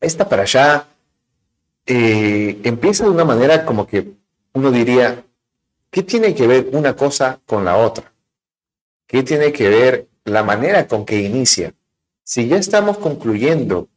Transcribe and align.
esta 0.00 0.28
para 0.28 0.42
allá 0.42 0.86
eh, 1.86 2.60
empieza 2.64 3.04
de 3.04 3.10
una 3.10 3.24
manera 3.24 3.64
como 3.64 3.86
que 3.86 4.12
uno 4.52 4.70
diría, 4.70 5.24
¿qué 5.90 6.02
tiene 6.02 6.34
que 6.34 6.46
ver 6.46 6.70
una 6.72 6.96
cosa 6.96 7.40
con 7.46 7.64
la 7.64 7.76
otra? 7.76 8.12
¿Qué 9.06 9.22
tiene 9.22 9.52
que 9.52 9.68
ver 9.68 10.08
la 10.24 10.42
manera 10.42 10.86
con 10.86 11.04
que 11.04 11.20
inicia? 11.20 11.74
Si 12.22 12.48
ya 12.48 12.56
estamos 12.56 12.98
concluyendo 12.98 13.88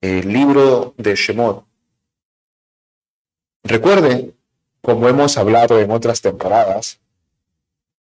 el 0.00 0.32
libro 0.32 0.94
de 0.96 1.14
Shemot, 1.14 1.66
recuerden, 3.62 4.34
como 4.80 5.08
hemos 5.08 5.36
hablado 5.36 5.78
en 5.78 5.90
otras 5.90 6.20
temporadas, 6.20 6.98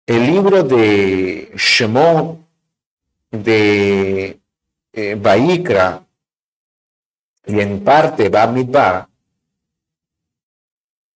el 0.06 0.26
libro 0.26 0.64
de 0.64 1.52
Shemot 1.56 2.40
de 3.32 4.40
eh, 4.94 5.16
y 7.50 7.60
en 7.60 7.84
parte 7.84 8.30
Bamidbar 8.30 9.08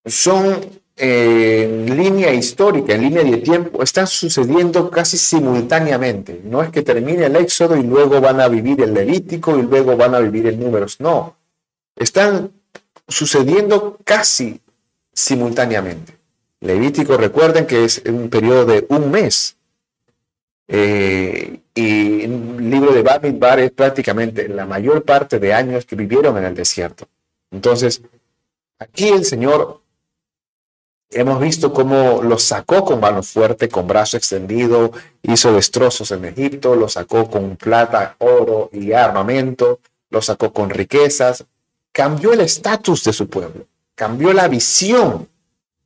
son 0.05 0.59
eh, 0.95 1.63
en 1.63 1.97
línea 1.97 2.33
histórica, 2.33 2.93
en 2.93 3.01
línea 3.01 3.23
de 3.23 3.37
tiempo, 3.37 3.81
están 3.81 4.05
sucediendo 4.05 4.89
casi 4.89 5.17
simultáneamente. 5.17 6.41
No 6.43 6.61
es 6.61 6.69
que 6.69 6.81
termine 6.81 7.25
el 7.25 7.35
Éxodo 7.35 7.75
y 7.77 7.83
luego 7.83 8.21
van 8.21 8.39
a 8.41 8.47
vivir 8.47 8.81
el 8.81 8.93
Levítico 8.93 9.57
y 9.57 9.63
luego 9.63 9.95
van 9.95 10.13
a 10.13 10.19
vivir 10.19 10.47
el 10.47 10.59
Números. 10.59 10.99
No, 10.99 11.35
están 11.95 12.51
sucediendo 13.07 13.97
casi 14.03 14.59
simultáneamente. 15.13 16.17
Levítico, 16.59 17.17
recuerden 17.17 17.65
que 17.65 17.83
es 17.83 18.01
un 18.05 18.29
periodo 18.29 18.65
de 18.65 18.85
un 18.89 19.11
mes. 19.11 19.57
Eh, 20.67 21.59
y 21.75 22.23
el 22.23 22.69
libro 22.69 22.93
de 22.93 23.01
Bamidbar 23.01 23.59
es 23.59 23.71
prácticamente 23.71 24.47
la 24.47 24.65
mayor 24.65 25.03
parte 25.03 25.39
de 25.39 25.53
años 25.53 25.85
que 25.85 25.95
vivieron 25.95 26.37
en 26.37 26.45
el 26.45 26.55
desierto. 26.55 27.07
Entonces, 27.51 28.01
aquí 28.79 29.09
el 29.09 29.25
Señor 29.25 29.81
hemos 31.09 31.39
visto 31.39 31.73
cómo 31.73 32.21
los 32.23 32.43
sacó 32.43 32.83
con 32.85 32.99
mano 32.99 33.23
fuerte, 33.23 33.69
con 33.69 33.87
brazo 33.87 34.17
extendido, 34.17 34.91
hizo 35.21 35.53
destrozos 35.53 36.11
en 36.11 36.25
Egipto, 36.25 36.75
lo 36.75 36.89
sacó 36.89 37.29
con 37.29 37.55
plata, 37.55 38.15
oro 38.19 38.69
y 38.71 38.93
armamento, 38.93 39.79
lo 40.09 40.21
sacó 40.21 40.51
con 40.53 40.69
riquezas, 40.69 41.45
cambió 41.91 42.33
el 42.33 42.41
estatus 42.41 43.03
de 43.03 43.13
su 43.13 43.27
pueblo, 43.29 43.65
cambió 43.95 44.33
la 44.33 44.47
visión, 44.47 45.27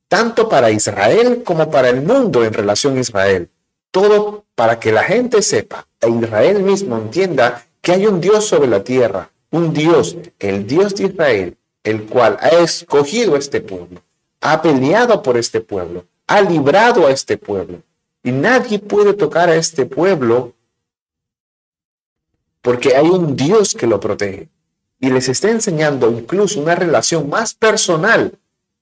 tanto 0.08 0.48
para 0.48 0.70
Israel 0.70 1.42
como 1.44 1.70
para 1.70 1.88
el 1.90 2.02
mundo 2.02 2.44
en 2.44 2.52
relación 2.52 2.96
a 2.96 3.00
Israel. 3.00 3.50
Todo 3.90 4.44
para 4.54 4.78
que 4.78 4.92
la 4.92 5.02
gente 5.02 5.42
sepa, 5.42 5.86
e 6.00 6.08
Israel 6.08 6.62
mismo 6.62 6.96
entienda 6.96 7.66
que 7.80 7.92
hay 7.92 8.06
un 8.06 8.20
Dios 8.20 8.46
sobre 8.46 8.68
la 8.68 8.84
tierra, 8.84 9.30
un 9.50 9.72
Dios, 9.72 10.16
el 10.38 10.66
Dios 10.66 10.94
de 10.94 11.04
Israel, 11.04 11.56
el 11.84 12.06
cual 12.06 12.36
ha 12.40 12.50
escogido 12.50 13.36
este 13.36 13.60
pueblo, 13.60 14.02
ha 14.40 14.60
peleado 14.60 15.22
por 15.22 15.36
este 15.36 15.60
pueblo, 15.60 16.04
ha 16.26 16.40
librado 16.42 17.06
a 17.06 17.10
este 17.10 17.38
pueblo. 17.38 17.82
Y 18.22 18.32
nadie 18.32 18.78
puede 18.78 19.14
tocar 19.14 19.48
a 19.48 19.56
este 19.56 19.86
pueblo 19.86 20.52
porque 22.60 22.94
hay 22.94 23.08
un 23.08 23.36
Dios 23.36 23.74
que 23.74 23.86
lo 23.86 23.98
protege. 24.00 24.48
Y 25.00 25.10
les 25.10 25.28
está 25.28 25.50
enseñando 25.50 26.10
incluso 26.10 26.60
una 26.60 26.74
relación 26.74 27.28
más 27.30 27.54
personal 27.54 28.32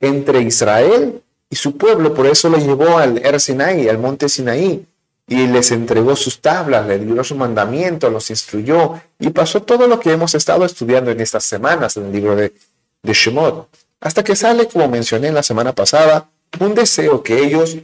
entre 0.00 0.40
Israel 0.40 1.22
y 1.50 1.56
su 1.56 1.76
pueblo. 1.76 2.14
Por 2.14 2.26
eso 2.26 2.48
lo 2.48 2.58
llevó 2.58 2.98
al 2.98 3.18
Er 3.18 3.36
al 3.36 3.98
monte 3.98 4.28
Sinaí, 4.28 4.86
y 5.26 5.46
les 5.46 5.72
entregó 5.72 6.14
sus 6.14 6.40
tablas, 6.40 6.86
le 6.86 6.98
dio 6.98 7.24
su 7.24 7.34
mandamiento, 7.34 8.10
los 8.10 8.30
instruyó 8.30 9.00
y 9.18 9.30
pasó 9.30 9.62
todo 9.62 9.88
lo 9.88 9.98
que 9.98 10.12
hemos 10.12 10.34
estado 10.34 10.64
estudiando 10.64 11.10
en 11.10 11.20
estas 11.20 11.44
semanas 11.44 11.96
en 11.96 12.06
el 12.06 12.12
libro 12.12 12.36
de, 12.36 12.54
de 13.02 13.12
Shemot. 13.12 13.68
Hasta 14.00 14.22
que 14.22 14.36
sale, 14.36 14.68
como 14.68 14.88
mencioné 14.88 15.32
la 15.32 15.42
semana 15.42 15.74
pasada, 15.74 16.28
un 16.60 16.74
deseo 16.74 17.22
que 17.22 17.38
ellos 17.38 17.76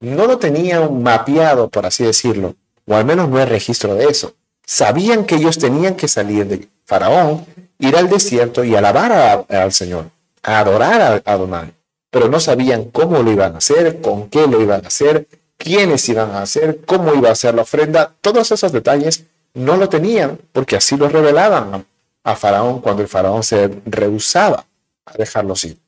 no 0.00 0.26
lo 0.26 0.38
tenían 0.38 1.02
mapeado, 1.02 1.68
por 1.68 1.84
así 1.84 2.04
decirlo, 2.04 2.54
o 2.86 2.94
al 2.94 3.04
menos 3.04 3.28
no 3.28 3.38
hay 3.38 3.44
registro 3.44 3.94
de 3.94 4.06
eso. 4.06 4.34
Sabían 4.64 5.26
que 5.26 5.34
ellos 5.34 5.58
tenían 5.58 5.96
que 5.96 6.08
salir 6.08 6.46
de 6.46 6.68
Faraón, 6.86 7.44
ir 7.78 7.96
al 7.96 8.08
desierto 8.08 8.64
y 8.64 8.74
alabar 8.74 9.46
al 9.48 9.72
Señor, 9.72 10.10
a 10.42 10.60
adorar 10.60 11.22
a 11.24 11.32
Adonai, 11.32 11.74
pero 12.10 12.28
no 12.28 12.40
sabían 12.40 12.84
cómo 12.84 13.22
lo 13.22 13.30
iban 13.30 13.54
a 13.54 13.58
hacer, 13.58 14.00
con 14.00 14.30
qué 14.30 14.46
lo 14.46 14.62
iban 14.62 14.84
a 14.84 14.88
hacer, 14.88 15.26
quiénes 15.60 16.08
iban 16.08 16.30
a 16.30 16.42
hacer, 16.42 16.80
cómo 16.86 17.14
iba 17.14 17.30
a 17.30 17.34
ser 17.34 17.54
la 17.54 17.62
ofrenda, 17.62 18.14
todos 18.22 18.50
esos 18.50 18.72
detalles 18.72 19.26
no 19.52 19.76
lo 19.76 19.90
tenían 19.90 20.38
porque 20.52 20.76
así 20.76 20.96
lo 20.96 21.08
revelaban 21.08 21.84
a, 22.24 22.36
Faraón 22.36 22.80
cuando 22.80 23.02
el 23.02 23.08
Faraón 23.08 23.42
se 23.42 23.68
rehusaba 23.84 24.64
a 25.04 25.12
dejarlos 25.18 25.64
ir. 25.64 25.78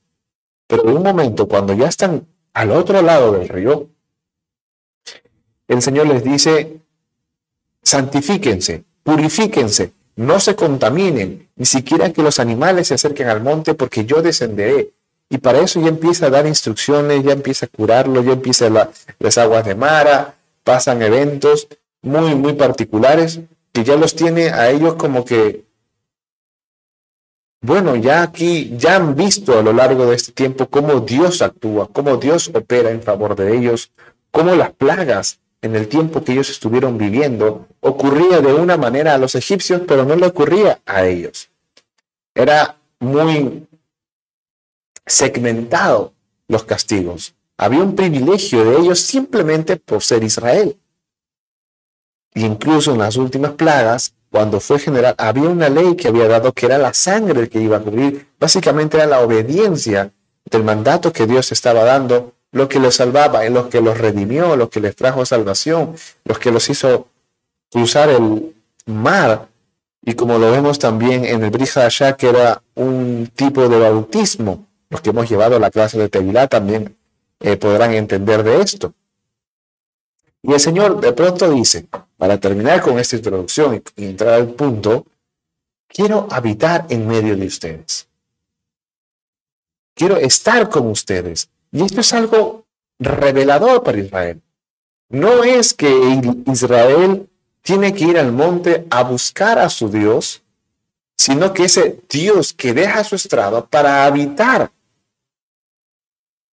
Pero 0.66 0.82
en 0.82 0.96
un 0.96 1.02
momento, 1.02 1.48
cuando 1.48 1.72
ya 1.72 1.86
están 1.86 2.26
al 2.52 2.70
otro 2.72 3.00
lado 3.00 3.32
del 3.32 3.48
río, 3.48 3.88
el 5.68 5.80
Señor 5.80 6.08
les 6.08 6.22
dice, 6.22 6.80
santifíquense, 7.82 8.84
purifíquense, 9.02 9.92
no 10.16 10.38
se 10.40 10.54
contaminen, 10.54 11.48
ni 11.56 11.64
siquiera 11.64 12.12
que 12.12 12.22
los 12.22 12.40
animales 12.40 12.88
se 12.88 12.94
acerquen 12.94 13.28
al 13.28 13.40
monte, 13.40 13.74
porque 13.74 14.04
yo 14.04 14.20
descenderé 14.20 14.90
y 15.32 15.38
para 15.38 15.60
eso 15.60 15.80
ya 15.80 15.88
empieza 15.88 16.26
a 16.26 16.30
dar 16.30 16.46
instrucciones, 16.46 17.24
ya 17.24 17.32
empieza 17.32 17.64
a 17.64 17.68
curarlo, 17.70 18.22
ya 18.22 18.32
empieza 18.32 18.68
las 19.18 19.38
aguas 19.38 19.64
de 19.64 19.74
Mara, 19.74 20.34
pasan 20.62 21.00
eventos 21.00 21.68
muy, 22.02 22.34
muy 22.34 22.52
particulares 22.52 23.40
que 23.72 23.82
ya 23.82 23.96
los 23.96 24.14
tiene 24.14 24.50
a 24.50 24.68
ellos 24.70 24.96
como 24.96 25.24
que, 25.24 25.64
bueno, 27.62 27.96
ya 27.96 28.22
aquí, 28.22 28.74
ya 28.76 28.96
han 28.96 29.16
visto 29.16 29.58
a 29.58 29.62
lo 29.62 29.72
largo 29.72 30.04
de 30.04 30.16
este 30.16 30.32
tiempo 30.32 30.66
cómo 30.66 31.00
Dios 31.00 31.40
actúa, 31.40 31.88
cómo 31.90 32.18
Dios 32.18 32.50
opera 32.52 32.90
en 32.90 33.00
favor 33.00 33.34
de 33.34 33.56
ellos, 33.56 33.90
cómo 34.30 34.54
las 34.54 34.72
plagas 34.72 35.40
en 35.62 35.76
el 35.76 35.88
tiempo 35.88 36.22
que 36.22 36.32
ellos 36.32 36.50
estuvieron 36.50 36.98
viviendo 36.98 37.68
ocurría 37.80 38.42
de 38.42 38.52
una 38.52 38.76
manera 38.76 39.14
a 39.14 39.18
los 39.18 39.34
egipcios, 39.34 39.80
pero 39.88 40.04
no 40.04 40.14
le 40.14 40.26
ocurría 40.26 40.80
a 40.84 41.06
ellos. 41.06 41.48
Era 42.34 42.76
muy 43.00 43.66
segmentado 45.06 46.12
los 46.48 46.64
castigos. 46.64 47.34
Había 47.56 47.80
un 47.80 47.94
privilegio 47.94 48.64
de 48.64 48.78
ellos 48.78 49.00
simplemente 49.00 49.76
por 49.76 50.02
ser 50.02 50.24
Israel. 50.24 50.76
incluso 52.34 52.92
en 52.92 52.98
las 52.98 53.16
últimas 53.16 53.52
plagas, 53.52 54.14
cuando 54.30 54.58
fue 54.58 54.78
general, 54.78 55.14
había 55.18 55.50
una 55.50 55.68
ley 55.68 55.94
que 55.96 56.08
había 56.08 56.26
dado 56.26 56.52
que 56.54 56.64
era 56.64 56.78
la 56.78 56.94
sangre 56.94 57.50
que 57.50 57.60
iba 57.60 57.76
a 57.76 57.80
cubrir. 57.80 58.26
Básicamente 58.40 58.96
era 58.96 59.04
la 59.04 59.20
obediencia 59.20 60.10
del 60.50 60.64
mandato 60.64 61.12
que 61.12 61.26
Dios 61.26 61.52
estaba 61.52 61.84
dando, 61.84 62.32
lo 62.50 62.68
que 62.68 62.80
los 62.80 62.94
salvaba, 62.94 63.44
en 63.44 63.52
lo 63.52 63.68
que 63.68 63.82
los 63.82 63.98
redimió, 63.98 64.56
lo 64.56 64.70
que 64.70 64.80
les 64.80 64.96
trajo 64.96 65.26
salvación, 65.26 65.94
los 66.24 66.38
que 66.38 66.50
los 66.50 66.68
hizo 66.70 67.08
cruzar 67.70 68.08
el 68.08 68.54
mar. 68.86 69.48
Y 70.02 70.14
como 70.14 70.38
lo 70.38 70.50
vemos 70.50 70.78
también 70.78 71.26
en 71.26 71.44
el 71.44 71.50
Brija 71.50 71.88
que 72.16 72.28
era 72.30 72.62
un 72.74 73.30
tipo 73.36 73.68
de 73.68 73.78
bautismo 73.78 74.66
los 74.92 75.00
que 75.00 75.08
hemos 75.08 75.28
llevado 75.28 75.58
la 75.58 75.70
clase 75.70 75.98
de 75.98 76.10
Tevilá 76.10 76.48
también 76.48 76.98
eh, 77.40 77.56
podrán 77.56 77.94
entender 77.94 78.42
de 78.42 78.60
esto. 78.60 78.92
Y 80.42 80.52
el 80.52 80.60
Señor 80.60 81.00
de 81.00 81.14
pronto 81.14 81.50
dice, 81.50 81.86
para 82.18 82.38
terminar 82.38 82.82
con 82.82 82.98
esta 82.98 83.16
introducción 83.16 83.82
y 83.96 84.04
entrar 84.04 84.34
al 84.34 84.48
punto, 84.50 85.06
quiero 85.88 86.28
habitar 86.30 86.84
en 86.90 87.06
medio 87.06 87.34
de 87.34 87.46
ustedes. 87.46 88.06
Quiero 89.94 90.18
estar 90.18 90.68
con 90.68 90.88
ustedes. 90.88 91.48
Y 91.70 91.82
esto 91.82 92.02
es 92.02 92.12
algo 92.12 92.66
revelador 92.98 93.82
para 93.82 93.98
Israel. 93.98 94.42
No 95.08 95.42
es 95.42 95.72
que 95.72 96.20
Israel 96.52 97.30
tiene 97.62 97.94
que 97.94 98.04
ir 98.04 98.18
al 98.18 98.32
monte 98.32 98.86
a 98.90 99.04
buscar 99.04 99.58
a 99.58 99.70
su 99.70 99.88
Dios, 99.88 100.42
sino 101.16 101.54
que 101.54 101.64
ese 101.64 101.98
Dios 102.10 102.52
que 102.52 102.74
deja 102.74 103.04
su 103.04 103.14
estrado 103.14 103.66
para 103.66 104.04
habitar 104.04 104.70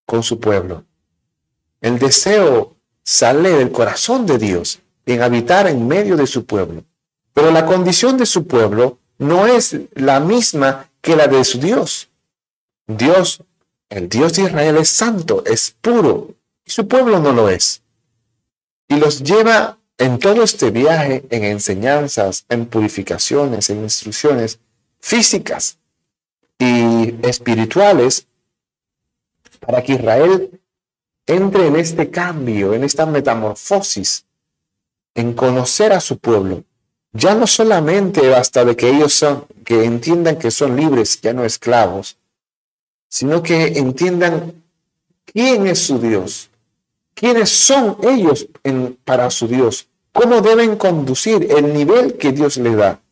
con 0.09 0.23
su 0.23 0.41
pueblo. 0.41 0.87
El 1.83 1.99
deseo 1.99 2.77
sale 3.05 3.51
del 3.51 3.71
corazón 3.71 4.25
de 4.25 4.39
Dios 4.39 4.81
en 5.05 5.21
habitar 5.21 5.67
en 5.67 5.87
medio 5.87 6.17
de 6.17 6.27
su 6.27 6.47
pueblo. 6.47 6.83
Pero 7.35 7.51
la 7.51 7.67
condición 7.67 8.17
de 8.17 8.25
su 8.25 8.47
pueblo 8.47 8.99
no 9.19 9.47
es 9.47 9.77
la 9.93 10.19
misma 10.19 10.89
que 11.03 11.15
la 11.15 11.27
de 11.27 11.45
su 11.45 11.59
Dios. 11.59 12.09
Dios, 12.87 13.43
el 13.91 14.09
Dios 14.09 14.33
de 14.33 14.45
Israel 14.45 14.79
es 14.79 14.89
santo, 14.89 15.45
es 15.45 15.77
puro, 15.79 16.35
y 16.65 16.71
su 16.71 16.89
pueblo 16.89 17.19
no 17.19 17.35
lo 17.35 17.51
es. 17.51 17.83
Y 18.89 18.97
los 18.97 19.23
lleva 19.23 19.79
en 19.99 20.19
todo 20.19 20.43
este 20.43 20.71
viaje 20.71 21.27
en 21.29 21.45
enseñanzas, 21.45 22.47
en 22.49 22.65
purificaciones, 22.65 23.69
en 23.69 23.83
instrucciones 23.83 24.59
físicas 25.01 25.77
y 26.59 27.15
espirituales 27.27 28.28
para 29.69 29.83
que 29.83 29.93
Israel 29.93 30.51
entre 31.27 31.67
en 31.67 31.77
este 31.77 32.11
cambio, 32.11 32.73
en 32.73 32.85
esta 32.85 33.05
metamorfosis, 33.05 34.25
en 35.15 35.35
conocer 35.35 35.93
a 35.93 36.01
su 36.01 36.17
pueblo, 36.17 36.65
ya 37.13 37.35
no 37.35 37.47
solamente 37.47 38.27
basta 38.31 38.65
de 38.65 38.75
que 38.75 38.89
ellos 38.89 39.13
son, 39.13 39.45
que 39.67 39.85
entiendan 39.85 40.39
que 40.39 40.51
son 40.51 40.75
libres, 40.75 41.21
ya 41.21 41.35
no 41.35 41.45
esclavos, 41.45 42.17
sino 43.11 43.43
que 43.43 43.79
entiendan 43.79 44.55
quién 45.27 45.67
es 45.67 45.81
su 45.81 45.99
Dios, 45.99 46.49
quiénes 47.13 47.51
son 47.51 47.99
ellos 48.05 48.49
para 49.05 49.29
su 49.29 49.49
Dios, 49.49 49.87
cómo 50.15 50.41
deben 50.41 50.77
conducir 50.77 51.47
el 51.53 51.75
nivel 51.75 52.17
que 52.17 52.33
Dios 52.33 52.57
les 52.57 52.75
da. 52.75 53.03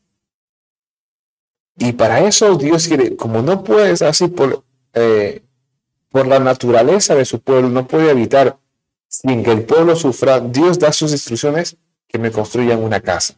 Y 1.76 1.92
para 1.92 2.26
eso 2.26 2.54
Dios 2.54 2.88
quiere, 2.88 3.14
como 3.14 3.42
no 3.42 3.62
puedes 3.62 4.00
así 4.00 4.28
por, 4.28 4.64
eh, 4.94 5.42
por 6.16 6.26
la 6.26 6.38
naturaleza 6.38 7.14
de 7.14 7.26
su 7.26 7.40
pueblo, 7.40 7.68
no 7.68 7.86
puede 7.86 8.10
evitar 8.10 8.56
sin 9.06 9.44
que 9.44 9.52
el 9.52 9.64
pueblo 9.64 9.94
sufra, 9.94 10.40
Dios 10.40 10.78
da 10.78 10.90
sus 10.90 11.12
instrucciones 11.12 11.76
que 12.08 12.18
me 12.18 12.30
construyan 12.30 12.82
una 12.82 13.00
casa. 13.00 13.34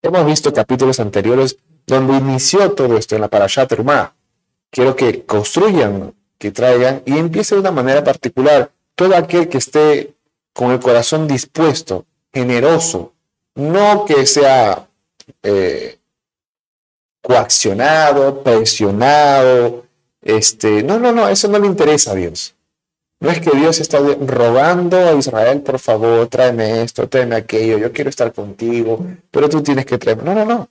Hemos 0.00 0.24
visto 0.24 0.50
capítulos 0.50 1.00
anteriores 1.00 1.58
donde 1.86 2.16
inició 2.16 2.72
todo 2.72 2.96
esto 2.96 3.14
en 3.14 3.20
la 3.20 3.28
Parashat 3.28 3.68
Terumah. 3.68 4.14
Quiero 4.70 4.96
que 4.96 5.26
construyan, 5.26 6.14
que 6.38 6.50
traigan 6.50 7.02
y 7.04 7.18
empiece 7.18 7.56
de 7.56 7.60
una 7.60 7.72
manera 7.72 8.02
particular. 8.02 8.70
Todo 8.94 9.14
aquel 9.14 9.50
que 9.50 9.58
esté 9.58 10.14
con 10.54 10.70
el 10.70 10.80
corazón 10.80 11.28
dispuesto, 11.28 12.06
generoso, 12.32 13.12
no 13.54 14.06
que 14.06 14.24
sea 14.24 14.88
eh, 15.42 15.98
coaccionado, 17.20 18.42
presionado, 18.42 19.87
este, 20.22 20.82
no, 20.82 20.98
no, 20.98 21.12
no, 21.12 21.28
eso 21.28 21.48
no 21.48 21.58
le 21.58 21.66
interesa 21.66 22.12
a 22.12 22.14
Dios. 22.14 22.54
No 23.20 23.30
es 23.30 23.40
que 23.40 23.56
Dios 23.56 23.80
está 23.80 23.98
rogando 23.98 24.96
a 24.96 25.14
Israel, 25.14 25.60
por 25.62 25.78
favor, 25.80 26.28
tráeme 26.28 26.82
esto, 26.82 27.08
tráeme 27.08 27.34
aquello, 27.34 27.78
yo 27.78 27.92
quiero 27.92 28.10
estar 28.10 28.32
contigo, 28.32 29.04
pero 29.30 29.48
tú 29.48 29.60
tienes 29.60 29.86
que 29.86 29.98
traerme. 29.98 30.22
No, 30.22 30.34
no, 30.34 30.44
no. 30.44 30.68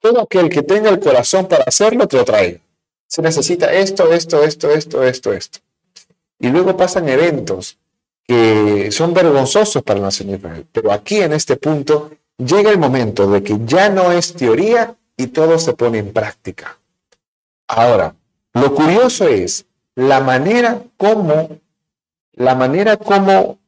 Todo 0.00 0.22
aquel 0.22 0.48
que 0.48 0.62
tenga 0.62 0.88
el 0.88 0.98
corazón 0.98 1.46
para 1.46 1.64
hacerlo, 1.64 2.08
te 2.08 2.16
lo 2.16 2.24
traiga. 2.24 2.60
Se 3.06 3.20
necesita 3.20 3.72
esto, 3.72 4.10
esto, 4.10 4.42
esto, 4.42 4.70
esto, 4.70 5.02
esto, 5.04 5.32
esto. 5.32 5.58
Y 6.38 6.48
luego 6.48 6.76
pasan 6.76 7.08
eventos 7.08 7.78
que 8.26 8.90
son 8.90 9.12
vergonzosos 9.12 9.82
para 9.82 10.00
la 10.00 10.06
nación 10.06 10.28
de 10.28 10.36
Israel. 10.36 10.66
Pero 10.72 10.92
aquí 10.92 11.18
en 11.18 11.34
este 11.34 11.56
punto 11.56 12.10
llega 12.38 12.70
el 12.70 12.78
momento 12.78 13.30
de 13.30 13.42
que 13.42 13.58
ya 13.66 13.90
no 13.90 14.10
es 14.12 14.32
teoría 14.32 14.96
y 15.16 15.26
todo 15.26 15.58
se 15.58 15.74
pone 15.74 15.98
en 15.98 16.12
práctica. 16.12 16.78
Ahora, 17.68 18.14
lo 18.54 18.74
curioso 18.74 19.26
es 19.26 19.66
la 19.94 20.20
manera 20.20 20.82
como 20.96 21.60
la 22.34 22.54
manera 22.54 22.96
como 22.96 23.58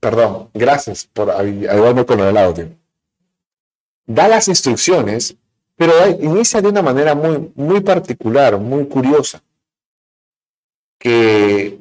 Perdón, 0.00 0.50
gracias 0.52 1.06
por 1.12 1.30
ayudarme 1.30 2.04
con 2.04 2.18
el 2.20 2.36
audio. 2.36 2.68
Da 4.06 4.26
las 4.26 4.48
instrucciones, 4.48 5.36
pero 5.76 5.92
inicia 6.20 6.60
de 6.60 6.68
una 6.68 6.82
manera 6.82 7.14
muy, 7.14 7.52
muy 7.54 7.80
particular, 7.80 8.58
muy 8.58 8.86
curiosa, 8.86 9.42
que 10.98 11.78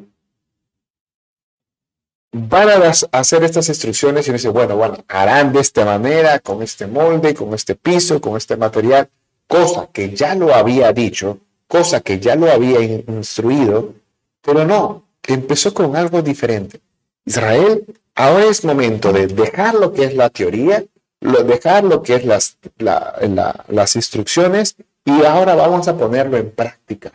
van 2.32 2.70
a 2.70 3.20
hacer 3.20 3.44
estas 3.44 3.68
instrucciones 3.70 4.28
y 4.28 4.34
dice, 4.34 4.50
bueno, 4.50 4.76
bueno, 4.76 5.04
harán 5.08 5.52
de 5.52 5.60
esta 5.60 5.84
manera, 5.84 6.40
con 6.40 6.62
este 6.62 6.88
molde, 6.88 7.34
con 7.34 7.54
este 7.54 7.76
piso, 7.76 8.22
con 8.22 8.38
este 8.38 8.56
material, 8.56 9.10
cosa 9.48 9.90
que 9.92 10.16
ya 10.16 10.36
lo 10.36 10.54
había 10.54 10.94
dicho, 10.94 11.40
cosa 11.68 12.02
que 12.02 12.20
ya 12.20 12.36
lo 12.36 12.52
había 12.52 12.82
instruido, 12.82 13.94
pero 14.42 14.66
no, 14.66 15.06
empezó 15.28 15.74
con 15.74 15.96
algo 15.96 16.22
diferente. 16.22 16.82
Israel, 17.26 17.86
ahora 18.16 18.46
es 18.46 18.64
momento 18.64 19.12
de 19.14 19.28
dejar 19.28 19.76
lo 19.76 19.94
que 19.94 20.06
es 20.06 20.16
la 20.16 20.30
teoría, 20.30 20.84
dejar 21.20 21.84
lo 21.84 22.02
que 22.02 22.16
es 22.16 22.26
las, 22.26 22.58
las 22.78 23.96
instrucciones 23.96 24.76
y 25.06 25.24
ahora 25.24 25.56
vamos 25.56 25.88
a 25.88 25.98
ponerlo 25.98 26.38
en 26.38 26.52
práctica. 26.52 27.12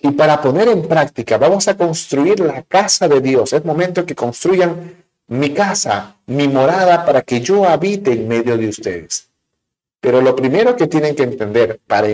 Y 0.00 0.12
para 0.12 0.40
poner 0.40 0.68
en 0.68 0.86
práctica, 0.86 1.38
vamos 1.38 1.66
a 1.66 1.76
construir 1.76 2.38
la 2.40 2.62
casa 2.62 3.08
de 3.08 3.20
Dios. 3.20 3.52
Es 3.52 3.64
momento 3.64 4.06
que 4.06 4.14
construyan 4.14 5.04
mi 5.26 5.52
casa, 5.52 6.16
mi 6.26 6.46
morada, 6.46 7.04
para 7.04 7.22
que 7.22 7.40
yo 7.40 7.68
habite 7.68 8.12
en 8.12 8.28
medio 8.28 8.56
de 8.56 8.68
ustedes. 8.68 9.28
Pero 10.00 10.20
lo 10.20 10.36
primero 10.36 10.76
que 10.76 10.86
tienen 10.86 11.16
que 11.16 11.24
entender 11.24 11.80
para, 11.86 12.08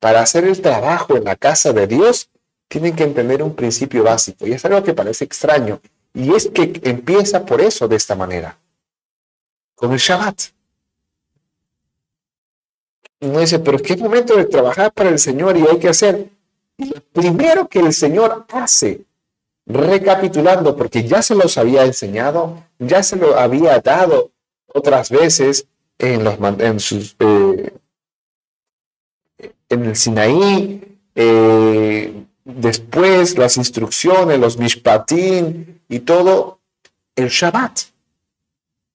para 0.00 0.22
hacer 0.22 0.44
el 0.44 0.60
trabajo 0.60 1.16
en 1.16 1.24
la 1.24 1.36
casa 1.36 1.72
de 1.72 1.86
Dios, 1.86 2.28
tienen 2.66 2.96
que 2.96 3.04
entender 3.04 3.42
un 3.42 3.54
principio 3.54 4.02
básico. 4.02 4.46
Y 4.46 4.52
es 4.52 4.64
algo 4.64 4.82
que 4.82 4.94
parece 4.94 5.24
extraño, 5.24 5.80
y 6.14 6.32
es 6.32 6.48
que 6.48 6.80
empieza 6.84 7.44
por 7.44 7.60
eso 7.60 7.88
de 7.88 7.96
esta 7.96 8.14
manera, 8.14 8.56
con 9.74 9.92
el 9.92 9.98
Shabbat. 9.98 10.42
Uno 13.20 13.40
dice, 13.40 13.58
pero 13.58 13.76
es 13.76 13.82
que 13.82 13.96
momento 13.96 14.36
de 14.36 14.44
trabajar 14.44 14.92
para 14.92 15.10
el 15.10 15.18
Señor 15.18 15.56
y 15.56 15.66
hay 15.66 15.78
que 15.78 15.88
hacer. 15.88 16.30
lo 16.78 17.00
primero 17.12 17.68
que 17.68 17.80
el 17.80 17.92
Señor 17.92 18.46
hace, 18.52 19.04
recapitulando, 19.66 20.76
porque 20.76 21.04
ya 21.04 21.20
se 21.22 21.34
los 21.34 21.58
había 21.58 21.84
enseñado, 21.84 22.62
ya 22.78 23.02
se 23.02 23.16
lo 23.16 23.38
había 23.38 23.80
dado 23.80 24.30
otras 24.66 25.10
veces 25.10 25.66
en, 25.98 26.22
los, 26.22 26.38
en, 26.60 26.80
sus, 26.80 27.16
eh, 27.18 27.72
en 29.68 29.84
el 29.84 29.96
Sinaí, 29.96 30.98
eh, 31.14 32.23
después 32.56 33.36
las 33.38 33.56
instrucciones, 33.56 34.38
los 34.38 34.58
mishpatim 34.58 35.78
y 35.88 36.00
todo 36.00 36.60
el 37.16 37.28
Shabbat. 37.28 37.80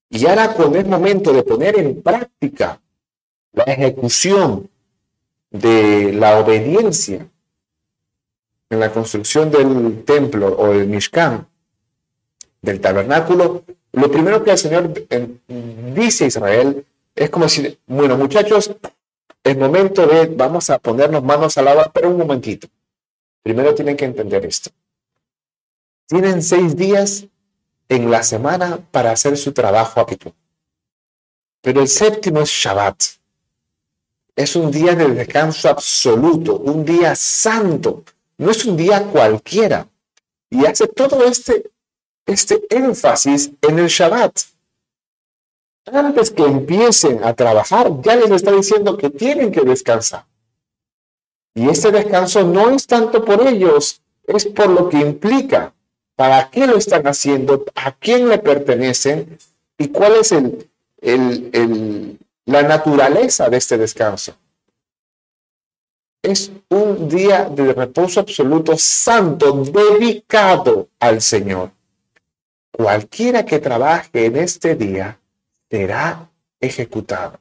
Y 0.10 0.26
ahora 0.26 0.54
cuando 0.54 0.80
es 0.80 0.88
momento 0.88 1.32
de 1.34 1.44
poner 1.44 1.80
en 1.80 2.02
práctica 2.02 2.80
la 3.54 3.64
ejecución 3.64 4.70
de 5.52 6.14
la 6.14 6.40
obediencia 6.40 7.28
en 8.72 8.80
la 8.80 8.92
construcción 8.92 9.50
del 9.50 10.04
templo 10.04 10.56
o 10.58 10.74
del 10.74 10.88
Mishkan, 10.88 11.48
del 12.62 12.80
tabernáculo, 12.80 13.64
lo 13.94 14.12
primero 14.12 14.44
que 14.44 14.52
el 14.52 14.58
Señor 14.58 14.94
dice 15.96 16.26
a 16.26 16.28
Israel 16.28 16.86
es 17.16 17.30
como 17.30 17.46
decir, 17.46 17.80
bueno 17.88 18.16
muchachos, 18.18 18.72
es 19.44 19.58
momento 19.58 20.06
de, 20.06 20.28
vamos 20.28 20.70
a 20.70 20.80
ponernos 20.80 21.24
manos 21.24 21.58
al 21.58 21.68
agua, 21.68 21.92
pero 21.94 22.10
un 22.10 22.18
momentito. 22.18 22.68
Primero 23.44 23.74
tienen 23.74 23.98
que 23.98 24.06
entender 24.06 24.46
esto. 24.46 24.72
Tienen 26.08 26.42
seis 26.42 26.76
días 26.76 27.26
en 27.88 28.12
la 28.12 28.24
semana 28.24 28.80
para 28.92 29.12
hacer 29.12 29.38
su 29.38 29.52
trabajo 29.52 30.00
habitual. 30.00 30.34
Pero 31.62 31.82
el 31.82 31.88
séptimo 31.88 32.42
es 32.42 32.50
Shabbat. 32.50 33.04
Es 34.36 34.56
un 34.56 34.72
día 34.72 34.96
de 34.96 35.10
descanso 35.10 35.70
absoluto, 35.70 36.58
un 36.58 36.86
día 36.86 37.16
santo. 37.16 38.04
No 38.38 38.52
es 38.52 38.64
un 38.66 38.78
día 38.78 39.04
cualquiera. 39.04 39.88
Y 40.50 40.66
hace 40.66 40.88
todo 40.88 41.26
este, 41.26 41.70
este 42.26 42.62
énfasis 42.70 43.52
en 43.62 43.80
el 43.80 43.88
Shabbat. 43.88 44.40
Antes 45.86 46.32
que 46.32 46.44
empiecen 46.44 47.24
a 47.24 47.34
trabajar, 47.34 48.02
ya 48.02 48.16
les 48.16 48.32
está 48.32 48.52
diciendo 48.52 48.98
que 48.98 49.10
tienen 49.10 49.52
que 49.52 49.62
descansar. 49.62 50.26
Y 51.54 51.70
este 51.70 51.92
descanso 51.92 52.44
no 52.44 52.70
es 52.70 52.86
tanto 52.86 53.26
por 53.26 53.46
ellos, 53.48 54.02
es 54.26 54.46
por 54.46 54.70
lo 54.70 54.90
que 54.90 55.00
implica, 55.00 55.74
para 56.16 56.50
qué 56.50 56.68
lo 56.68 56.78
están 56.78 57.08
haciendo, 57.08 57.66
a 57.76 57.92
quién 57.94 58.30
le 58.30 58.38
pertenecen 58.38 59.38
y 59.78 59.88
cuál 59.88 60.18
es 60.18 60.32
el, 60.32 62.18
la 62.46 62.62
naturaleza 62.64 63.50
de 63.50 63.58
este 63.58 63.78
descanso. 63.78 64.36
Es 66.22 66.52
un 66.70 67.08
día 67.08 67.46
de 67.46 67.74
reposo 67.74 68.20
absoluto 68.20 68.78
santo, 68.78 69.64
dedicado 69.64 70.90
al 71.00 71.22
Señor. 71.22 71.72
Cualquiera 72.72 73.46
que 73.46 73.60
trabaje 73.60 74.26
en 74.26 74.36
este 74.36 74.76
día 74.76 75.18
será 75.70 76.30
ejecutado. 76.60 77.40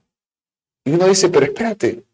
Y 0.84 0.92
uno 0.92 1.06
dice, 1.08 1.28
pero 1.28 1.46
espérate, 1.46 2.04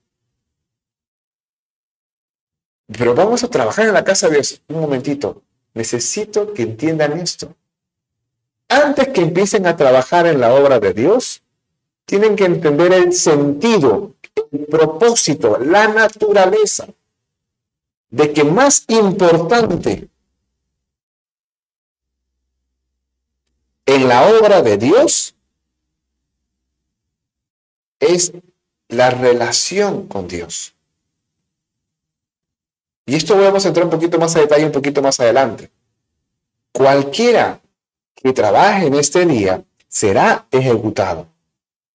pero 2.87 3.15
vamos 3.15 3.43
a 3.45 3.49
trabajar 3.49 3.87
en 3.87 3.95
la 3.95 4.05
casa 4.05 4.29
de 4.29 4.35
Dios. 4.35 4.63
Un 4.69 4.81
momentito. 4.81 5.43
Necesito 5.75 6.53
que 6.53 6.63
entiendan 6.63 7.19
esto. 7.19 7.55
antes 8.69 9.09
que 9.09 9.21
empiecen 9.21 9.67
a 9.67 9.77
trabajar 9.77 10.27
en 10.27 10.41
la 10.41 10.55
obra 10.55 10.81
de 10.81 10.93
Dios, 10.93 11.43
tienen 12.07 12.35
que 12.35 12.45
entender 12.45 12.93
el 12.93 13.13
sentido, 13.13 14.15
el 14.53 14.67
propósito, 14.67 15.59
la 15.59 15.89
naturaleza 15.89 16.87
de 18.11 18.33
que 18.33 18.45
más 18.45 18.85
importante 18.89 20.09
en 23.87 24.09
la 24.09 24.29
obra 24.29 24.63
de 24.63 24.77
Dios 24.79 25.35
es 28.01 28.33
la 28.89 29.11
relación 29.11 30.07
con 30.07 30.29
Dios. 30.29 30.74
Y 33.07 33.17
esto 33.17 33.37
vamos 33.37 33.65
a 33.65 33.69
entrar 33.69 33.85
un 33.85 33.91
poquito 33.91 34.19
más 34.19 34.35
a 34.37 34.41
detalle 34.41 34.65
un 34.65 34.73
poquito 34.73 35.03
más 35.03 35.21
adelante. 35.21 35.71
Cualquiera 36.73 37.61
que 38.15 38.33
trabaje 38.33 38.87
en 38.87 38.95
este 38.95 39.27
día 39.27 39.63
será 39.89 40.47
ejecutado. 40.51 41.27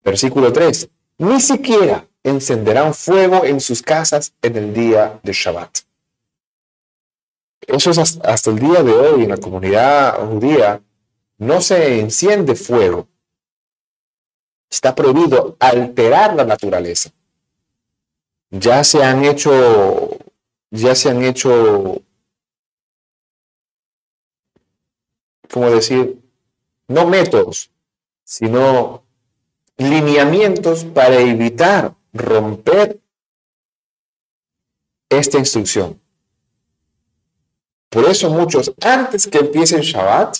Versículo 0.04 0.54
3. 0.54 0.90
Ni 1.18 1.42
siquiera 1.42 2.06
encenderán 2.24 2.94
fuego 2.94 3.44
en 3.44 3.60
sus 3.60 3.82
casas 3.82 4.34
en 4.42 4.56
el 4.56 4.74
día 4.74 5.20
de 5.24 5.34
Shabbat. 5.34 5.80
Eso 7.68 7.92
es 7.92 8.20
hasta 8.24 8.50
el 8.50 8.60
día 8.60 8.82
de 8.84 8.94
hoy 8.94 9.24
en 9.24 9.30
la 9.30 9.38
comunidad 9.38 10.18
judía. 10.28 10.82
No 11.38 11.62
se 11.62 12.00
enciende 12.00 12.56
fuego. 12.56 13.08
Está 14.70 14.94
prohibido 14.96 15.56
alterar 15.60 16.36
la 16.36 16.46
naturaleza. 16.46 17.12
Ya 18.52 18.84
se 18.84 19.04
han 19.04 19.24
hecho, 19.24 20.09
ya 20.72 20.96
se 20.96 21.10
han 21.10 21.24
hecho, 21.24 22.02
¿cómo 25.52 25.70
decir? 25.70 26.22
No 26.88 27.08
métodos, 27.08 27.72
sino 28.24 29.04
lineamientos 29.78 30.86
para 30.86 31.20
evitar 31.20 31.96
romper 32.14 33.00
esta 35.10 35.38
instrucción. 35.40 36.00
Por 37.90 38.06
eso 38.06 38.30
muchos, 38.30 38.72
antes 38.82 39.26
que 39.28 39.40
empiece 39.40 39.76
el 39.76 39.82
Shabbat, 39.82 40.38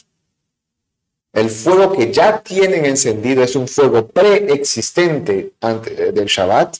el 1.34 1.50
fuego 1.50 1.94
que 1.94 2.12
ya 2.12 2.42
tienen 2.42 2.86
encendido 2.86 3.44
es 3.44 3.56
un 3.56 3.68
fuego 3.68 4.08
preexistente 4.08 5.54
eh, 5.62 6.12
del 6.12 6.28
Shabbat, 6.28 6.78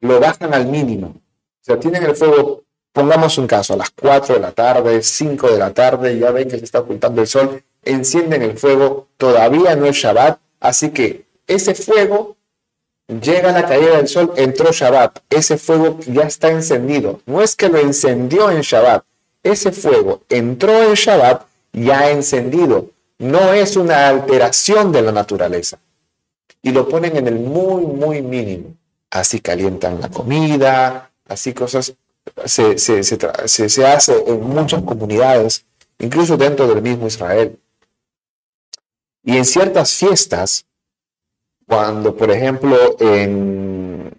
lo 0.00 0.20
bajan 0.20 0.54
al 0.54 0.66
mínimo. 0.66 1.08
O 1.08 1.62
sea, 1.62 1.78
tienen 1.78 2.02
el 2.04 2.16
fuego, 2.16 2.64
pongamos 2.92 3.38
un 3.38 3.46
caso, 3.46 3.74
a 3.74 3.76
las 3.76 3.90
4 3.90 4.34
de 4.34 4.40
la 4.40 4.52
tarde, 4.52 5.02
5 5.02 5.50
de 5.50 5.58
la 5.58 5.72
tarde, 5.72 6.18
ya 6.18 6.30
ven 6.30 6.48
que 6.48 6.58
se 6.58 6.64
está 6.64 6.80
ocultando 6.80 7.20
el 7.20 7.26
sol, 7.26 7.62
encienden 7.84 8.42
el 8.42 8.58
fuego, 8.58 9.08
todavía 9.16 9.76
no 9.76 9.86
es 9.86 9.96
Shabbat, 9.96 10.38
así 10.60 10.90
que 10.90 11.24
ese 11.46 11.74
fuego 11.74 12.36
llega 13.08 13.50
a 13.50 13.52
la 13.52 13.66
caída 13.66 13.96
del 13.96 14.08
sol, 14.08 14.32
entró 14.36 14.72
Shabbat, 14.72 15.20
ese 15.30 15.56
fuego 15.56 15.98
ya 16.06 16.22
está 16.22 16.50
encendido. 16.50 17.20
No 17.26 17.42
es 17.42 17.56
que 17.56 17.68
lo 17.68 17.78
encendió 17.78 18.50
en 18.50 18.60
Shabbat, 18.60 19.04
ese 19.42 19.72
fuego 19.72 20.22
entró 20.28 20.82
en 20.82 20.94
Shabbat 20.94 21.42
ya 21.72 22.10
encendido. 22.10 22.90
No 23.18 23.52
es 23.52 23.76
una 23.76 24.08
alteración 24.08 24.92
de 24.92 25.02
la 25.02 25.12
naturaleza. 25.12 25.78
Y 26.62 26.72
lo 26.72 26.88
ponen 26.88 27.16
en 27.16 27.26
el 27.26 27.38
muy, 27.38 27.82
muy 27.82 28.22
mínimo. 28.22 28.74
Así 29.10 29.40
calientan 29.40 30.00
la 30.00 30.08
comida, 30.08 31.10
así 31.26 31.52
cosas 31.52 31.94
se, 32.44 32.78
se, 32.78 33.02
se, 33.02 33.68
se 33.68 33.86
hace 33.86 34.24
en 34.26 34.40
muchas 34.42 34.82
comunidades, 34.82 35.64
incluso 35.98 36.36
dentro 36.36 36.66
del 36.66 36.82
mismo 36.82 37.06
Israel. 37.06 37.58
Y 39.22 39.36
en 39.36 39.44
ciertas 39.44 39.94
fiestas, 39.94 40.66
cuando, 41.66 42.16
por 42.16 42.30
ejemplo, 42.30 42.96
en 42.98 44.12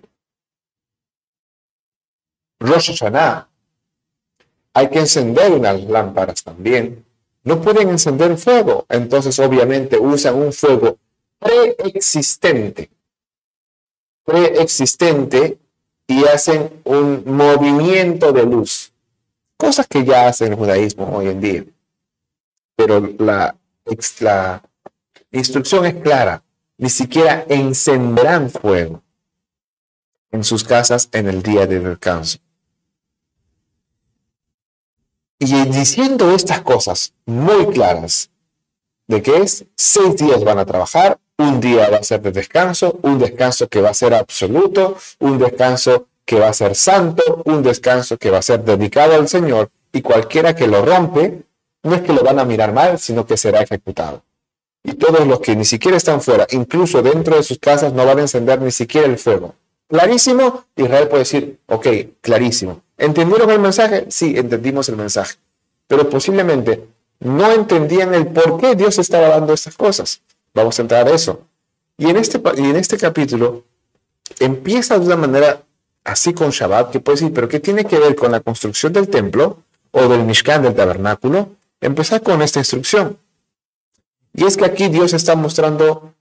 Rosh 2.60 2.92
Hashanah 2.92 3.50
hay 4.74 4.90
que 4.90 5.00
encender 5.00 5.52
unas 5.52 5.84
lámparas 5.84 6.44
también. 6.44 7.06
No 7.44 7.60
pueden 7.60 7.90
encender 7.90 8.38
fuego, 8.38 8.86
entonces 8.88 9.38
obviamente 9.40 9.98
usan 9.98 10.36
un 10.36 10.54
fuego 10.54 10.98
preexistente. 11.40 12.92
Preexistente 14.24 15.60
y 16.08 16.26
hacen 16.26 16.82
un 16.84 17.24
movimiento 17.26 18.32
de 18.32 18.46
luz. 18.46 18.92
Cosas 19.58 19.88
que 19.88 20.04
ya 20.04 20.28
hacen 20.28 20.54
el 20.54 20.58
judaísmo 20.58 21.08
hoy 21.16 21.28
en 21.28 21.42
día. 21.42 21.66
Pero 22.76 23.00
la, 23.20 23.56
la 24.20 24.64
instrucción 25.32 25.86
es 25.86 25.96
clara 25.96 26.44
ni 26.82 26.90
siquiera 26.90 27.46
encenderán 27.48 28.50
fuego 28.50 29.04
en 30.32 30.44
sus 30.44 30.64
casas 30.64 31.10
en 31.12 31.28
el 31.28 31.44
día 31.44 31.68
de 31.68 31.80
descanso. 31.80 32.40
Y 35.38 35.54
diciendo 35.66 36.32
estas 36.32 36.62
cosas 36.62 37.14
muy 37.28 37.68
claras, 37.68 38.32
de 39.06 39.22
que 39.22 39.38
es 39.38 39.66
seis 39.76 40.16
días 40.16 40.44
van 40.44 40.58
a 40.58 40.66
trabajar, 40.66 41.20
un 41.42 41.60
día 41.60 41.90
va 41.90 41.98
a 41.98 42.04
ser 42.04 42.22
de 42.22 42.32
descanso, 42.32 43.00
un 43.02 43.20
descanso 43.20 43.68
que 43.68 43.82
va 43.82 43.90
a 43.90 43.94
ser 43.94 44.14
absoluto, 44.14 44.98
un 45.20 45.38
descanso 45.38 46.08
que 46.26 46.40
va 46.40 46.50
a 46.50 46.54
ser 46.54 46.76
santo, 46.76 47.42
un 47.46 47.64
descanso 47.64 48.18
que 48.18 48.30
va 48.30 48.38
a 48.38 48.42
ser 48.42 48.64
dedicado 48.64 49.16
al 49.16 49.28
Señor, 49.28 49.70
y 49.92 50.02
cualquiera 50.02 50.56
que 50.56 50.68
lo 50.68 50.86
rompe, 50.86 51.44
no 51.84 51.96
es 51.96 52.02
que 52.02 52.14
lo 52.14 52.24
van 52.24 52.40
a 52.40 52.46
mirar 52.46 52.74
mal, 52.74 53.00
sino 53.00 53.26
que 53.26 53.38
será 53.38 53.62
ejecutado 53.62 54.24
y 54.84 54.94
todos 54.94 55.28
los 55.28 55.40
que 55.40 55.56
ni 55.56 55.66
siquiera 55.66 55.98
están 55.98 56.22
fuera, 56.22 56.48
incluso 56.52 57.02
dentro 57.02 57.36
de 57.36 57.44
sus 57.44 57.60
casas, 57.60 57.94
no 57.94 58.06
van 58.06 58.20
a 58.20 58.22
encender 58.22 58.62
ni 58.62 58.72
siquiera 58.72 59.08
el 59.08 59.18
fuego. 59.18 59.56
Clarísimo, 59.88 60.66
Israel 60.76 61.08
puede 61.08 61.24
decir, 61.24 61.60
ok, 61.68 61.88
clarísimo. 62.22 62.82
¿Entendieron 62.98 63.50
el 63.50 63.60
mensaje? 63.60 64.06
Sí, 64.10 64.34
entendimos 64.38 64.88
el 64.90 64.96
mensaje. 64.96 65.36
Pero 65.88 66.10
posiblemente 66.10 66.88
no 67.20 67.52
entendían 67.52 68.14
el 68.14 68.28
por 68.28 68.60
qué 68.60 68.76
Dios 68.76 68.98
estaba 69.00 69.28
dando 69.28 69.54
estas 69.54 69.76
cosas. 69.76 70.22
Vamos 70.54 70.78
a 70.78 70.82
entrar 70.82 71.08
a 71.08 71.12
eso. 71.12 71.42
Y 71.98 72.10
en 72.10 72.18
este, 72.18 72.42
y 72.58 72.66
en 72.66 72.76
este 72.76 72.98
capítulo 72.98 73.64
empieza 74.40 74.98
de 74.98 75.06
una 75.06 75.18
manera 75.18 75.64
así 76.04 76.34
con 76.34 76.50
Shabbat, 76.50 76.92
que 76.92 77.00
puede 77.00 77.20
decir, 77.20 77.34
pero 77.34 77.48
¿qué 77.48 77.60
tiene 77.60 77.86
que 77.86 78.00
ver 78.00 78.16
con 78.16 78.32
la 78.32 78.40
construcción 78.40 78.92
del 78.94 79.08
templo 79.10 79.64
o 79.92 80.08
del 80.08 80.24
Mishkan, 80.24 80.64
del 80.64 80.76
tabernáculo? 80.76 81.50
Empezar 81.80 82.22
con 82.22 82.42
esta 82.42 82.60
instrucción. 82.60 83.18
Y 84.34 84.46
es 84.46 84.58
que 84.58 84.66
aquí 84.66 84.88
Dios 84.88 85.14
está 85.14 85.36
mostrando 85.36 86.14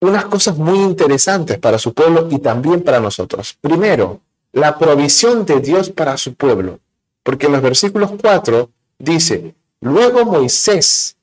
unas 0.00 0.26
cosas 0.26 0.56
muy 0.56 0.78
interesantes 0.80 1.58
para 1.58 1.78
su 1.78 1.94
pueblo 1.94 2.28
y 2.30 2.38
también 2.38 2.82
para 2.82 3.00
nosotros. 3.00 3.56
Primero, 3.60 4.20
la 4.52 4.78
provisión 4.78 5.44
de 5.46 5.60
Dios 5.60 5.90
para 5.90 6.16
su 6.16 6.34
pueblo. 6.34 6.80
Porque 7.22 7.46
en 7.46 7.52
los 7.52 7.62
versículos 7.62 8.12
4 8.20 8.70
dice, 8.98 9.54
luego 9.80 10.24
Moisés 10.24 11.15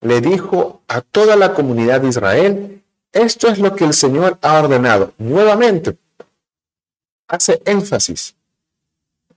le 0.00 0.20
dijo 0.20 0.82
a 0.88 1.00
toda 1.00 1.36
la 1.36 1.54
comunidad 1.54 2.00
de 2.00 2.08
Israel, 2.08 2.82
esto 3.12 3.48
es 3.48 3.58
lo 3.58 3.74
que 3.74 3.84
el 3.84 3.94
Señor 3.94 4.38
ha 4.42 4.58
ordenado. 4.58 5.12
Nuevamente, 5.18 5.96
hace 7.28 7.60
énfasis 7.64 8.34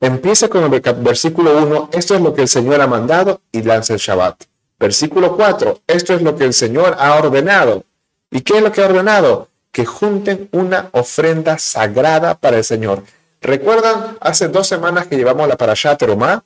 Empieza 0.04 0.50
con 0.50 0.66
el 0.66 0.82
versículo 0.98 1.64
1, 1.64 1.92
esto 1.94 2.16
es 2.16 2.20
lo 2.20 2.34
que 2.34 2.42
el 2.42 2.50
Señor 2.50 2.82
ha 2.82 2.88
mandado 2.88 3.40
y 3.54 3.62
lanza 3.62 3.94
el 3.94 4.00
Shabbat. 4.00 4.36
Versículo 4.78 5.38
4, 5.38 5.80
esto 5.88 6.14
es 6.14 6.22
lo 6.22 6.36
que 6.36 6.44
el 6.44 6.54
Señor 6.54 6.98
ha 7.00 7.16
ordenado. 7.16 7.86
¿Y 8.30 8.42
qué 8.42 8.58
es 8.58 8.64
lo 8.64 8.70
que 8.74 8.82
ha 8.82 8.88
ordenado? 8.88 9.48
Que 9.72 9.86
junten 9.86 10.50
una 10.52 10.90
ofrenda 10.92 11.58
sagrada 11.58 12.36
para 12.36 12.58
el 12.58 12.66
Señor. 12.66 13.02
¿Recuerdan 13.40 14.18
hace 14.20 14.50
dos 14.50 14.68
semanas 14.68 15.08
que 15.08 15.16
llevamos 15.16 15.48
la 15.48 15.56
Parashat 15.56 15.98
Terumá? 15.98 16.44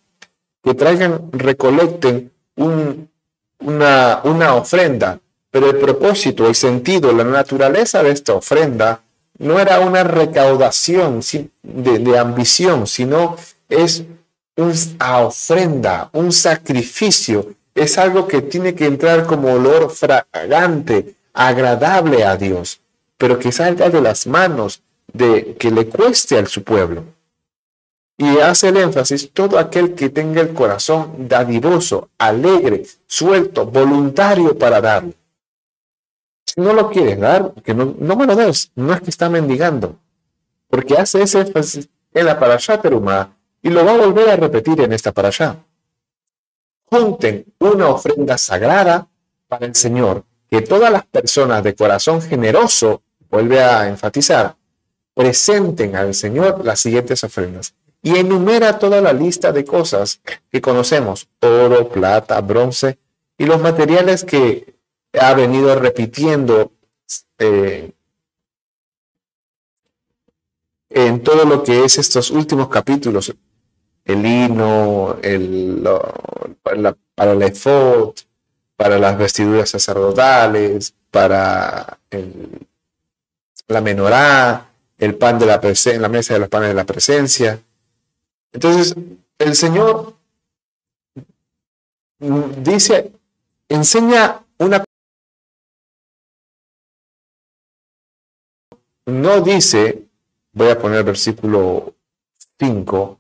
Que 0.63 0.75
traigan, 0.75 1.31
recolecten 1.31 2.31
una, 3.59 4.21
una 4.23 4.55
ofrenda, 4.55 5.19
pero 5.51 5.69
el 5.69 5.77
propósito, 5.77 6.47
el 6.47 6.55
sentido, 6.55 7.11
la 7.11 7.23
naturaleza 7.23 8.03
de 8.03 8.11
esta 8.11 8.33
ofrenda 8.33 9.01
no 9.39 9.59
era 9.59 9.79
una 9.79 10.03
recaudación 10.03 11.21
de, 11.63 12.17
ambición, 12.17 12.87
sino 12.87 13.35
es 13.69 14.03
una 14.55 15.19
ofrenda, 15.19 16.09
un 16.13 16.31
sacrificio. 16.31 17.53
Es 17.75 17.97
algo 17.97 18.27
que 18.27 18.41
tiene 18.41 18.73
que 18.73 18.85
entrar 18.85 19.25
como 19.25 19.53
olor 19.53 19.91
fragante, 19.91 21.15
agradable 21.33 22.23
a 22.23 22.35
Dios, 22.35 22.81
pero 23.17 23.37
que 23.37 23.51
salga 23.51 23.89
de 23.89 24.01
las 24.01 24.25
manos 24.25 24.81
de 25.13 25.55
que 25.59 25.69
le 25.69 25.87
cueste 25.87 26.39
a 26.39 26.45
su 26.47 26.63
pueblo. 26.63 27.03
Y 28.17 28.39
hace 28.39 28.69
el 28.69 28.77
énfasis, 28.77 29.31
todo 29.31 29.59
aquel 29.59 29.93
que 29.93 30.09
tenga 30.09 30.41
el 30.41 30.53
corazón 30.53 31.27
dadivoso, 31.27 32.09
alegre, 32.17 32.83
suelto, 33.05 33.65
voluntario 33.65 34.57
para 34.57 34.81
darle 34.81 35.13
no 36.57 36.74
lo 36.74 36.89
quieres 36.89 37.19
dar, 37.19 37.53
que 37.63 37.74
no, 37.74 37.95
no 37.97 38.15
me 38.15 38.25
lo 38.25 38.36
des, 38.36 38.71
no 38.75 38.93
es 38.93 39.01
que 39.01 39.12
está 39.12 39.29
mendigando, 39.29 40.00
porque 40.67 40.97
hace 40.97 41.21
ese 41.21 41.41
énfasis 41.41 41.88
en 42.13 42.25
la 42.25 42.39
parashá 42.39 42.81
terumá 42.81 43.38
y 43.62 43.69
lo 43.69 43.86
va 43.86 43.93
a 43.93 43.97
volver 43.97 44.29
a 44.29 44.36
repetir 44.36 44.81
en 44.81 44.91
esta 44.91 45.12
parashá. 45.12 45.57
junten 46.86 47.45
una 47.59 47.89
ofrenda 47.89 48.38
sagrada 48.38 49.07
para 49.47 49.65
el 49.67 49.75
Señor, 49.75 50.24
que 50.50 50.62
todas 50.62 50.91
las 50.91 51.05
personas 51.05 51.63
de 51.63 51.75
corazón 51.75 52.21
generoso, 52.21 53.03
vuelve 53.29 53.62
a 53.62 53.88
enfatizar, 53.88 54.55
presenten 55.13 55.95
al 55.95 56.13
Señor 56.13 56.65
las 56.65 56.79
siguientes 56.79 57.24
ofrendas. 57.24 57.75
Y 58.07 58.15
enumera 58.17 58.79
toda 58.79 59.01
la 59.01 59.11
lista 59.11 59.51
de 59.51 59.65
cosas 59.65 60.21
que 60.49 60.61
conocemos, 60.61 61.27
oro, 61.41 61.89
plata, 61.89 62.39
bronce, 62.39 62.97
y 63.37 63.45
los 63.45 63.59
materiales 63.59 64.23
que 64.23 64.75
ha 65.19 65.33
venido 65.33 65.77
repitiendo 65.77 66.71
eh, 67.37 67.91
en 70.89 71.21
todo 71.21 71.43
lo 71.43 71.63
que 71.63 71.83
es 71.83 71.97
estos 71.97 72.31
últimos 72.31 72.69
capítulos, 72.69 73.35
el 74.05 74.23
lino, 74.23 75.17
el, 75.21 75.85
para 77.13 77.33
el 77.33 77.41
efod, 77.41 78.15
para 78.77 78.97
las 78.99 79.17
vestiduras 79.17 79.71
sacerdotales, 79.71 80.93
para 81.11 81.99
la 83.67 83.81
menorá, 83.81 84.69
el 84.97 85.15
pan 85.15 85.37
de 85.37 85.45
la, 85.45 85.59
en 85.61 86.01
la 86.01 86.07
mesa 86.07 86.35
de 86.35 86.39
los 86.39 86.47
panes 86.47 86.69
de 86.69 86.73
la 86.73 86.85
presencia. 86.85 87.59
Entonces, 88.57 88.95
el 89.37 89.53
Señor 89.55 90.15
dice, 92.17 93.11
enseña 93.69 94.43
una... 94.57 94.83
No 99.05 99.41
dice, 99.41 100.07
voy 100.53 100.69
a 100.69 100.79
poner 100.79 101.03
versículo 101.03 101.93
5, 102.57 103.19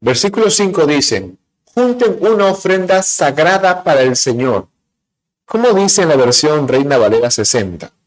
Versículo 0.00 0.50
5 0.50 0.86
dice, 0.86 1.36
junten 1.74 2.18
una 2.26 2.46
ofrenda 2.46 3.04
sagrada 3.04 3.84
para 3.84 4.02
el 4.02 4.16
Señor. 4.16 4.66
¿Cómo 5.44 5.72
dice 5.74 6.02
en 6.02 6.08
la 6.08 6.16
versión 6.16 6.66
Reina 6.66 6.98
Valera 6.98 7.30
60? 7.30 7.97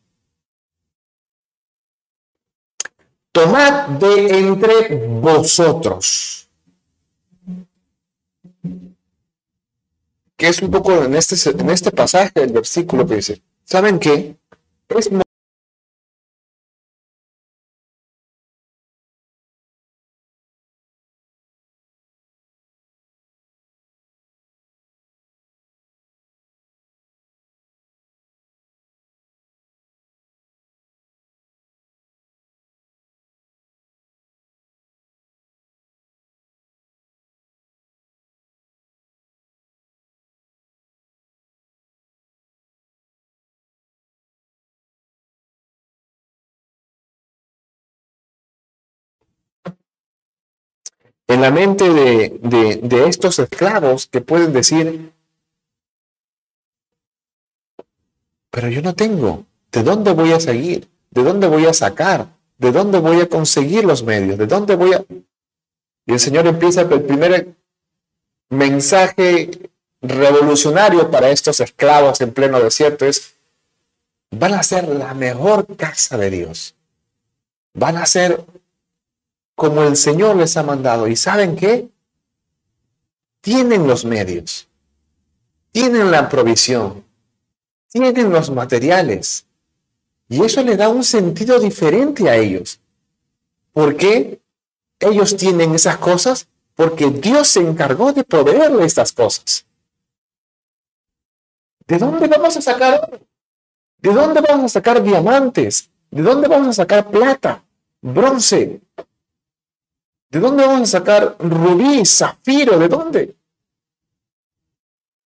Tomad 3.32 3.88
de 4.00 4.40
entre 4.40 4.96
vosotros. 5.08 6.50
Que 10.36 10.48
es 10.48 10.62
un 10.62 10.72
poco 10.72 11.04
en 11.04 11.16
este, 11.16 11.50
en 11.50 11.70
este 11.70 11.92
pasaje 11.92 12.32
del 12.34 12.52
versículo 12.52 13.06
que 13.06 13.16
dice, 13.16 13.42
¿saben 13.64 14.00
qué? 14.00 14.36
Es 14.90 15.10
la 51.42 51.52
mente 51.52 51.90
de, 51.90 53.06
estos 53.08 53.40
esclavos 53.40 54.08
que 54.08 54.22
pueden 54.22 54.54
decir, 54.54 55.12
pero 58.50 58.70
yo 58.70 58.82
no 58.82 58.94
tengo, 58.94 59.46
¿de 59.72 59.84
dónde 59.84 60.12
voy 60.14 60.32
a 60.34 60.40
seguir? 60.40 60.88
¿De 61.10 61.24
dónde 61.24 61.48
voy 61.48 61.66
a 61.66 61.74
sacar? 61.74 62.28
¿De 62.58 62.72
dónde 62.72 63.00
voy 63.00 63.22
a 63.22 63.28
conseguir 63.28 63.86
los 63.86 64.04
medios? 64.04 64.38
¿De 64.38 64.46
dónde 64.46 64.76
voy 64.76 64.94
a...? 64.94 65.04
Y 66.06 66.14
el 66.14 66.20
Señor 66.20 66.46
empieza 66.48 66.82
el 66.82 67.02
primer 67.02 67.56
mensaje 68.50 69.50
revolucionario 70.02 71.10
para 71.10 71.30
estos 71.30 71.60
esclavos 71.60 72.22
en 72.22 72.34
pleno 72.34 72.60
desierto 72.60 73.06
es, 73.06 73.36
van 74.32 74.54
a 74.54 74.64
ser 74.64 74.88
la 74.88 75.14
mejor 75.14 75.76
casa 75.76 76.18
de 76.18 76.30
Dios. 76.30 76.76
Van 77.74 77.98
a 77.98 78.06
ser 78.06 78.44
como 79.56 79.84
el 79.84 79.96
Señor 79.96 80.36
les 80.36 80.58
ha 80.58 80.64
mandado. 80.64 81.08
¿Y 81.08 81.16
saben 81.16 81.56
qué? 81.56 81.90
Tienen 83.42 83.88
los 83.88 84.06
medios, 84.06 84.68
tienen 85.72 86.12
la 86.12 86.30
provisión, 86.30 87.04
tienen 87.88 88.32
los 88.32 88.52
materiales. 88.52 89.46
Y 90.30 90.44
eso 90.44 90.64
le 90.64 90.78
da 90.78 90.90
un 90.90 91.04
sentido 91.04 91.60
diferente 91.60 92.30
a 92.30 92.36
ellos. 92.36 92.80
¿Por 93.74 93.98
qué 93.98 94.40
ellos 95.00 95.36
tienen 95.36 95.74
esas 95.74 95.98
cosas? 95.98 96.48
Porque 96.76 97.10
Dios 97.10 97.48
se 97.48 97.60
encargó 97.60 98.14
de 98.14 98.24
proveerle 98.24 98.86
estas 98.86 99.12
cosas. 99.12 99.66
¿De 101.88 101.98
dónde 101.98 102.28
vamos 102.28 102.56
a 102.56 102.62
sacar 102.62 103.22
¿De 104.02 104.12
dónde 104.12 104.42
vamos 104.42 104.66
a 104.66 104.70
sacar 104.70 105.04
diamantes? 105.04 105.92
¿De 106.10 106.24
dónde 106.24 106.48
vamos 106.48 106.70
a 106.70 106.74
sacar 106.74 107.10
plata, 107.12 107.64
bronce, 108.02 108.82
¿De 110.32 110.40
dónde 110.40 110.66
vamos 110.66 110.84
a 110.84 111.00
sacar 111.00 111.36
rubí, 111.40 112.06
zafiro? 112.06 112.80
¿De 112.80 112.88
dónde? 112.88 113.36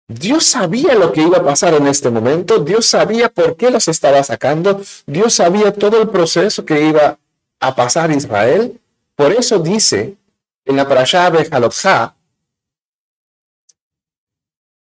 Dios 0.07 0.45
sabía 0.45 0.95
lo 0.95 1.11
que 1.11 1.21
iba 1.21 1.37
a 1.37 1.43
pasar 1.43 1.75
en 1.75 1.87
este 1.87 2.09
momento, 2.09 2.59
Dios 2.59 2.85
sabía 2.85 3.29
por 3.29 3.55
qué 3.55 3.71
los 3.71 3.87
estaba 3.87 4.23
sacando, 4.23 4.81
Dios 5.05 5.33
sabía 5.33 5.73
todo 5.73 6.01
el 6.01 6.09
proceso 6.09 6.65
que 6.65 6.87
iba 6.87 7.17
a 7.59 7.75
pasar 7.75 8.11
Israel. 8.11 8.79
Por 9.15 9.31
eso 9.31 9.59
dice 9.59 10.17
en 10.65 10.75
la 10.75 10.87
parashá 10.87 11.29
Bejalotja, 11.29 12.15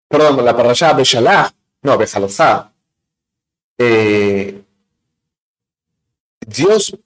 perdón, 0.07 0.43
la 0.43 0.55
parashá 0.55 0.93
Beshalach, 0.93 1.53
no, 1.81 1.97
Bejalotja, 1.97 2.71
eh, 3.77 4.63
Dios 6.47 6.97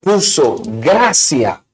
puso 0.00 0.62
gracia 0.64 1.64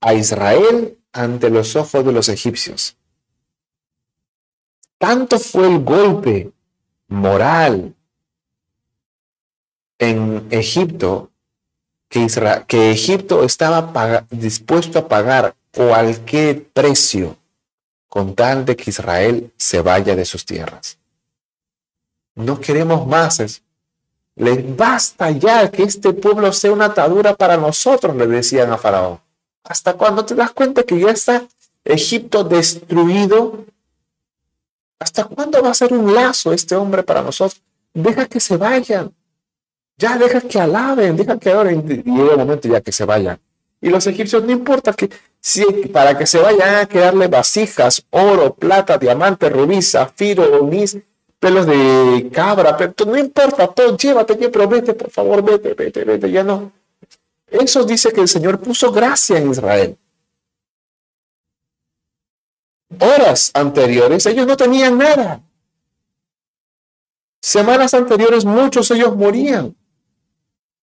a 0.00 0.14
Israel 0.14 0.98
ante 1.12 1.50
los 1.50 1.76
ojos 1.76 2.04
de 2.04 2.12
los 2.12 2.28
egipcios. 2.28 2.96
Tanto 4.98 5.38
fue 5.38 5.68
el 5.68 5.84
golpe 5.84 6.52
moral 7.08 7.94
en 9.98 10.46
Egipto 10.50 11.30
que, 12.08 12.26
que 12.66 12.90
Egipto 12.90 13.44
estaba 13.44 14.26
dispuesto 14.30 14.98
a 14.98 15.08
pagar 15.08 15.54
cualquier 15.72 16.64
precio 16.68 17.36
con 18.08 18.34
tal 18.34 18.64
de 18.64 18.76
que 18.76 18.90
Israel 18.90 19.52
se 19.56 19.80
vaya 19.82 20.16
de 20.16 20.24
sus 20.24 20.44
tierras. 20.44 20.98
No 22.34 22.60
queremos 22.60 23.06
más. 23.06 23.62
Les 24.36 24.76
basta 24.76 25.30
ya 25.32 25.70
que 25.70 25.82
este 25.82 26.12
pueblo 26.12 26.52
sea 26.52 26.72
una 26.72 26.86
atadura 26.86 27.34
para 27.34 27.56
nosotros, 27.56 28.14
le 28.16 28.26
decían 28.26 28.72
a 28.72 28.78
Faraón. 28.78 29.20
Hasta 29.68 29.92
cuando 29.92 30.24
te 30.24 30.34
das 30.34 30.50
cuenta 30.52 30.82
que 30.82 30.98
ya 30.98 31.10
está 31.10 31.46
Egipto 31.84 32.42
destruido. 32.42 33.66
¿Hasta 34.98 35.24
cuándo 35.24 35.62
va 35.62 35.70
a 35.70 35.74
ser 35.74 35.92
un 35.92 36.12
lazo 36.14 36.52
este 36.52 36.74
hombre 36.74 37.02
para 37.02 37.22
nosotros? 37.22 37.60
Deja 37.92 38.26
que 38.26 38.40
se 38.40 38.56
vayan. 38.56 39.12
Ya 39.98 40.16
deja 40.16 40.40
que 40.40 40.58
alaben, 40.58 41.16
deja 41.16 41.38
que 41.38 41.50
adoren. 41.50 42.02
Y 42.04 42.20
el 42.20 42.36
momento 42.36 42.66
ya 42.66 42.80
que 42.80 42.92
se 42.92 43.04
vayan. 43.04 43.38
Y 43.80 43.90
los 43.90 44.06
egipcios 44.06 44.42
no 44.42 44.52
importa 44.52 44.92
que 44.92 45.10
para 45.92 46.16
que 46.16 46.26
se 46.26 46.38
vayan 46.38 46.76
a 46.76 46.86
quedarle 46.86 47.28
vasijas, 47.28 48.04
oro, 48.10 48.54
plata, 48.54 48.98
diamante, 48.98 49.48
rubí, 49.48 49.80
zafiro, 49.82 50.62
onis, 50.62 50.98
pelos 51.38 51.66
de 51.66 52.28
cabra, 52.32 52.76
pero 52.76 52.92
no 53.06 53.16
importa, 53.16 53.68
todo, 53.68 53.96
llévate, 53.96 54.34
pero 54.48 54.66
vete, 54.66 54.94
por 54.94 55.10
favor, 55.10 55.42
vete, 55.42 55.74
vete, 55.74 56.04
vete, 56.04 56.30
ya 56.30 56.42
no. 56.42 56.72
Eso 57.50 57.84
dice 57.84 58.12
que 58.12 58.20
el 58.20 58.28
Señor 58.28 58.60
puso 58.60 58.92
gracia 58.92 59.38
en 59.38 59.50
Israel. 59.50 59.98
Horas 63.00 63.50
anteriores 63.54 64.26
ellos 64.26 64.46
no 64.46 64.56
tenían 64.56 64.98
nada. 64.98 65.42
Semanas 67.40 67.94
anteriores 67.94 68.44
muchos 68.44 68.90
ellos 68.90 69.16
morían. 69.16 69.74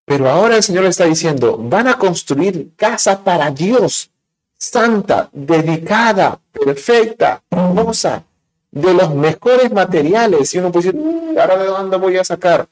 Pero 0.06 0.30
ahora 0.30 0.56
el 0.56 0.64
Señor 0.64 0.86
está 0.86 1.06
diciendo, 1.06 1.58
van 1.58 1.88
a 1.88 1.98
construir 1.98 2.74
casa 2.78 3.24
para 3.24 3.52
Dios, 3.52 4.10
santa, 4.58 5.30
dedicada, 5.34 6.40
perfecta, 6.52 7.44
hermosa, 7.50 8.24
de 8.72 8.94
los 8.94 9.14
mejores 9.14 9.72
materiales. 9.72 10.54
Y 10.54 10.60
uno 10.60 10.72
puede 10.72 10.92
decir, 10.92 11.02
mm, 11.02 11.38
¿ahora 11.38 11.58
de 11.58 11.66
dónde 11.66 11.98
voy 11.98 12.18
a 12.18 12.24
sacar? 12.24 12.70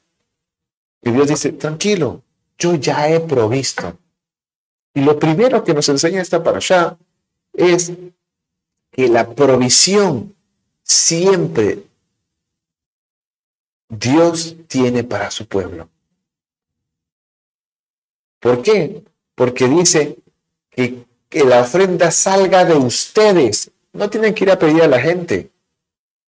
Y 1.01 1.11
Dios 1.11 1.27
dice, 1.27 1.51
tranquilo, 1.51 2.21
yo 2.57 2.75
ya 2.75 3.09
he 3.09 3.19
provisto. 3.19 3.97
Y 4.93 5.01
lo 5.01 5.19
primero 5.19 5.63
que 5.63 5.73
nos 5.73 5.89
enseña 5.89 6.21
esta 6.21 6.37
allá 6.37 6.97
es 7.53 7.91
que 8.91 9.07
la 9.09 9.29
provisión 9.29 10.35
siempre 10.83 11.83
Dios 13.89 14.55
tiene 14.67 15.03
para 15.03 15.31
su 15.31 15.47
pueblo. 15.47 15.89
¿Por 18.39 18.61
qué? 18.61 19.03
Porque 19.33 19.67
dice 19.67 20.17
que, 20.69 21.05
la 21.31 21.61
ofrenda 21.61 22.11
salga 22.11 22.63
de 22.63 22.75
ustedes. 22.75 23.71
No 23.91 24.09
tienen 24.09 24.33
que 24.33 24.45
ir 24.45 24.51
a 24.51 24.59
pedir 24.59 24.83
a 24.83 24.87
la 24.87 24.99
gente. 24.99 25.51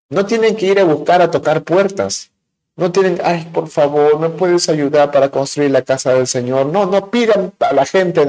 No 0.08 0.26
tienen 0.26 0.54
que 0.54 0.66
ir 0.66 0.78
a 0.78 0.84
buscar 0.84 1.22
a 1.22 1.30
tocar 1.30 1.64
puertas. 1.64 2.31
No 2.76 2.90
tienen, 2.90 3.20
ay, 3.22 3.50
por 3.52 3.68
favor, 3.68 4.18
¿me 4.18 4.30
puedes 4.30 4.68
ayudar 4.68 5.10
para 5.10 5.30
construir 5.30 5.70
la 5.70 5.82
casa 5.82 6.14
del 6.14 6.26
Señor? 6.26 6.66
No, 6.66 6.86
no 6.86 7.10
pidan 7.10 7.52
a 7.60 7.72
la 7.72 7.84
gente, 7.84 8.26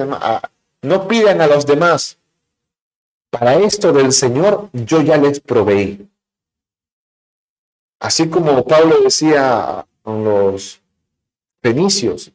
no 0.81 1.07
pidan 1.07 1.41
a 1.41 1.47
los 1.47 1.65
demás. 1.65 2.17
Para 3.29 3.55
esto 3.55 3.93
del 3.93 4.11
Señor 4.11 4.69
yo 4.73 5.01
ya 5.01 5.17
les 5.17 5.39
proveí. 5.39 6.07
Así 7.99 8.27
como 8.29 8.65
Pablo 8.65 8.97
decía 9.01 9.79
a 9.79 9.85
los 10.05 10.81
fenicios, 11.61 12.31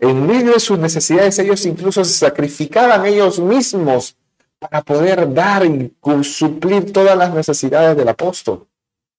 en 0.00 0.26
medio 0.26 0.52
de 0.52 0.60
sus 0.60 0.78
necesidades 0.78 1.38
ellos 1.38 1.64
incluso 1.64 2.04
se 2.04 2.12
sacrificaban 2.12 3.06
ellos 3.06 3.38
mismos 3.38 4.16
para 4.58 4.82
poder 4.82 5.32
dar 5.32 5.64
y 5.64 5.94
suplir 6.24 6.92
todas 6.92 7.16
las 7.16 7.32
necesidades 7.32 7.96
del 7.96 8.08
apóstol. 8.08 8.66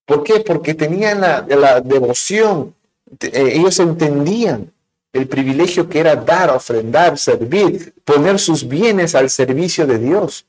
¿Por 0.05 0.23
qué? 0.23 0.41
Porque 0.41 0.73
tenían 0.73 1.21
la, 1.21 1.81
devoción, 1.81 2.75
eh, 3.19 3.53
ellos 3.55 3.79
entendían 3.79 4.71
el 5.13 5.27
privilegio 5.27 5.87
que 5.87 5.99
era 5.99 6.15
dar, 6.15 6.49
ofrendar, 6.49 7.17
servir, 7.17 7.93
poner 8.03 8.39
sus 8.39 8.67
bienes 8.67 9.15
al 9.15 9.29
servicio 9.29 9.85
de 9.85 9.99
Dios. 9.99 10.45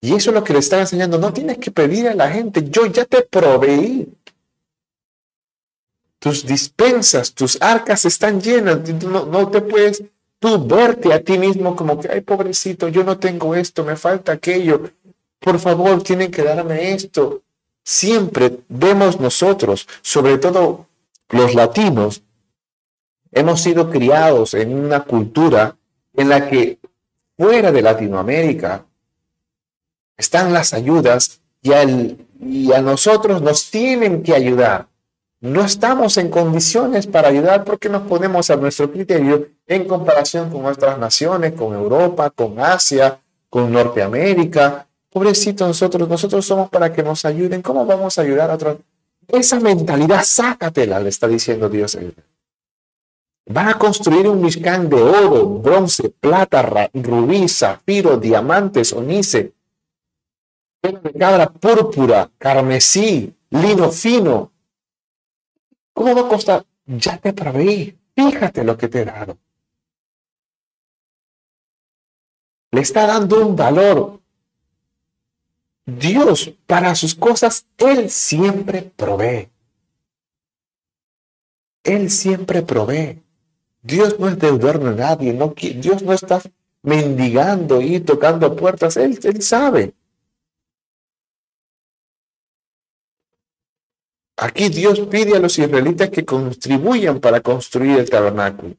Y 0.00 0.14
eso 0.14 0.30
es 0.30 0.34
lo 0.34 0.44
que 0.44 0.52
le 0.52 0.58
están 0.60 0.80
enseñando. 0.80 1.18
No 1.18 1.32
tienes 1.32 1.58
que 1.58 1.70
pedir 1.70 2.08
a 2.08 2.14
la 2.14 2.30
gente. 2.30 2.62
Yo 2.68 2.86
ya 2.86 3.04
te 3.04 3.22
proveí. 3.22 4.06
Tus 6.18 6.46
dispensas, 6.46 7.34
tus 7.34 7.60
arcas 7.60 8.04
están 8.04 8.40
llenas. 8.40 8.80
No, 9.02 9.26
no 9.26 9.50
te 9.50 9.60
puedes 9.60 10.02
tú 10.38 10.66
verte 10.66 11.12
a 11.12 11.22
ti 11.22 11.38
mismo 11.38 11.74
como 11.74 11.98
que, 11.98 12.08
ay, 12.08 12.20
pobrecito, 12.20 12.88
yo 12.88 13.02
no 13.02 13.18
tengo 13.18 13.54
esto, 13.54 13.82
me 13.82 13.96
falta 13.96 14.32
aquello. 14.32 14.90
Por 15.40 15.58
favor, 15.58 16.02
tienen 16.02 16.30
que 16.30 16.42
darme 16.42 16.92
esto. 16.92 17.42
Siempre 17.84 18.60
vemos 18.68 19.20
nosotros, 19.20 19.86
sobre 20.00 20.38
todo 20.38 20.86
los 21.28 21.54
latinos, 21.54 22.22
hemos 23.30 23.60
sido 23.60 23.90
criados 23.90 24.54
en 24.54 24.74
una 24.74 25.04
cultura 25.04 25.76
en 26.14 26.28
la 26.30 26.48
que 26.48 26.78
fuera 27.36 27.70
de 27.70 27.82
Latinoamérica 27.82 28.86
están 30.16 30.52
las 30.52 30.72
ayudas 30.72 31.40
y, 31.60 32.72
a 32.72 32.80
nosotros 32.80 33.42
nos 33.42 33.70
tienen 33.70 34.22
que 34.22 34.34
ayudar. 34.34 34.86
No 35.40 35.62
estamos 35.62 36.16
en 36.16 36.30
condiciones 36.30 37.06
para 37.06 37.28
ayudar 37.28 37.64
porque 37.64 37.88
nos 37.88 38.02
ponemos 38.02 38.48
a 38.50 38.56
nuestro 38.56 38.90
criterio 38.90 39.48
en 39.66 39.86
comparación 39.86 40.50
con 40.50 40.64
otras 40.64 40.98
naciones, 40.98 41.52
con 41.52 41.74
Europa, 41.74 42.30
con 42.30 42.58
Asia, 42.60 43.20
con 43.50 43.72
Norteamérica. 43.72 44.86
Pobrecito 45.14 45.64
nosotros, 45.64 46.08
nosotros 46.08 46.44
somos 46.44 46.68
para 46.70 46.92
que 46.92 47.00
nos 47.00 47.24
ayuden. 47.24 47.62
¿Cómo 47.62 47.86
vamos 47.86 48.18
a 48.18 48.22
ayudar 48.22 48.50
a 48.50 48.54
otros? 48.54 48.78
Esa 49.28 49.60
mentalidad, 49.60 50.24
sácatela, 50.24 50.98
le 50.98 51.10
está 51.10 51.28
diciendo 51.28 51.68
Dios. 51.68 51.96
Van 53.46 53.68
a 53.68 53.78
construir 53.78 54.26
un 54.26 54.42
Mishkan 54.42 54.88
de 54.88 55.00
oro, 55.00 55.46
bronce, 55.46 56.08
plata, 56.08 56.62
rubí, 56.92 57.48
zafiro, 57.48 58.16
diamantes, 58.16 58.92
onice, 58.92 59.52
de 60.82 61.12
cabra 61.16 61.48
púrpura, 61.48 62.28
carmesí, 62.36 63.32
lino 63.50 63.92
fino. 63.92 64.50
¿Cómo 65.92 66.12
va 66.12 66.22
a 66.22 66.28
costar? 66.28 66.66
Ya 66.86 67.18
te 67.18 67.32
proveí. 67.32 67.96
Fíjate 68.16 68.64
lo 68.64 68.76
que 68.76 68.88
te 68.88 69.02
he 69.02 69.04
dado. 69.04 69.38
Le 72.72 72.80
está 72.80 73.06
dando 73.06 73.46
un 73.46 73.54
valor. 73.54 74.23
Dios, 75.86 76.54
para 76.66 76.94
sus 76.94 77.14
cosas, 77.14 77.66
Él 77.78 78.10
siempre 78.10 78.82
provee. 78.96 79.50
Él 81.82 82.10
siempre 82.10 82.62
provee. 82.62 83.22
Dios 83.82 84.18
no 84.18 84.28
es 84.28 84.38
deudor 84.38 84.80
de 84.80 84.94
nadie. 84.94 85.34
No, 85.34 85.54
Dios 85.54 86.02
no 86.02 86.14
está 86.14 86.40
mendigando 86.82 87.82
y 87.82 88.00
tocando 88.00 88.56
puertas. 88.56 88.96
Él, 88.96 89.18
él 89.22 89.42
sabe. 89.42 89.92
Aquí 94.36 94.70
Dios 94.70 94.98
pide 95.00 95.36
a 95.36 95.40
los 95.40 95.58
israelitas 95.58 96.08
que 96.08 96.24
contribuyan 96.24 97.20
para 97.20 97.40
construir 97.40 97.98
el 97.98 98.10
tabernáculo. 98.10 98.74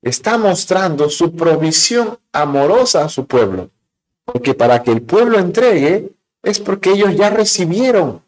Está 0.00 0.38
mostrando 0.38 1.10
su 1.10 1.36
provisión 1.36 2.18
amorosa 2.32 3.04
a 3.04 3.08
su 3.08 3.26
pueblo. 3.26 3.70
Porque 4.24 4.54
para 4.54 4.82
que 4.82 4.90
el 4.90 5.02
pueblo 5.02 5.38
entregue 5.38 6.10
es 6.48 6.58
porque 6.60 6.90
ellos 6.90 7.14
ya 7.14 7.30
recibieron. 7.30 8.22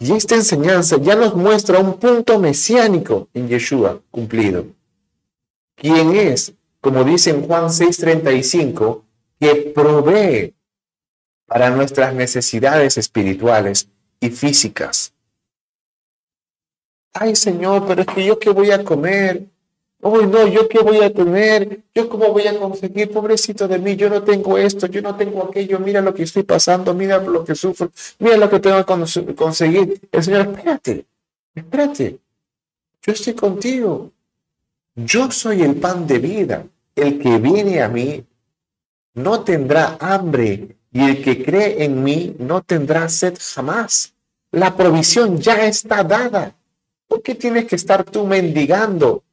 Y 0.00 0.12
esta 0.12 0.34
enseñanza 0.34 0.96
ya 0.98 1.14
nos 1.14 1.34
muestra 1.36 1.78
un 1.78 1.98
punto 1.98 2.38
mesiánico 2.38 3.28
en 3.32 3.48
Yeshua 3.48 4.00
cumplido. 4.10 4.66
Quien 5.76 6.14
es, 6.14 6.52
como 6.80 7.04
dice 7.04 7.30
en 7.30 7.46
Juan 7.46 7.70
6:35, 7.70 9.02
que 9.38 9.72
provee 9.74 10.54
para 11.46 11.70
nuestras 11.70 12.14
necesidades 12.14 12.98
espirituales 12.98 13.88
y 14.20 14.30
físicas. 14.30 15.12
Ay, 17.12 17.36
Señor, 17.36 17.86
pero 17.86 18.02
es 18.02 18.08
que 18.08 18.26
yo 18.26 18.38
qué 18.40 18.50
voy 18.50 18.72
a 18.72 18.82
comer. 18.82 19.46
Uy, 20.06 20.26
no, 20.26 20.46
yo 20.46 20.68
qué 20.68 20.80
voy 20.80 20.98
a 20.98 21.10
tener. 21.10 21.80
Yo 21.94 22.10
cómo 22.10 22.28
voy 22.28 22.46
a 22.46 22.58
conseguir, 22.58 23.10
pobrecito 23.10 23.66
de 23.66 23.78
mí. 23.78 23.96
Yo 23.96 24.10
no 24.10 24.22
tengo 24.22 24.58
esto, 24.58 24.86
yo 24.86 25.00
no 25.00 25.16
tengo 25.16 25.44
aquello. 25.44 25.78
Mira 25.78 26.02
lo 26.02 26.12
que 26.12 26.24
estoy 26.24 26.42
pasando, 26.42 26.92
mira 26.92 27.18
lo 27.22 27.42
que 27.42 27.54
sufro, 27.54 27.90
mira 28.18 28.36
lo 28.36 28.50
que 28.50 28.60
tengo 28.60 28.84
que 28.84 29.34
conseguir. 29.34 30.02
El 30.12 30.22
Señor, 30.22 30.42
espérate, 30.42 31.06
espérate. 31.54 32.18
Yo 33.02 33.12
estoy 33.14 33.32
contigo. 33.32 34.10
Yo 34.94 35.30
soy 35.30 35.62
el 35.62 35.76
pan 35.76 36.06
de 36.06 36.18
vida. 36.18 36.66
El 36.94 37.18
que 37.18 37.38
viene 37.38 37.80
a 37.80 37.88
mí 37.88 38.22
no 39.14 39.40
tendrá 39.40 39.96
hambre 39.98 40.76
y 40.92 41.00
el 41.00 41.22
que 41.22 41.42
cree 41.42 41.82
en 41.82 42.04
mí 42.04 42.36
no 42.38 42.60
tendrá 42.60 43.08
sed 43.08 43.38
jamás. 43.40 44.12
La 44.50 44.76
provisión 44.76 45.38
ya 45.38 45.64
está 45.64 46.04
dada. 46.04 46.54
¿Por 47.08 47.22
qué 47.22 47.34
tienes 47.34 47.64
que 47.64 47.76
estar 47.76 48.04
tú 48.04 48.26
mendigando? 48.26 49.23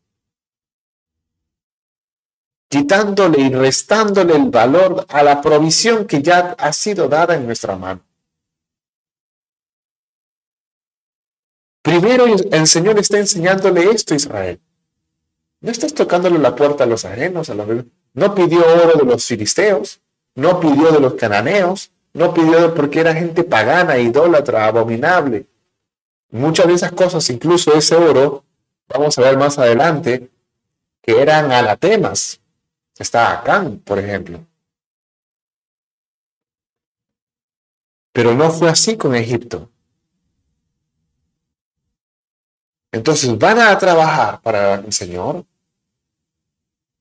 Quitándole 2.72 3.42
y 3.42 3.50
restándole 3.50 4.34
el 4.34 4.50
valor 4.50 5.06
a 5.10 5.22
la 5.24 5.42
provisión 5.42 6.06
que 6.06 6.22
ya 6.22 6.56
ha 6.58 6.72
sido 6.72 7.10
dada 7.10 7.36
en 7.36 7.46
nuestra 7.46 7.76
mano. 7.76 8.00
Primero 11.82 12.26
el 12.26 12.68
Señor 12.68 12.98
está 12.98 13.18
enseñándole 13.18 13.92
esto 13.92 14.14
a 14.14 14.18
Israel. 14.18 14.62
No 15.60 15.70
estás 15.70 15.94
tocándole 15.94 16.40
la 16.40 16.56
puerta 16.56 16.86
a 16.86 16.88
los 16.88 17.04
ajenos, 17.04 17.50
a 17.50 17.56
los... 17.56 17.68
no 18.14 18.36
pidió 18.36 18.62
oro 18.62 18.98
de 18.98 19.04
los 19.04 19.26
filisteos, 19.26 20.00
no 20.36 20.62
pidió 20.62 20.94
de 20.94 21.02
los 21.02 21.16
cananeos, 21.16 21.92
no 22.14 22.34
pidió 22.34 22.74
porque 22.74 23.02
era 23.02 23.14
gente 23.14 23.44
pagana, 23.44 23.98
idólatra, 23.98 24.68
abominable. 24.68 25.46
Muchas 26.30 26.68
de 26.68 26.74
esas 26.76 26.94
cosas, 26.94 27.30
incluso 27.30 27.74
ese 27.74 27.96
oro, 27.96 28.46
vamos 28.88 29.18
a 29.18 29.24
ver 29.24 29.38
más 29.38 29.60
adelante, 29.60 30.32
que 31.02 31.22
eran 31.22 31.52
anatemas. 31.52 32.41
Está 33.02 33.32
Acán, 33.32 33.80
por 33.80 33.98
ejemplo. 33.98 34.46
Pero 38.14 38.36
no 38.36 38.52
fue 38.52 38.70
así 38.70 38.96
con 38.96 39.16
Egipto. 39.16 39.72
Entonces 42.92 43.36
van 43.40 43.60
a 43.60 43.76
trabajar 43.80 44.40
para 44.42 44.76
el 44.76 44.94
Señor 44.94 45.44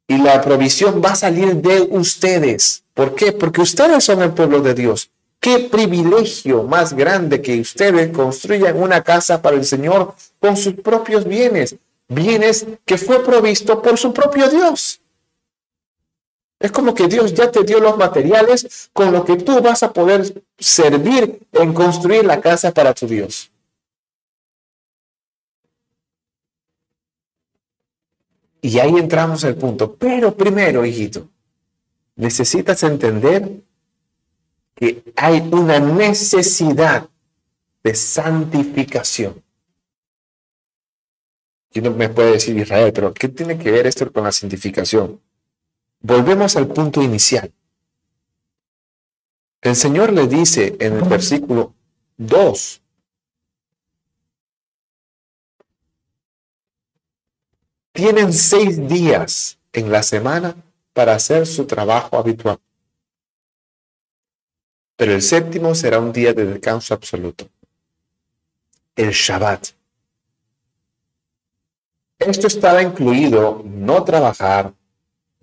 y 0.09 0.17
la 0.17 0.41
provisión 0.41 1.03
va 1.05 1.11
a 1.11 1.17
salir 1.17 1.57
de 1.57 1.83
ustedes. 1.83 2.83
¿Por 2.95 3.15
qué? 3.15 3.33
Porque 3.33 3.61
ustedes 3.61 4.03
son 4.03 4.23
el 4.23 4.33
pueblo 4.33 4.63
de 4.63 4.73
Dios. 4.73 5.11
Qué 5.39 5.69
privilegio 5.71 6.63
más 6.63 6.95
grande 6.95 7.43
que 7.43 7.61
ustedes 7.61 8.11
construyan 8.11 8.81
una 8.81 9.03
casa 9.03 9.43
para 9.43 9.57
el 9.57 9.67
Señor 9.67 10.15
con 10.39 10.57
sus 10.57 10.75
propios 10.77 11.27
bienes, 11.27 11.77
bienes 12.09 12.67
que 12.87 12.97
fue 12.97 13.23
provisto 13.23 13.83
por 13.83 13.99
su 13.99 14.15
propio 14.15 14.49
Dios. 14.49 15.03
Es 16.61 16.71
como 16.71 16.95
que 16.95 17.09
Dios 17.09 17.33
ya 17.33 17.51
te 17.51 17.65
dio 17.65 17.81
los 17.81 17.97
materiales 17.97 18.91
con 18.93 19.11
los 19.11 19.25
que 19.25 19.37
tú 19.37 19.63
vas 19.63 19.83
a 19.83 19.95
poder 19.95 20.45
servir 20.59 21.41
en 21.53 21.73
construir 21.73 22.27
la 22.27 22.39
casa 22.39 22.71
para 22.71 22.93
tu 22.93 23.07
Dios. 23.07 23.51
Y 28.61 28.79
ahí 28.79 28.95
entramos 28.99 29.43
al 29.45 29.57
punto. 29.57 29.97
Pero 29.97 30.37
primero, 30.37 30.85
hijito, 30.85 31.31
necesitas 32.17 32.83
entender 32.83 33.63
que 34.75 35.03
hay 35.17 35.41
una 35.51 35.81
necesidad 35.81 37.09
de 37.83 37.95
santificación. 37.95 39.43
Y 41.73 41.81
me 41.81 42.11
puede 42.11 42.33
decir 42.33 42.55
Israel, 42.59 42.93
pero 42.93 43.15
¿qué 43.15 43.29
tiene 43.29 43.57
que 43.57 43.71
ver 43.71 43.87
esto 43.87 44.13
con 44.13 44.25
la 44.25 44.33
santificación? 44.33 45.19
Volvemos 46.01 46.57
al 46.57 46.69
punto 46.69 47.03
inicial. 47.03 47.53
El 49.61 49.77
Señor 49.77 50.13
le 50.13 50.27
dice 50.27 50.77
en 50.81 50.97
el 50.97 51.05
versículo 51.05 51.75
2, 52.17 52.83
tienen 57.93 58.33
seis 58.33 58.89
días 58.89 59.59
en 59.75 59.93
la 59.93 60.03
semana 60.03 60.57
para 60.95 61.15
hacer 61.15 61.47
su 61.47 61.67
trabajo 61.67 62.17
habitual. 62.17 62.59
Pero 64.97 65.13
el 65.13 65.21
séptimo 65.21 65.75
será 65.75 65.99
un 65.99 66.13
día 66.13 66.33
de 66.33 66.47
descanso 66.47 66.95
absoluto. 66.95 67.49
El 68.97 69.11
Shabbat. 69.11 69.69
Esto 72.19 72.47
estaba 72.47 72.83
incluido 72.83 73.63
no 73.65 74.03
trabajar, 74.05 74.75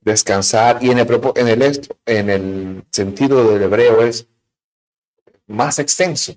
descansar, 0.07 0.83
y 0.83 0.89
en 0.89 0.99
el, 0.99 1.07
en 1.35 1.47
el, 1.47 1.97
en 2.05 2.29
el 2.29 2.85
sentido 2.91 3.51
del 3.51 3.63
hebreo 3.63 4.01
es 4.03 4.27
más 5.45 5.79
extenso. 5.79 6.35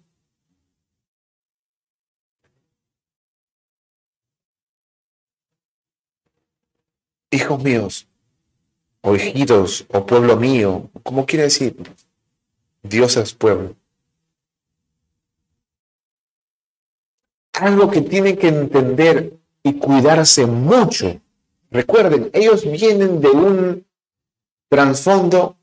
Hijos 7.30 7.62
míos, 7.62 8.08
o 9.02 9.14
hijitos, 9.14 9.86
o 9.88 10.04
pueblo 10.04 10.36
mío, 10.36 10.90
como 11.04 11.24
quiere 11.24 11.44
decir, 11.44 11.76
Dios 12.82 13.16
es 13.16 13.32
pueblo. 13.34 13.76
Algo 17.52 17.90
que 17.90 18.00
tienen 18.00 18.36
que 18.36 18.48
entender 18.48 19.38
y 19.62 19.74
cuidarse 19.74 20.46
mucho. 20.46 21.20
Recuerden, 21.70 22.30
ellos 22.32 22.64
vienen 22.64 23.20
de 23.20 23.28
un 23.28 23.86
trasfondo 24.68 25.56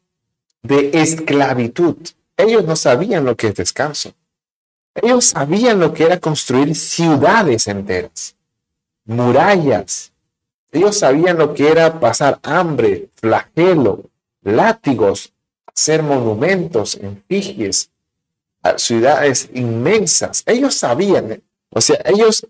de 0.64 0.92
esclavitud. 0.94 1.98
Ellos 2.36 2.66
no 2.66 2.76
sabían 2.76 3.26
lo 3.26 3.36
que 3.36 3.48
es 3.48 3.56
descanso. 3.56 4.14
Ellos 4.96 5.26
sabían 5.26 5.80
lo 5.80 5.94
que 5.94 6.06
era 6.06 6.20
construir 6.20 6.76
ciudades 6.76 7.68
enteras, 7.68 8.36
murallas. 9.06 10.12
Ellos 10.72 10.98
sabían 10.98 11.38
lo 11.38 11.54
que 11.54 11.70
era 11.70 12.00
pasar 12.00 12.40
hambre, 12.42 13.10
flagelo, 13.16 14.10
látigos, 14.42 15.34
hacer 15.66 16.02
monumentos, 16.02 16.96
efigies, 16.96 17.92
ciudades 18.78 19.50
inmensas. 19.54 20.44
Ellos 20.46 20.74
sabían, 20.76 21.44
o 21.70 21.80
sea, 21.80 22.02
ellos 22.06 22.46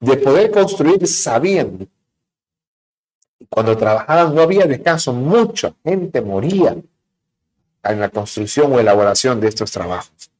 de 0.00 0.16
poder 0.16 0.50
construir 0.50 1.06
sabían. 1.06 1.88
Cuando 3.48 3.76
trabajaban 3.76 4.34
no 4.34 4.42
había 4.42 4.66
descanso, 4.66 5.12
mucha 5.12 5.74
gente 5.84 6.20
moría 6.20 6.76
en 7.82 8.00
la 8.00 8.08
construcción 8.10 8.72
o 8.72 8.78
elaboración 8.78 9.40
de 9.40 9.48
estos 9.48 9.70
trabajos. 9.70 10.30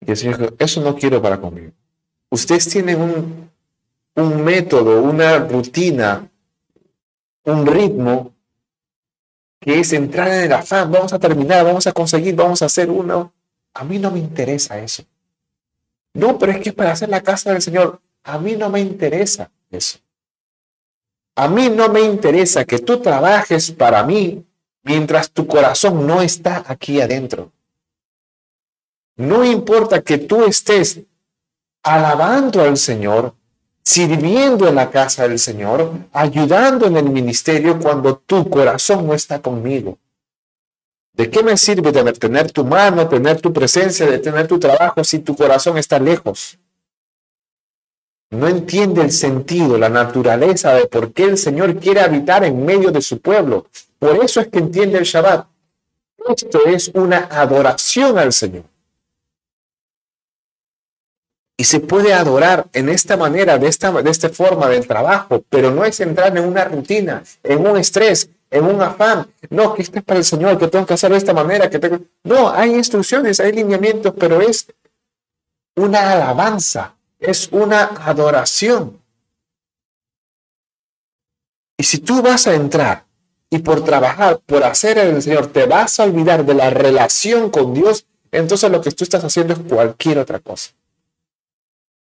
Y 0.00 0.10
el 0.10 0.16
Señor 0.16 0.38
dijo, 0.38 0.54
eso 0.58 0.80
no 0.80 0.96
quiero 0.96 1.20
para 1.20 1.40
conmigo. 1.40 1.72
Ustedes 2.30 2.68
tienen 2.68 3.00
un, 3.00 3.50
un 4.14 4.44
método, 4.44 5.02
una 5.02 5.38
rutina, 5.38 6.28
un 7.44 7.66
ritmo 7.66 8.34
que 9.60 9.80
es 9.80 9.92
entrar 9.92 10.28
en 10.28 10.44
el 10.44 10.52
afán, 10.52 10.90
vamos 10.90 11.12
a 11.12 11.18
terminar, 11.18 11.64
vamos 11.64 11.86
a 11.86 11.92
conseguir, 11.92 12.34
vamos 12.34 12.62
a 12.62 12.66
hacer 12.66 12.90
uno. 12.90 13.32
A 13.74 13.84
mí 13.84 13.98
no 13.98 14.10
me 14.10 14.20
interesa 14.20 14.78
eso. 14.78 15.04
No, 16.14 16.38
pero 16.38 16.52
es 16.52 16.60
que 16.60 16.72
para 16.72 16.92
hacer 16.92 17.08
la 17.08 17.22
casa 17.22 17.52
del 17.52 17.62
Señor. 17.62 18.00
A 18.24 18.38
mí 18.38 18.56
no 18.56 18.68
me 18.68 18.80
interesa 18.80 19.50
eso. 19.70 19.98
A 21.36 21.48
mí 21.48 21.68
no 21.68 21.88
me 21.88 22.00
interesa 22.00 22.64
que 22.64 22.78
tú 22.80 23.00
trabajes 23.00 23.70
para 23.70 24.02
mí 24.02 24.44
mientras 24.82 25.30
tu 25.30 25.46
corazón 25.46 26.06
no 26.06 26.20
está 26.20 26.64
aquí 26.66 27.00
adentro. 27.00 27.52
No 29.16 29.44
importa 29.44 30.02
que 30.02 30.18
tú 30.18 30.44
estés 30.44 31.00
alabando 31.82 32.62
al 32.62 32.76
Señor, 32.76 33.34
sirviendo 33.82 34.68
en 34.68 34.74
la 34.74 34.90
casa 34.90 35.26
del 35.28 35.38
Señor, 35.38 35.92
ayudando 36.12 36.86
en 36.86 36.96
el 36.96 37.08
ministerio 37.08 37.78
cuando 37.78 38.16
tu 38.18 38.48
corazón 38.48 39.06
no 39.06 39.14
está 39.14 39.40
conmigo. 39.40 39.98
¿De 41.12 41.30
qué 41.30 41.42
me 41.42 41.56
sirve 41.56 41.90
de 41.90 42.12
tener 42.12 42.52
tu 42.52 42.64
mano, 42.64 43.08
tener 43.08 43.40
tu 43.40 43.52
presencia, 43.52 44.06
de 44.06 44.18
tener 44.18 44.46
tu 44.46 44.58
trabajo 44.58 45.02
si 45.02 45.18
tu 45.18 45.34
corazón 45.34 45.76
está 45.78 45.98
lejos? 45.98 46.58
No 48.30 48.46
entiende 48.46 49.00
el 49.00 49.10
sentido, 49.10 49.78
la 49.78 49.88
naturaleza 49.88 50.74
de 50.74 50.86
por 50.86 51.12
qué 51.12 51.24
el 51.24 51.38
Señor 51.38 51.76
quiere 51.76 52.00
habitar 52.00 52.44
en 52.44 52.64
medio 52.64 52.90
de 52.90 53.00
su 53.00 53.20
pueblo. 53.20 53.66
Por 53.98 54.22
eso 54.22 54.40
es 54.40 54.48
que 54.48 54.58
entiende 54.58 54.98
el 54.98 55.04
Shabbat. 55.04 55.46
Esto 56.28 56.66
es 56.66 56.88
una 56.88 57.28
adoración 57.30 58.18
al 58.18 58.32
Señor. 58.32 58.64
Y 61.56 61.64
se 61.64 61.80
puede 61.80 62.12
adorar 62.12 62.66
en 62.72 62.88
esta 62.88 63.16
manera, 63.16 63.58
de 63.58 63.66
esta, 63.66 63.90
de 63.90 64.10
esta 64.10 64.28
forma 64.28 64.68
del 64.68 64.86
trabajo, 64.86 65.42
pero 65.48 65.72
no 65.72 65.84
es 65.84 65.98
entrar 65.98 66.36
en 66.36 66.44
una 66.44 66.64
rutina, 66.64 67.24
en 67.42 67.66
un 67.66 67.76
estrés, 67.78 68.30
en 68.50 68.64
un 68.64 68.80
afán. 68.80 69.26
No, 69.50 69.74
que 69.74 69.82
esto 69.82 69.98
es 69.98 70.04
para 70.04 70.18
el 70.18 70.24
Señor, 70.24 70.58
que 70.58 70.68
tengo 70.68 70.86
que 70.86 70.94
hacer 70.94 71.10
de 71.10 71.16
esta 71.16 71.32
manera. 71.32 71.68
que 71.68 71.78
tengo... 71.78 71.98
No, 72.22 72.50
hay 72.50 72.74
instrucciones, 72.74 73.40
hay 73.40 73.52
lineamientos, 73.52 74.14
pero 74.16 74.40
es 74.40 74.66
una 75.74 76.12
alabanza, 76.12 76.94
es 77.18 77.48
una 77.52 77.84
adoración. 77.84 79.00
Y 81.76 81.84
si 81.84 81.98
tú 81.98 82.22
vas 82.22 82.46
a 82.46 82.54
entrar 82.54 83.04
y 83.50 83.58
por 83.58 83.84
trabajar, 83.84 84.40
por 84.44 84.64
hacer 84.64 84.98
el 84.98 85.22
Señor, 85.22 85.46
te 85.48 85.66
vas 85.66 86.00
a 86.00 86.04
olvidar 86.04 86.44
de 86.44 86.54
la 86.54 86.70
relación 86.70 87.50
con 87.50 87.72
Dios, 87.72 88.06
entonces 88.32 88.70
lo 88.70 88.80
que 88.80 88.90
tú 88.90 89.04
estás 89.04 89.24
haciendo 89.24 89.54
es 89.54 89.60
cualquier 89.60 90.18
otra 90.18 90.38
cosa 90.38 90.72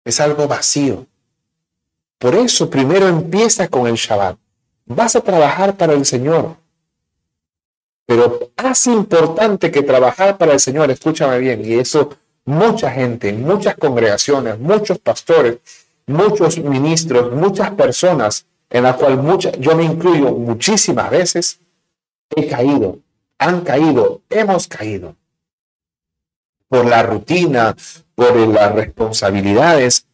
es 0.10 0.19
algo 0.19 0.48
vacío. 0.48 1.06
Por 2.17 2.36
eso 2.36 2.69
primero 2.69 3.08
empieza 3.08 3.67
con 3.69 3.88
el 3.88 3.95
Shabbat. 3.95 4.38
Vas 4.86 5.15
a 5.15 5.22
trabajar 5.22 5.78
para 5.78 5.93
el 5.93 6.06
Señor. 6.06 6.58
Pero 8.06 8.52
más 8.62 8.88
importante 8.88 9.72
que 9.72 9.84
trabajar 9.84 10.38
para 10.38 10.54
el 10.54 10.60
Señor, 10.60 10.89
escúchame 10.91 11.38
bien, 11.38 11.63
y 11.63 11.74
eso 11.76 12.10
mucha 12.45 12.91
gente, 12.91 13.32
muchas 13.34 13.75
congregaciones, 13.75 14.60
muchos 14.60 14.99
pastores, 14.99 15.60
muchos 16.08 16.58
ministros, 16.58 17.32
muchas 17.34 17.71
personas, 17.71 18.45
en 18.69 18.84
la 18.84 18.95
cual 18.95 19.17
mucha, 19.17 19.52
yo 19.52 19.75
me 19.75 19.84
incluyo 19.84 20.32
muchísimas 20.32 21.10
veces, 21.10 21.60
he 22.36 22.47
caído, 22.47 22.99
han 23.38 23.62
caído, 23.62 24.21
hemos 24.30 24.67
caído 24.67 25.15
por 26.67 26.86
la 26.86 27.04
rutina, 27.04 27.75
por 28.15 28.36
las 28.36 28.73
responsabilidades. 28.73 30.06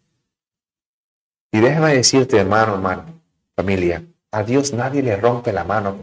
Y 1.52 1.60
déjame 1.60 1.96
decirte, 1.96 2.38
hermano, 2.38 2.76
hermano, 2.76 3.22
familia, 3.56 4.04
a 4.32 4.44
Dios 4.44 4.74
nadie 4.74 5.04
le 5.04 5.16
rompe 5.18 5.52
la 5.54 5.64
mano. 5.64 5.98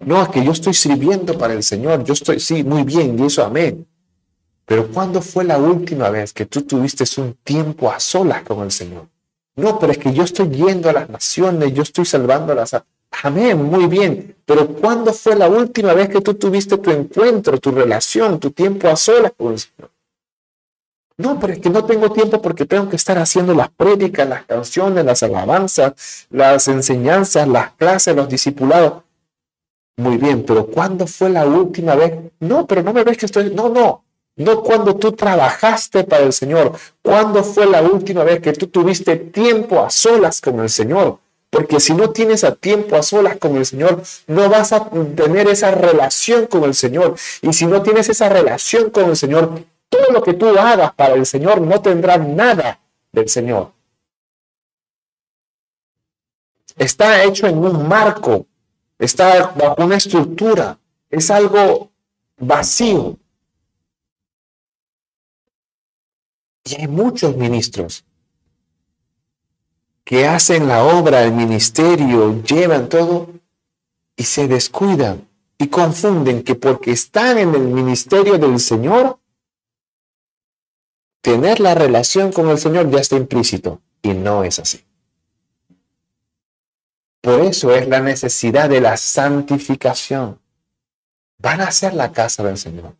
No, 0.00 0.22
es 0.22 0.28
que 0.30 0.44
yo 0.44 0.52
estoy 0.52 0.74
sirviendo 0.74 1.36
para 1.36 1.52
el 1.52 1.62
Señor, 1.62 2.04
yo 2.04 2.14
estoy, 2.14 2.40
sí, 2.40 2.64
muy 2.64 2.84
bien, 2.84 3.18
y 3.18 3.26
eso 3.26 3.44
amén. 3.44 3.86
Pero 4.64 4.88
¿cuándo 4.88 5.20
fue 5.20 5.44
la 5.44 5.58
última 5.58 6.10
vez 6.10 6.32
que 6.32 6.46
tú 6.46 6.62
tuviste 6.62 7.04
un 7.20 7.34
tiempo 7.44 7.90
a 7.90 8.00
solas 8.00 8.42
con 8.42 8.62
el 8.62 8.70
Señor? 8.70 9.08
No, 9.56 9.78
pero 9.78 9.92
es 9.92 9.98
que 9.98 10.12
yo 10.12 10.22
estoy 10.22 10.48
yendo 10.48 10.88
a 10.88 10.92
las 10.92 11.08
naciones, 11.08 11.74
yo 11.74 11.82
estoy 11.82 12.04
salvando 12.04 12.52
a 12.52 12.56
las 12.56 12.74
Amén, 13.22 13.62
muy 13.62 13.86
bien. 13.86 14.36
Pero 14.46 14.68
¿cuándo 14.68 15.12
fue 15.12 15.36
la 15.36 15.48
última 15.48 15.92
vez 15.92 16.08
que 16.08 16.20
tú 16.20 16.34
tuviste 16.34 16.78
tu 16.78 16.90
encuentro, 16.90 17.58
tu 17.58 17.70
relación, 17.70 18.38
tu 18.38 18.52
tiempo 18.52 18.88
a 18.88 18.96
solas 18.96 19.32
con 19.36 19.52
el 19.52 19.58
Señor? 19.58 19.90
No, 21.18 21.38
pero 21.38 21.52
es 21.52 21.58
que 21.58 21.68
no 21.68 21.84
tengo 21.84 22.10
tiempo 22.12 22.40
porque 22.40 22.64
tengo 22.64 22.88
que 22.88 22.96
estar 22.96 23.18
haciendo 23.18 23.52
las 23.52 23.68
prédicas, 23.68 24.26
las 24.26 24.46
canciones, 24.46 25.04
las 25.04 25.22
alabanzas, 25.22 26.26
las 26.30 26.66
enseñanzas, 26.68 27.46
las 27.46 27.72
clases, 27.72 28.16
los 28.16 28.28
discipulados. 28.28 29.02
Muy 30.00 30.16
bien, 30.16 30.44
pero 30.46 30.66
¿cuándo 30.66 31.06
fue 31.06 31.28
la 31.28 31.44
última 31.44 31.94
vez? 31.94 32.14
No, 32.40 32.66
pero 32.66 32.82
no 32.82 32.94
me 32.94 33.04
ves 33.04 33.18
que 33.18 33.26
estoy. 33.26 33.54
No, 33.54 33.68
no. 33.68 34.02
No 34.36 34.62
cuando 34.62 34.96
tú 34.96 35.12
trabajaste 35.12 36.04
para 36.04 36.24
el 36.24 36.32
Señor. 36.32 36.72
¿Cuándo 37.02 37.44
fue 37.44 37.66
la 37.66 37.82
última 37.82 38.24
vez 38.24 38.40
que 38.40 38.54
tú 38.54 38.68
tuviste 38.68 39.16
tiempo 39.16 39.80
a 39.80 39.90
solas 39.90 40.40
con 40.40 40.58
el 40.60 40.70
Señor? 40.70 41.18
Porque 41.50 41.80
si 41.80 41.92
no 41.92 42.08
tienes 42.10 42.44
a 42.44 42.54
tiempo 42.54 42.96
a 42.96 43.02
solas 43.02 43.36
con 43.36 43.58
el 43.58 43.66
Señor, 43.66 44.02
no 44.26 44.48
vas 44.48 44.72
a 44.72 44.88
tener 44.88 45.48
esa 45.48 45.70
relación 45.72 46.46
con 46.46 46.64
el 46.64 46.74
Señor. 46.74 47.16
Y 47.42 47.52
si 47.52 47.66
no 47.66 47.82
tienes 47.82 48.08
esa 48.08 48.30
relación 48.30 48.88
con 48.88 49.10
el 49.10 49.16
Señor, 49.16 49.52
todo 49.90 50.06
lo 50.12 50.22
que 50.22 50.32
tú 50.32 50.48
hagas 50.58 50.94
para 50.94 51.12
el 51.12 51.26
Señor 51.26 51.60
no 51.60 51.82
tendrá 51.82 52.16
nada 52.16 52.80
del 53.12 53.28
Señor. 53.28 53.72
Está 56.78 57.22
hecho 57.24 57.46
en 57.46 57.58
un 57.58 57.86
marco, 57.86 58.46
está 59.00 59.52
bajo 59.52 59.82
una 59.82 59.96
estructura, 59.96 60.78
es 61.08 61.30
algo 61.30 61.90
vacío. 62.38 63.18
Y 66.64 66.74
hay 66.76 66.86
muchos 66.86 67.36
ministros 67.36 68.04
que 70.04 70.26
hacen 70.26 70.68
la 70.68 70.84
obra, 70.84 71.24
el 71.24 71.32
ministerio, 71.32 72.42
llevan 72.42 72.88
todo 72.88 73.30
y 74.16 74.24
se 74.24 74.46
descuidan 74.46 75.26
y 75.58 75.68
confunden 75.68 76.42
que 76.42 76.54
porque 76.54 76.90
están 76.90 77.38
en 77.38 77.54
el 77.54 77.62
ministerio 77.62 78.36
del 78.36 78.60
Señor, 78.60 79.18
tener 81.22 81.60
la 81.60 81.74
relación 81.74 82.32
con 82.32 82.50
el 82.50 82.58
Señor 82.58 82.90
ya 82.90 82.98
está 82.98 83.16
implícito 83.16 83.80
y 84.02 84.10
no 84.10 84.44
es 84.44 84.58
así. 84.58 84.89
Por 87.20 87.40
eso 87.40 87.74
es 87.74 87.86
la 87.86 88.00
necesidad 88.00 88.68
de 88.68 88.80
la 88.80 88.96
santificación. 88.96 90.38
Van 91.38 91.60
a 91.60 91.70
ser 91.70 91.94
la 91.94 92.12
casa 92.12 92.42
del 92.42 92.56
Señor. 92.56 92.94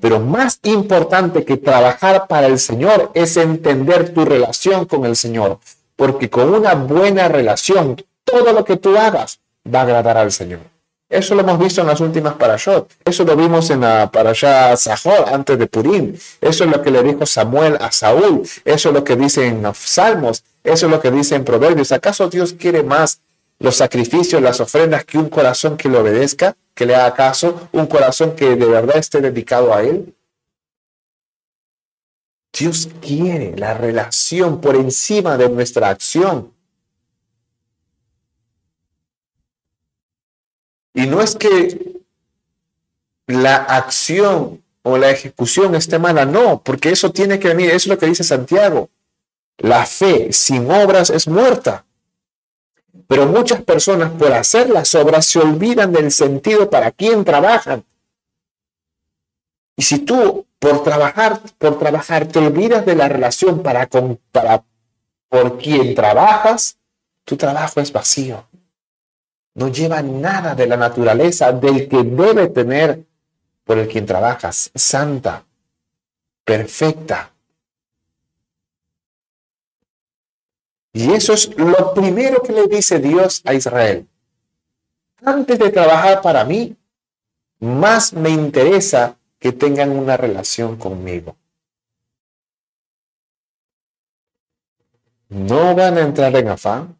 Pero 0.00 0.18
más 0.18 0.58
importante 0.64 1.44
que 1.44 1.56
trabajar 1.56 2.26
para 2.26 2.46
el 2.46 2.58
Señor 2.58 3.12
es 3.14 3.36
entender 3.36 4.12
tu 4.12 4.24
relación 4.24 4.86
con 4.86 5.04
el 5.06 5.14
Señor. 5.14 5.60
Porque 5.96 6.28
con 6.28 6.52
una 6.52 6.74
buena 6.74 7.28
relación, 7.28 7.96
todo 8.24 8.52
lo 8.52 8.64
que 8.64 8.76
tú 8.76 8.96
hagas 8.96 9.40
va 9.72 9.80
a 9.80 9.82
agradar 9.82 10.18
al 10.18 10.32
Señor. 10.32 10.60
Eso 11.08 11.36
lo 11.36 11.42
hemos 11.42 11.58
visto 11.60 11.80
en 11.80 11.86
las 11.86 12.00
últimas 12.00 12.34
parashot. 12.34 12.90
Eso 13.04 13.24
lo 13.24 13.36
vimos 13.36 13.70
en 13.70 13.82
la 13.82 14.10
parashá 14.10 14.76
Sahor 14.76 15.26
antes 15.32 15.56
de 15.58 15.68
Purim. 15.68 16.16
Eso 16.40 16.64
es 16.64 16.70
lo 16.70 16.82
que 16.82 16.90
le 16.90 17.02
dijo 17.04 17.24
Samuel 17.24 17.76
a 17.80 17.92
Saúl. 17.92 18.42
Eso 18.64 18.88
es 18.88 18.94
lo 18.94 19.04
que 19.04 19.14
dice 19.14 19.46
en 19.46 19.62
los 19.62 19.78
Salmos. 19.78 20.42
Eso 20.64 20.86
es 20.86 20.92
lo 20.92 21.00
que 21.00 21.12
dice 21.12 21.36
en 21.36 21.44
Proverbios. 21.44 21.92
¿Acaso 21.92 22.28
Dios 22.28 22.54
quiere 22.54 22.82
más 22.82 23.20
los 23.58 23.76
sacrificios, 23.76 24.42
las 24.42 24.60
ofrendas 24.60 25.04
que 25.04 25.18
un 25.18 25.28
corazón 25.28 25.76
que 25.76 25.88
le 25.88 25.98
obedezca, 25.98 26.56
que 26.74 26.86
le 26.86 26.94
haga 26.94 27.14
caso, 27.14 27.68
un 27.72 27.86
corazón 27.86 28.34
que 28.34 28.56
de 28.56 28.66
verdad 28.66 28.96
esté 28.96 29.20
dedicado 29.20 29.72
a 29.72 29.82
Él? 29.82 30.14
Dios 32.52 32.88
quiere 33.00 33.56
la 33.56 33.74
relación 33.74 34.60
por 34.60 34.76
encima 34.76 35.36
de 35.36 35.48
nuestra 35.48 35.88
acción. 35.88 36.52
Y 40.94 41.06
no 41.06 41.20
es 41.20 41.34
que 41.34 42.00
la 43.26 43.56
acción 43.56 44.62
o 44.82 44.98
la 44.98 45.10
ejecución 45.10 45.74
esté 45.74 45.98
mala, 45.98 46.24
no, 46.24 46.62
porque 46.62 46.90
eso 46.90 47.10
tiene 47.10 47.40
que 47.40 47.48
venir, 47.48 47.70
es 47.70 47.86
lo 47.86 47.98
que 47.98 48.06
dice 48.06 48.22
Santiago. 48.22 48.90
La 49.58 49.86
fe 49.86 50.32
sin 50.32 50.70
obras 50.70 51.10
es 51.10 51.26
muerta. 51.26 51.84
Pero 53.06 53.26
muchas 53.26 53.62
personas 53.62 54.10
por 54.12 54.32
hacer 54.32 54.70
las 54.70 54.94
obras 54.94 55.26
se 55.26 55.38
olvidan 55.38 55.92
del 55.92 56.10
sentido 56.10 56.70
para 56.70 56.90
quién 56.90 57.24
trabajan. 57.24 57.84
Y 59.76 59.82
si 59.82 59.98
tú 60.00 60.46
por 60.58 60.82
trabajar, 60.82 61.40
por 61.58 61.78
trabajar 61.78 62.26
te 62.26 62.38
olvidas 62.38 62.86
de 62.86 62.94
la 62.94 63.08
relación 63.08 63.62
para, 63.62 63.86
con, 63.86 64.18
para 64.32 64.64
por 65.28 65.58
quien 65.58 65.94
trabajas, 65.94 66.78
tu 67.24 67.36
trabajo 67.36 67.80
es 67.80 67.92
vacío 67.92 68.46
no 69.54 69.68
lleva 69.68 70.02
nada 70.02 70.54
de 70.54 70.66
la 70.66 70.76
naturaleza 70.76 71.52
del 71.52 71.88
que 71.88 72.02
debe 72.02 72.48
tener 72.48 73.06
por 73.64 73.78
el 73.78 73.88
quien 73.88 74.04
trabajas, 74.04 74.70
santa, 74.74 75.44
perfecta. 76.44 77.30
Y 80.94 81.12
eso 81.12 81.32
es 81.32 81.54
lo 81.58 81.92
primero 81.92 82.40
que 82.40 82.52
le 82.52 82.68
dice 82.68 83.00
Dios 83.00 83.42
a 83.44 83.52
Israel. 83.52 84.06
Antes 85.24 85.58
de 85.58 85.70
trabajar 85.70 86.22
para 86.22 86.44
mí, 86.44 86.76
más 87.58 88.12
me 88.12 88.30
interesa 88.30 89.16
que 89.40 89.50
tengan 89.50 89.90
una 89.90 90.16
relación 90.16 90.76
conmigo. 90.76 91.36
No 95.28 95.74
van 95.74 95.98
a 95.98 96.02
entrar 96.02 96.34
en 96.36 96.48
afán, 96.48 96.96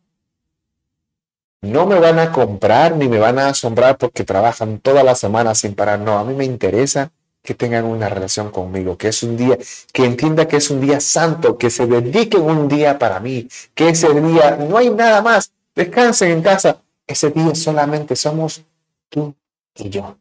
no 1.60 1.86
me 1.86 2.00
van 2.00 2.18
a 2.18 2.32
comprar 2.32 2.96
ni 2.96 3.08
me 3.08 3.18
van 3.18 3.38
a 3.38 3.48
asombrar 3.48 3.96
porque 3.96 4.24
trabajan 4.24 4.80
toda 4.80 5.04
la 5.04 5.14
semana 5.14 5.54
sin 5.54 5.76
parar. 5.76 6.00
No, 6.00 6.18
a 6.18 6.24
mí 6.24 6.34
me 6.34 6.44
interesa 6.44 7.12
que 7.44 7.54
tengan 7.54 7.84
una 7.84 8.08
relación 8.08 8.50
conmigo, 8.50 8.96
que 8.96 9.08
es 9.08 9.22
un 9.22 9.36
día, 9.36 9.58
que 9.92 10.06
entienda 10.06 10.48
que 10.48 10.56
es 10.56 10.70
un 10.70 10.80
día 10.80 10.98
santo, 10.98 11.58
que 11.58 11.68
se 11.68 11.86
dediquen 11.86 12.40
un 12.40 12.68
día 12.68 12.98
para 12.98 13.20
mí, 13.20 13.46
que 13.74 13.90
ese 13.90 14.08
día 14.18 14.56
no 14.56 14.78
hay 14.78 14.88
nada 14.88 15.20
más, 15.20 15.52
descansen 15.74 16.30
en 16.30 16.42
casa. 16.42 16.80
Ese 17.06 17.30
día 17.30 17.54
solamente 17.54 18.16
somos 18.16 18.64
tú 19.10 19.34
y 19.74 19.90
yo, 19.90 20.16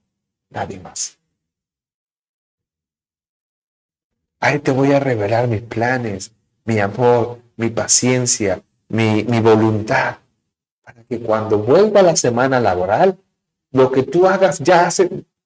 nadie 0.49 0.81
más. 0.81 1.17
Ahí 4.41 4.59
te 4.59 4.71
voy 4.71 4.91
a 4.91 4.99
revelar 4.99 5.47
mis 5.47 5.62
planes, 5.62 6.33
mi 6.65 6.79
amor, 6.79 7.39
mi 7.55 7.69
paciencia, 7.69 8.62
mi, 8.89 9.23
voluntad 9.39 10.17
para 10.83 11.05
que 11.05 11.21
cuando 11.21 11.59
vuelva 11.59 12.01
la 12.01 12.17
semana 12.17 12.59
laboral, 12.59 13.17
lo 13.71 13.89
que 13.89 14.03
tú 14.03 14.27
hagas 14.27 14.59
ya 14.59 14.91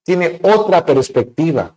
tiene 0.08 0.40
otra 0.42 0.86
perspectiva. 0.86 1.76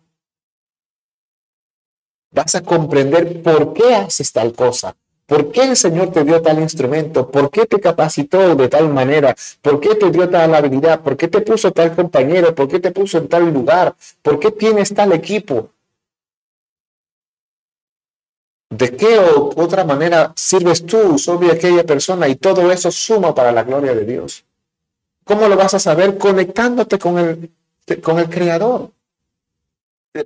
Vas 2.31 2.55
a 2.55 2.63
comprender 2.63 3.43
por 3.43 3.73
qué 3.73 3.93
haces 3.97 4.31
tal 4.31 4.53
cosa, 4.53 4.95
por 5.27 5.51
qué 5.51 5.65
el 5.65 5.77
Señor 5.77 6.13
te 6.13 6.23
dio 6.23 6.41
tal 6.41 6.61
instrumento, 6.61 7.29
por 7.29 7.51
qué 7.51 7.67
te 7.67 7.81
capacitó 7.81 8.55
de 8.55 8.69
tal 8.69 8.89
manera, 8.89 9.35
por 9.61 9.81
qué 9.81 9.97
te 9.97 10.13
dio 10.13 10.31
tal 10.31 10.55
habilidad, 10.55 11.01
por 11.01 11.17
qué 11.17 11.27
te 11.27 11.41
puso 11.41 11.73
tal 11.73 11.93
compañero, 11.97 12.55
por 12.55 12.69
qué 12.69 12.79
te 12.79 12.93
puso 12.93 13.19
en 13.19 13.27
tal 13.27 13.53
lugar, 13.53 13.97
por 14.23 14.39
qué 14.39 14.53
tienes 14.53 14.95
tal 14.95 15.11
equipo. 15.11 15.71
¿De 18.69 18.95
qué 18.95 19.19
otra 19.19 19.83
manera 19.83 20.33
sirves 20.37 20.87
tú 20.87 21.19
sobre 21.19 21.51
aquella 21.51 21.83
persona 21.83 22.29
y 22.29 22.37
todo 22.37 22.71
eso 22.71 22.93
suma 22.93 23.35
para 23.35 23.51
la 23.51 23.65
gloria 23.65 23.93
de 23.93 24.05
Dios? 24.05 24.45
¿Cómo 25.25 25.49
lo 25.49 25.57
vas 25.57 25.75
a 25.75 25.81
saber? 25.81 26.17
Conectándote 26.17 26.97
con 26.97 27.19
el, 27.19 27.51
con 27.99 28.19
el 28.19 28.29
Creador, 28.29 28.91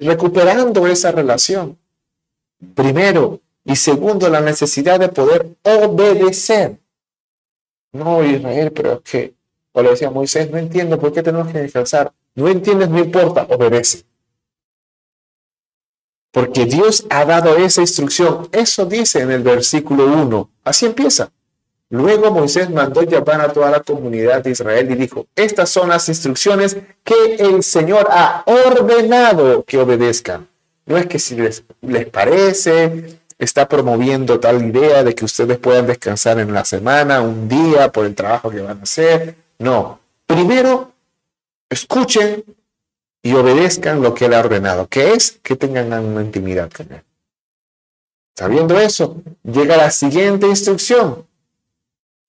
recuperando 0.00 0.86
esa 0.86 1.12
relación. 1.12 1.78
Primero. 2.74 3.40
Y 3.64 3.76
segundo, 3.76 4.28
la 4.28 4.40
necesidad 4.40 5.00
de 5.00 5.08
poder 5.08 5.56
obedecer. 5.62 6.78
No, 7.92 8.22
Israel, 8.22 8.72
pero 8.72 8.94
es 8.94 9.00
que, 9.00 9.34
o 9.72 9.82
le 9.82 9.90
decía 9.90 10.10
Moisés, 10.10 10.50
no 10.50 10.58
entiendo 10.58 10.98
por 10.98 11.12
qué 11.12 11.22
tenemos 11.22 11.50
que 11.50 11.60
descansar. 11.60 12.12
No 12.34 12.48
entiendes, 12.48 12.90
no 12.90 12.98
importa, 12.98 13.46
obedece 13.48 14.04
porque 16.34 16.66
Dios 16.66 17.06
ha 17.10 17.24
dado 17.24 17.56
esa 17.56 17.80
instrucción. 17.80 18.48
Eso 18.50 18.84
dice 18.86 19.20
en 19.20 19.30
el 19.30 19.44
versículo 19.44 20.04
1. 20.04 20.50
Así 20.64 20.84
empieza. 20.84 21.30
Luego 21.94 22.32
Moisés 22.32 22.70
mandó 22.70 23.02
llamar 23.02 23.40
a 23.40 23.52
toda 23.52 23.70
la 23.70 23.78
comunidad 23.78 24.42
de 24.42 24.50
Israel 24.50 24.90
y 24.90 24.96
dijo, 24.96 25.28
estas 25.36 25.70
son 25.70 25.90
las 25.90 26.08
instrucciones 26.08 26.76
que 27.04 27.36
el 27.38 27.62
Señor 27.62 28.08
ha 28.10 28.42
ordenado 28.46 29.62
que 29.62 29.78
obedezcan. 29.78 30.48
No 30.86 30.96
es 30.96 31.06
que 31.06 31.20
si 31.20 31.36
les, 31.36 31.62
les 31.82 32.06
parece, 32.06 33.20
está 33.38 33.68
promoviendo 33.68 34.40
tal 34.40 34.64
idea 34.64 35.04
de 35.04 35.14
que 35.14 35.24
ustedes 35.24 35.56
puedan 35.58 35.86
descansar 35.86 36.40
en 36.40 36.52
la 36.52 36.64
semana, 36.64 37.20
un 37.20 37.48
día, 37.48 37.92
por 37.92 38.06
el 38.06 38.16
trabajo 38.16 38.50
que 38.50 38.60
van 38.60 38.80
a 38.80 38.82
hacer. 38.82 39.36
No. 39.60 40.00
Primero, 40.26 40.90
escuchen 41.70 42.42
y 43.22 43.34
obedezcan 43.34 44.02
lo 44.02 44.14
que 44.14 44.24
Él 44.24 44.34
ha 44.34 44.40
ordenado, 44.40 44.88
que 44.88 45.12
es 45.12 45.38
que 45.44 45.54
tengan 45.54 45.92
una 45.92 46.22
intimidad 46.22 46.72
con 46.72 46.92
Él. 46.92 47.02
Sabiendo 48.36 48.80
eso, 48.80 49.22
llega 49.44 49.76
la 49.76 49.92
siguiente 49.92 50.48
instrucción. 50.48 51.24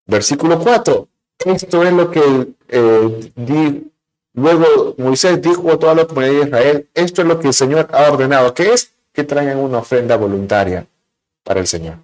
Versículo 0.06 0.58
4. 0.58 1.08
Esto 1.46 1.82
es 1.82 1.92
lo 1.92 2.10
que 2.10 2.54
eh, 2.68 3.82
luego 4.34 4.94
Moisés 4.98 5.42
dijo 5.42 5.72
a 5.72 5.78
toda 5.78 5.94
la 5.94 6.06
comunidad 6.06 6.32
de 6.32 6.46
Israel, 6.46 6.90
esto 6.94 7.22
es 7.22 7.28
lo 7.28 7.38
que 7.38 7.48
el 7.48 7.54
Señor 7.54 7.88
ha 7.92 8.10
ordenado, 8.10 8.54
que 8.54 8.72
es 8.72 8.92
que 9.12 9.24
traigan 9.24 9.58
una 9.58 9.78
ofrenda 9.78 10.16
voluntaria 10.16 10.86
para 11.42 11.60
el 11.60 11.66
Señor. 11.66 11.98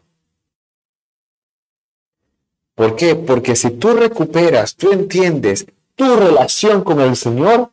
¿Por 2.74 2.94
qué? 2.96 3.16
Porque 3.16 3.56
si 3.56 3.70
tú 3.70 3.92
recuperas, 3.92 4.76
tú 4.76 4.92
entiendes 4.92 5.66
tu 5.96 6.16
relación 6.16 6.84
con 6.84 7.00
el 7.00 7.16
Señor, 7.16 7.70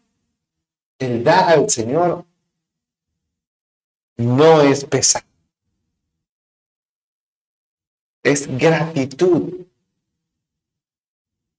el 0.97 1.23
dar 1.23 1.49
al 1.49 1.69
Señor 1.69 2.25
no 4.17 4.61
es 4.61 4.85
pesar. 4.85 5.23
Es 8.23 8.47
gratitud. 8.57 9.64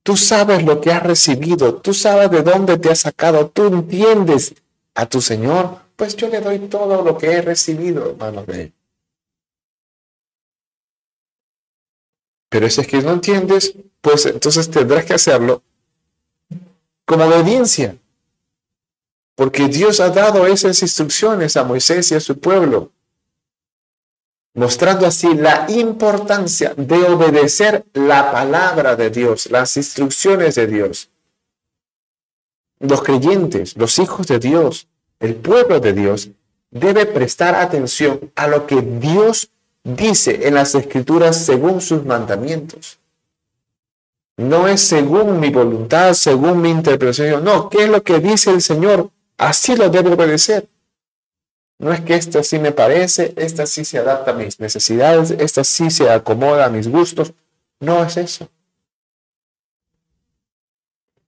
Tú 0.06 0.16
sabes 0.16 0.62
lo 0.62 0.80
que 0.80 0.92
has 0.92 1.02
recibido, 1.02 1.74
tú 1.74 1.92
sabes 1.92 2.30
de 2.30 2.44
dónde 2.44 2.78
te 2.78 2.92
has 2.92 3.00
sacado, 3.00 3.48
tú 3.48 3.66
entiendes 3.66 4.54
a 4.94 5.04
tu 5.06 5.20
Señor, 5.20 5.80
pues 5.96 6.14
yo 6.14 6.28
le 6.28 6.40
doy 6.40 6.60
todo 6.60 7.02
lo 7.02 7.18
que 7.18 7.32
he 7.32 7.42
recibido, 7.42 8.10
hermano. 8.10 8.44
Pero 12.48 12.70
si 12.70 12.80
es 12.82 12.86
que 12.86 13.02
no 13.02 13.14
entiendes, 13.14 13.74
pues 14.00 14.26
entonces 14.26 14.70
tendrás 14.70 15.04
que 15.04 15.14
hacerlo 15.14 15.64
como 17.04 17.24
obediencia. 17.24 17.96
Porque 19.34 19.66
Dios 19.66 19.98
ha 19.98 20.10
dado 20.10 20.46
esas 20.46 20.80
instrucciones 20.82 21.56
a 21.56 21.64
Moisés 21.64 22.12
y 22.12 22.14
a 22.14 22.20
su 22.20 22.38
pueblo, 22.38 22.92
mostrando 24.56 25.06
así 25.06 25.34
la 25.34 25.66
importancia 25.68 26.72
de 26.76 27.04
obedecer 27.04 27.84
la 27.92 28.32
palabra 28.32 28.96
de 28.96 29.10
Dios, 29.10 29.50
las 29.50 29.76
instrucciones 29.76 30.54
de 30.54 30.66
Dios. 30.66 31.10
Los 32.80 33.02
creyentes, 33.02 33.76
los 33.76 33.98
hijos 33.98 34.26
de 34.26 34.38
Dios, 34.38 34.88
el 35.20 35.34
pueblo 35.34 35.78
de 35.78 35.92
Dios, 35.92 36.30
debe 36.70 37.04
prestar 37.04 37.54
atención 37.54 38.32
a 38.34 38.48
lo 38.48 38.66
que 38.66 38.80
Dios 38.80 39.50
dice 39.84 40.48
en 40.48 40.54
las 40.54 40.74
escrituras 40.74 41.44
según 41.44 41.82
sus 41.82 42.04
mandamientos. 42.04 42.98
No 44.38 44.68
es 44.68 44.80
según 44.80 45.38
mi 45.38 45.50
voluntad, 45.50 46.14
según 46.14 46.62
mi 46.62 46.70
interpretación. 46.70 47.44
No, 47.44 47.68
¿qué 47.68 47.84
es 47.84 47.90
lo 47.90 48.02
que 48.02 48.20
dice 48.20 48.50
el 48.50 48.62
Señor? 48.62 49.10
Así 49.36 49.76
lo 49.76 49.90
debo 49.90 50.14
obedecer. 50.14 50.66
No 51.78 51.92
es 51.92 52.00
que 52.00 52.14
esta 52.14 52.42
sí 52.42 52.58
me 52.58 52.72
parece, 52.72 53.34
esta 53.36 53.66
sí 53.66 53.84
se 53.84 53.98
adapta 53.98 54.30
a 54.30 54.34
mis 54.34 54.58
necesidades, 54.60 55.30
esta 55.30 55.62
sí 55.62 55.90
se 55.90 56.10
acomoda 56.10 56.66
a 56.66 56.70
mis 56.70 56.88
gustos. 56.88 57.34
No 57.80 58.02
es 58.02 58.16
eso. 58.16 58.48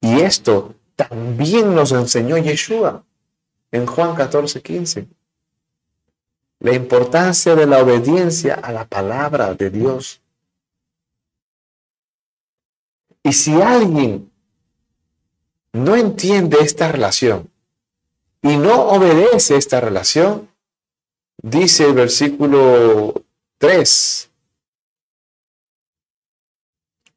Y 0.01 0.21
esto 0.21 0.75
también 0.97 1.75
nos 1.75 1.93
enseñó 1.93 2.39
Yeshua 2.39 3.05
en 3.71 3.87
Juan 3.87 4.15
14, 4.15 4.63
15 4.63 5.09
la 6.61 6.75
importancia 6.75 7.55
de 7.55 7.67
la 7.67 7.83
obediencia 7.83 8.55
a 8.55 8.73
la 8.73 8.85
palabra 8.85 9.55
de 9.55 9.71
Dios. 9.71 10.21
Y 13.23 13.33
si 13.33 13.61
alguien 13.61 14.31
no 15.73 15.95
entiende 15.95 16.59
esta 16.61 16.91
relación 16.91 17.51
y 18.43 18.57
no 18.57 18.83
obedece 18.89 19.57
esta 19.57 19.81
relación, 19.81 20.49
dice 21.43 21.87
el 21.87 21.95
versículo 21.95 23.15
3 23.59 24.31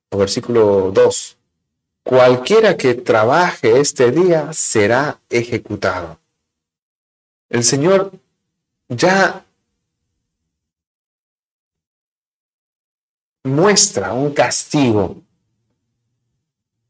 o 0.09 0.17
versículo 0.17 0.91
2, 0.91 1.37
cualquiera 2.03 2.75
que 2.75 2.95
trabaje 2.95 3.79
este 3.79 4.11
día 4.11 4.51
será 4.53 5.19
ejecutado. 5.29 6.19
El 7.49 7.63
Señor 7.63 8.11
ya 8.89 9.45
muestra 13.43 14.13
un 14.13 14.33
castigo 14.33 15.21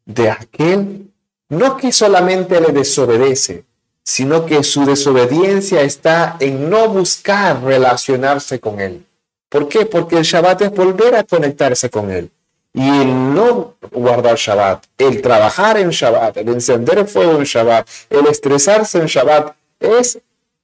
de 0.06 0.30
aquel, 0.30 1.12
no 1.50 1.78
que 1.78 1.92
solamente 1.92 2.60
le 2.60 2.72
desobedece, 2.72 3.66
sino 4.04 4.46
que 4.46 4.64
su 4.64 4.86
desobediencia 4.86 5.82
está 5.82 6.38
en 6.40 6.70
no 6.70 6.90
buscar 6.90 7.64
relacionarse 7.64 8.60
con 8.60 8.80
él. 8.80 9.06
¿Por 9.50 9.68
qué? 9.68 9.86
Porque 9.86 10.18
el 10.18 10.24
Shabbat 10.24 10.62
es 10.62 10.72
volver 10.72 11.16
a 11.16 11.24
conectarse 11.24 11.90
con 11.90 12.10
él. 12.10 12.32
Y 12.74 12.88
el 12.88 13.34
no 13.34 13.76
guardar 13.92 14.38
Shabbat, 14.38 14.86
el 14.98 15.22
trabajar 15.22 15.78
en 15.78 15.90
Shabbat, 15.90 16.38
el 16.38 16.50
encender 16.50 17.00
el 17.00 17.08
fuego 17.08 17.38
en 17.38 17.44
Shabbat, 17.44 17.88
el 18.10 18.28
estresarse 18.28 19.00
en 19.00 19.08
Shabbat, 19.08 19.56
es 19.80 20.20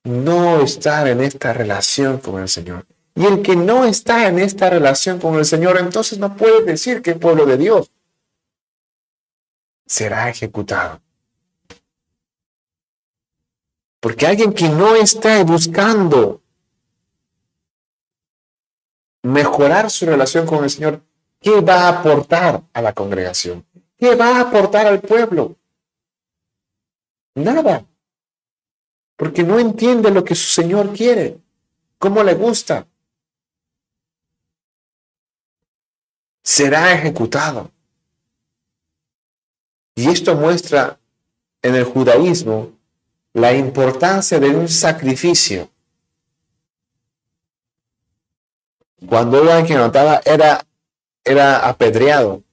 no 0.06 0.62
estar 0.62 1.08
en 1.08 1.22
esta 1.22 1.52
relación 1.52 2.20
con 2.20 2.42
el 2.42 2.48
Señor. 2.48 2.86
Y 3.14 3.26
el 3.26 3.42
que 3.42 3.56
no 3.56 3.84
está 3.84 4.28
en 4.28 4.40
esta 4.40 4.70
relación 4.70 5.20
con 5.20 5.36
el 5.36 5.44
Señor, 5.44 5.78
entonces 5.80 6.18
no 6.18 6.38
puede 6.38 6.64
decir 6.64 7.02
que 7.02 7.12
es 7.12 7.18
pueblo 7.18 7.46
de 7.46 7.58
Dios. 7.58 7.92
Será 9.86 10.30
ejecutado. 10.30 11.02
Porque 14.08 14.26
alguien 14.26 14.54
que 14.54 14.70
no 14.70 14.96
está 14.96 15.44
buscando 15.44 16.42
mejorar 19.22 19.92
su 19.92 20.06
relación 20.06 20.46
con 20.46 20.64
el 20.64 20.70
Señor, 20.70 21.02
¿qué 21.42 21.60
va 21.60 21.82
a 21.82 21.90
aportar 21.90 22.64
a 22.72 22.82
la 22.82 22.94
congregación? 22.94 23.66
¿Qué 23.98 24.16
va 24.16 24.38
a 24.38 24.42
aportar 24.44 24.88
al 24.88 25.02
pueblo? 25.02 25.58
Nada 27.36 27.86
porque 29.18 29.44
no 29.44 29.60
entiende 29.60 30.10
lo 30.10 30.24
que 30.24 30.36
su 30.36 30.52
Señor 30.52 30.94
quiere, 30.94 31.42
cómo 31.98 32.24
le 32.24 32.34
gusta. 32.34 32.88
Será 36.44 36.94
ejecutado. 36.94 37.72
Y 39.96 40.08
esto 40.08 40.34
muestra 40.34 40.98
en 41.62 41.76
el 41.76 41.84
judaísmo 41.84 42.77
la 43.38 43.54
importancia 43.54 44.40
de 44.40 44.50
un 44.50 44.68
sacrificio. 44.68 45.70
Cuando 49.08 49.38
alguien 49.38 49.68
que 49.68 49.76
notaba 49.76 50.22
era, 50.26 50.66
era 51.24 51.70
apedreado, 51.70 52.44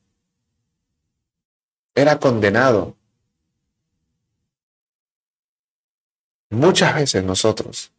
era 1.94 2.18
condenado. 2.18 2.94
Muchas 6.50 6.94
veces 6.94 7.24
nosotros, 7.24 7.90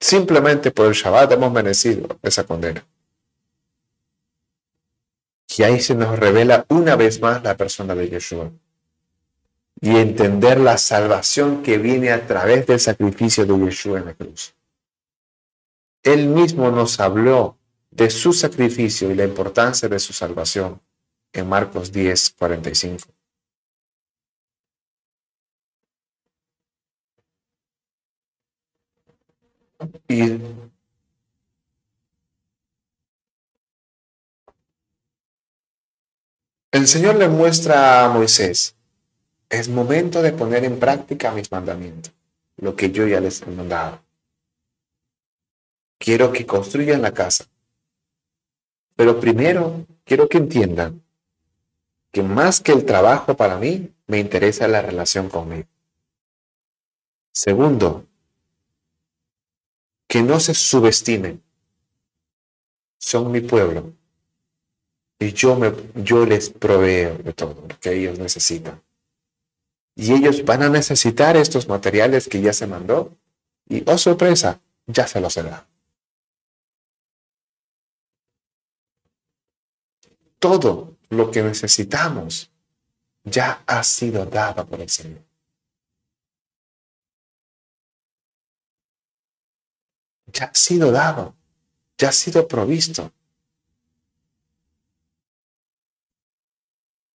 simplemente 0.00 0.72
por 0.72 0.86
el 0.88 0.92
Shabbat 0.92 1.30
hemos 1.30 1.52
merecido 1.52 2.18
esa 2.20 2.44
condena. 2.44 2.84
Y 5.56 5.62
ahí 5.62 5.80
se 5.80 5.94
nos 5.94 6.18
revela 6.18 6.66
una 6.68 6.96
vez 6.96 7.20
más 7.20 7.44
la 7.44 7.56
persona 7.56 7.94
de 7.94 8.10
Yeshua. 8.10 8.50
Y 9.84 9.96
entender 9.98 10.58
la 10.58 10.78
salvación 10.78 11.62
que 11.62 11.76
viene 11.76 12.10
a 12.10 12.26
través 12.26 12.66
del 12.66 12.80
sacrificio 12.80 13.44
de 13.44 13.66
Yeshua 13.66 13.98
en 13.98 14.06
la 14.06 14.14
cruz. 14.14 14.54
Él 16.02 16.28
mismo 16.28 16.70
nos 16.70 17.00
habló 17.00 17.58
de 17.90 18.08
su 18.08 18.32
sacrificio 18.32 19.10
y 19.10 19.14
la 19.14 19.24
importancia 19.24 19.86
de 19.86 19.98
su 19.98 20.14
salvación 20.14 20.80
en 21.34 21.48
Marcos 21.48 21.92
10, 21.92 22.30
45. 22.38 23.08
Y 30.08 30.40
el 36.72 36.88
Señor 36.88 37.16
le 37.16 37.28
muestra 37.28 38.04
a 38.04 38.08
Moisés, 38.08 38.74
es 39.54 39.68
momento 39.68 40.22
de 40.22 40.32
poner 40.32 40.64
en 40.64 40.78
práctica 40.78 41.32
mis 41.32 41.50
mandamientos, 41.50 42.12
lo 42.56 42.74
que 42.76 42.90
yo 42.90 43.06
ya 43.06 43.20
les 43.20 43.42
he 43.42 43.46
mandado. 43.46 44.00
Quiero 45.98 46.32
que 46.32 46.46
construyan 46.46 47.02
la 47.02 47.12
casa. 47.12 47.46
Pero 48.96 49.18
primero 49.18 49.86
quiero 50.04 50.28
que 50.28 50.38
entiendan 50.38 51.02
que 52.12 52.22
más 52.22 52.60
que 52.60 52.72
el 52.72 52.84
trabajo 52.84 53.36
para 53.36 53.58
mí, 53.58 53.92
me 54.06 54.18
interesa 54.18 54.68
la 54.68 54.82
relación 54.82 55.28
conmigo. 55.28 55.66
Segundo, 57.32 58.06
que 60.06 60.22
no 60.22 60.38
se 60.38 60.54
subestimen. 60.54 61.42
Son 62.98 63.32
mi 63.32 63.40
pueblo. 63.40 63.92
Y 65.18 65.32
yo, 65.32 65.56
me, 65.56 65.72
yo 65.96 66.24
les 66.24 66.50
proveo 66.50 67.18
de 67.18 67.32
todo 67.32 67.66
lo 67.68 67.80
que 67.80 67.92
ellos 67.92 68.18
necesitan. 68.18 68.80
Y 69.96 70.12
ellos 70.12 70.44
van 70.44 70.62
a 70.62 70.68
necesitar 70.68 71.36
estos 71.36 71.68
materiales 71.68 72.28
que 72.28 72.40
ya 72.40 72.52
se 72.52 72.66
mandó. 72.66 73.16
Y, 73.68 73.88
oh 73.88 73.98
sorpresa, 73.98 74.60
ya 74.86 75.06
se 75.06 75.20
los 75.20 75.34
dado. 75.34 75.66
Todo 80.38 80.96
lo 81.08 81.30
que 81.30 81.42
necesitamos 81.42 82.50
ya 83.22 83.62
ha 83.66 83.82
sido 83.82 84.26
dado 84.26 84.66
por 84.66 84.80
el 84.80 84.90
Señor. 84.90 85.22
ya 90.34 90.46
ha 90.46 90.54
sido 90.54 90.92
dado, 90.92 91.34
ya 91.96 92.08
ha 92.10 92.12
sido 92.12 92.46
provisto. 92.46 93.12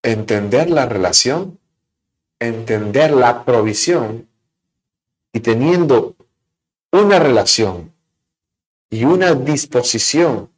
Entender 0.01 0.69
la 0.69 0.85
relación, 0.85 1.59
entender 2.39 3.11
la 3.11 3.43
provisión 3.43 4.27
y 5.33 5.39
teniendo 5.41 6.15
una 6.91 7.19
relación 7.19 7.93
y 8.89 9.03
una 9.03 9.33
disposición, 9.35 10.49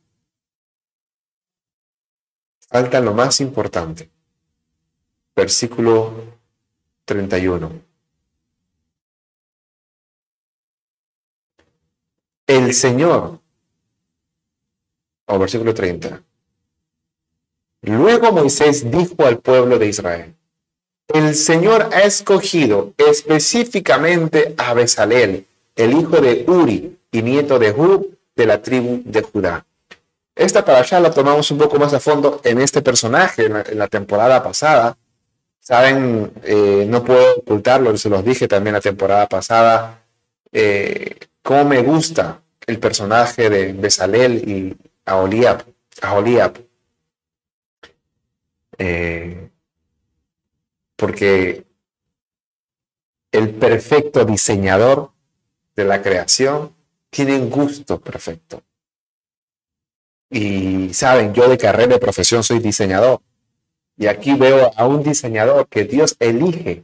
falta 2.60 3.00
lo 3.02 3.14
más 3.14 3.42
importante. 3.42 4.10
Versículo 5.36 6.14
31. 7.06 7.92
el 12.58 12.74
Señor 12.74 13.40
o 15.26 15.40
versículo 15.40 15.74
30. 15.74 16.22
Luego 17.84 18.32
Moisés 18.34 18.92
dijo 18.92 19.26
al 19.26 19.40
pueblo 19.40 19.80
de 19.80 19.88
Israel, 19.88 20.36
el 21.14 21.36
Señor 21.36 21.90
ha 21.94 22.02
escogido 22.02 22.94
específicamente 22.98 24.54
a 24.58 24.74
Besalel, 24.74 25.46
el 25.76 25.94
hijo 25.94 26.22
de 26.22 26.44
Uri 26.48 26.98
y 27.12 27.22
nieto 27.22 27.60
de 27.60 27.72
Hur, 27.72 28.08
de 28.36 28.46
la 28.46 28.62
tribu 28.62 29.02
de 29.06 29.22
Judá. 29.22 29.66
Esta 30.36 30.64
para 30.64 30.80
allá 30.80 31.00
la 31.00 31.12
tomamos 31.12 31.52
un 31.52 31.58
poco 31.58 31.78
más 31.78 31.94
a 31.94 32.00
fondo 32.00 32.42
en 32.44 32.62
este 32.62 32.82
personaje, 32.82 33.46
en 33.46 33.78
la, 33.78 33.88
temporada 33.88 34.42
pasada. 34.42 34.98
Saben, 35.60 36.32
eh, 36.44 36.86
no 36.88 37.04
puedo 37.04 37.36
ocultarlo, 37.38 37.96
se 37.98 38.10
los 38.10 38.24
dije 38.24 38.48
también 38.48 38.74
la 38.74 38.82
temporada 38.82 39.28
pasada, 39.28 40.02
eh, 40.52 41.18
cómo 41.44 41.66
me 41.66 41.82
gusta 41.82 42.42
el 42.66 42.80
personaje 42.80 43.50
de 43.50 43.74
Besalel 43.74 44.50
y 44.50 44.78
Aholiab. 45.06 45.64
Aholiab. 46.02 46.54
Eh, 48.78 49.51
porque 51.02 51.66
el 53.32 53.56
perfecto 53.56 54.24
diseñador 54.24 55.10
de 55.76 55.84
la 55.84 56.00
creación 56.00 56.76
tiene 57.10 57.40
un 57.40 57.50
gusto 57.50 58.00
perfecto. 58.00 58.62
Y 60.30 60.94
saben, 60.94 61.34
yo 61.34 61.50
de 61.50 61.58
carrera 61.58 61.96
de 61.96 62.00
profesión 62.00 62.44
soy 62.44 62.60
diseñador. 62.60 63.20
Y 63.98 64.06
aquí 64.06 64.36
veo 64.36 64.72
a 64.76 64.86
un 64.86 65.02
diseñador 65.02 65.68
que 65.68 65.86
Dios 65.86 66.16
elige. 66.20 66.84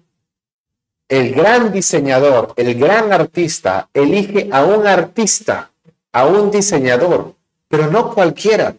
El 1.07 1.35
gran 1.35 1.71
diseñador, 1.71 2.53
el 2.55 2.73
gran 2.73 3.13
artista, 3.13 3.87
elige 3.93 4.49
a 4.51 4.65
un 4.65 4.87
artista, 4.87 5.71
a 6.11 6.25
un 6.25 6.49
diseñador, 6.49 7.35
pero 7.67 7.91
no 7.91 8.15
cualquiera. 8.15 8.75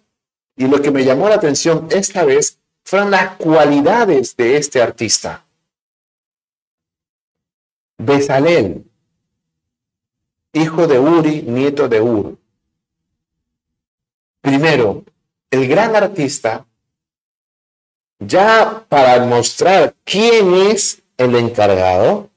Y 0.57 0.67
lo 0.67 0.83
que 0.83 0.91
me 0.91 1.05
llamó 1.05 1.29
la 1.29 1.37
atención 1.37 1.87
esta 1.93 2.25
vez 2.25 2.59
fueron 2.89 3.11
las 3.11 3.37
cualidades 3.37 4.35
de 4.35 4.57
este 4.57 4.81
artista. 4.81 5.45
Besalel, 7.99 8.83
hijo 10.55 10.87
de 10.87 10.99
Uri, 10.99 11.43
nieto 11.43 11.87
de 11.87 12.01
Ur. 12.01 12.39
Primero, 14.41 15.05
el 15.51 15.69
gran 15.69 15.97
artista, 15.97 16.67
ya 18.21 18.87
para 18.89 19.23
mostrar 19.27 19.95
quién 20.05 20.55
es 20.55 21.03
el 21.19 21.37
encargado, 21.37 22.31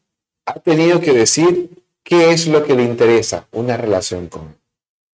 ha 0.45 0.59
tenido 0.59 0.99
que 0.99 1.13
decir 1.13 1.81
qué 2.03 2.31
es 2.31 2.47
lo 2.47 2.65
que 2.65 2.75
le 2.75 2.83
interesa, 2.83 3.47
una 3.53 3.77
relación 3.77 4.27
con 4.27 4.49
él. 4.49 4.55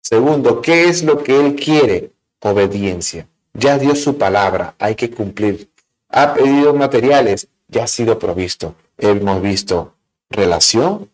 Segundo, 0.00 0.62
qué 0.62 0.84
es 0.84 1.02
lo 1.02 1.22
que 1.22 1.38
él 1.38 1.56
quiere, 1.56 2.10
obediencia. 2.40 3.28
Ya 3.58 3.78
dio 3.78 3.94
su 3.96 4.18
palabra, 4.18 4.74
hay 4.78 4.94
que 4.94 5.10
cumplir. 5.10 5.70
Ha 6.10 6.34
pedido 6.34 6.74
materiales, 6.74 7.48
ya 7.68 7.84
ha 7.84 7.86
sido 7.86 8.18
provisto. 8.18 8.74
Hemos 8.98 9.40
visto 9.40 9.94
relación, 10.28 11.10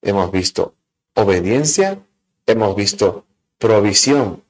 hemos 0.00 0.30
visto 0.30 0.74
obediencia, 1.14 1.98
hemos 2.46 2.76
visto 2.76 3.24
provisión. 3.58 4.44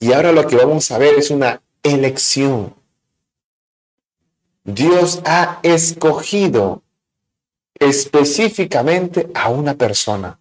Y 0.00 0.12
ahora 0.12 0.32
lo 0.32 0.46
que 0.46 0.56
vamos 0.56 0.90
a 0.90 0.98
ver 0.98 1.14
es 1.14 1.30
una 1.30 1.62
elección. 1.82 2.74
Dios 4.62 5.22
ha 5.24 5.60
escogido 5.62 6.82
específicamente 7.78 9.30
a 9.34 9.48
una 9.48 9.74
persona, 9.74 10.38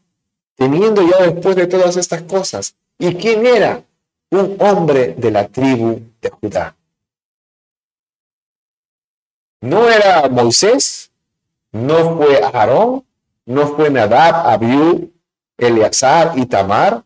teniendo 0.55 1.01
ya 1.01 1.25
después 1.25 1.55
de 1.55 1.67
todas 1.67 1.95
estas 1.95 2.23
cosas. 2.23 2.75
¿Y 2.97 3.15
quién 3.15 3.45
era? 3.45 3.85
Un 4.31 4.57
hombre 4.59 5.15
de 5.17 5.31
la 5.31 5.47
tribu 5.47 6.01
de 6.21 6.29
Judá. 6.29 6.75
No 9.61 9.89
era 9.89 10.29
Moisés, 10.29 11.11
no 11.71 12.17
fue 12.17 12.41
Aarón, 12.43 13.05
no 13.45 13.67
fue 13.67 13.89
Nadab, 13.89 14.47
Abiú, 14.47 15.11
Eleazar 15.57 16.37
y 16.37 16.45
Tamar, 16.45 17.03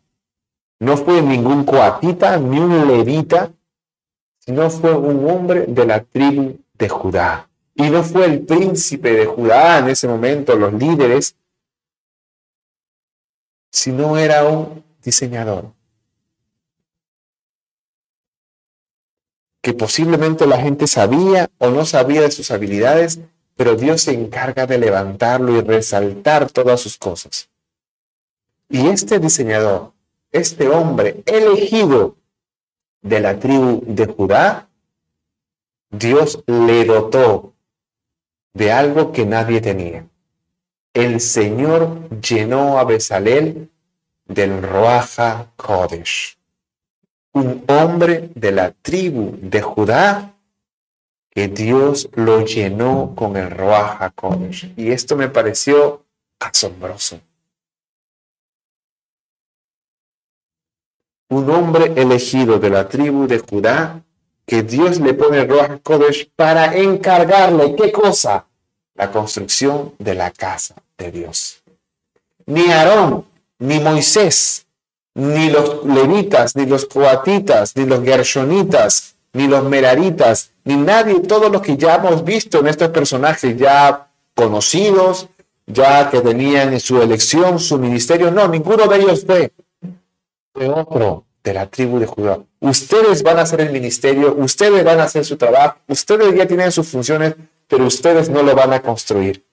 no 0.80 0.98
fue 0.98 1.22
ningún 1.22 1.64
coatita 1.64 2.38
ni 2.38 2.60
un 2.60 2.88
levita, 2.88 3.52
sino 4.40 4.70
fue 4.70 4.94
un 4.94 5.30
hombre 5.30 5.66
de 5.68 5.86
la 5.86 6.04
tribu 6.04 6.60
de 6.74 6.90
Judá. 6.90 7.50
Y 7.76 7.90
no 7.90 8.04
fue 8.04 8.26
el 8.26 8.46
príncipe 8.46 9.14
de 9.14 9.26
Judá 9.26 9.80
en 9.80 9.90
ese 9.90 10.08
momento, 10.08 10.56
los 10.56 10.74
líderes, 10.74 11.36
sino 13.72 14.18
era 14.18 14.46
un 14.48 14.84
diseñador, 15.02 15.72
que 19.64 19.74
posiblemente 19.74 20.45
la 20.45 20.59
gente 20.59 20.88
sabía 20.88 21.49
o 21.57 21.70
no 21.70 21.86
sabía 21.86 22.22
de 22.22 22.32
sus 22.32 22.51
habilidades, 22.51 23.22
pero 23.55 23.76
Dios 23.76 24.01
se 24.01 24.11
encarga 24.14 24.68
de 24.68 24.78
levantarlo 24.78 25.55
y 25.55 25.61
resaltar 25.61 26.51
todas 26.51 26.82
sus 26.82 26.97
cosas. 26.97 27.49
Y 28.68 28.88
este 28.88 29.20
diseñador, 29.20 29.93
este 30.34 30.68
hombre 30.68 31.24
elegido 31.26 32.18
de 33.01 33.22
la 33.22 33.39
tribu 33.39 33.82
de 33.88 34.05
Judá, 34.05 34.68
Dios 35.91 36.43
le 36.45 36.84
dotó 36.84 37.53
de 38.53 38.74
algo 38.74 39.14
que 39.14 39.26
nadie 39.26 39.61
tenía. 39.61 40.05
El 40.93 41.22
Señor 41.22 42.09
llenó 42.20 42.80
a 42.80 42.84
Besalel 42.84 43.70
del 44.26 44.61
Roaja 44.61 45.53
Kodesh 45.55 46.38
un 47.34 47.66
hombre 47.68 48.30
de 48.36 48.52
la 48.52 48.72
tribu 48.72 49.38
de 49.42 49.62
Judá 49.62 50.34
que 51.32 51.48
Dios 51.48 52.10
lo 52.14 52.46
llenó 52.46 53.14
con 53.16 53.36
el 53.36 53.50
Roa 53.50 54.12
Kodesh. 54.16 54.72
Y 54.78 54.92
esto 54.92 55.16
me 55.16 55.30
pareció 55.30 56.06
asombroso. 56.40 57.20
Un 61.30 61.50
hombre 61.50 61.92
elegido 61.96 62.60
de 62.60 62.70
la 62.70 62.88
tribu 62.88 63.26
de 63.26 63.40
Judá 63.40 64.04
que 64.46 64.62
Dios 64.62 65.00
le 65.00 65.16
pone 65.16 65.40
el 65.40 65.50
Roa 65.50 65.80
para 66.36 66.76
encargarle, 66.78 67.76
¿qué 67.76 67.92
cosa? 67.92 68.46
La 68.94 69.12
construcción 69.12 69.96
de 69.98 70.14
la 70.14 70.30
casa 70.30 70.76
de 70.98 71.12
Dios. 71.12 71.64
Ni 72.46 72.70
Aarón, 72.72 73.26
ni 73.58 73.80
Moisés, 73.80 74.68
ni 75.16 75.49
los 75.49 75.86
levitas, 75.86 76.55
ni 76.55 76.66
los 76.66 76.86
coatitas, 76.86 77.76
ni 77.76 77.86
los 77.86 78.03
gershonitas, 78.03 79.16
ni 79.34 79.47
los 79.47 79.64
meraritas, 79.64 80.51
ni 80.64 80.76
nadie, 80.76 81.20
todos 81.22 81.51
los 81.51 81.61
que 81.61 81.78
ya 81.78 81.95
hemos 81.95 82.24
visto 82.24 82.59
en 82.59 82.68
estos 82.68 82.89
personajes 82.89 83.57
ya 83.57 84.07
conocidos, 84.36 85.28
ya 85.66 86.09
que 86.09 86.22
tenían 86.22 86.74
en 86.74 86.80
su 86.80 87.01
elección, 87.01 87.59
su 87.59 87.78
ministerio, 87.78 88.32
no, 88.32 88.47
ninguno 88.47 88.88
de 88.88 88.97
ellos 88.97 89.24
fue. 89.26 89.51
Fue 90.53 90.70
otro 90.70 91.26
de 91.43 91.53
la 91.53 91.68
tribu 91.68 91.99
de 91.99 92.05
Judá. 92.05 92.39
Ustedes 92.59 93.24
van 93.24 93.39
a 93.39 93.41
hacer 93.41 93.61
el 93.61 93.72
ministerio, 93.72 94.36
ustedes 94.36 94.84
van 94.84 94.99
a 94.99 95.03
hacer 95.03 95.26
su 95.26 95.36
trabajo, 95.36 95.78
ustedes 95.88 96.34
ya 96.36 96.47
tienen 96.47 96.72
sus 96.72 96.88
funciones, 96.88 97.36
pero 97.68 97.86
ustedes 97.86 98.30
no 98.30 98.43
lo 98.43 98.55
van 98.55 98.74
a 98.74 98.82
construir. 98.82 99.45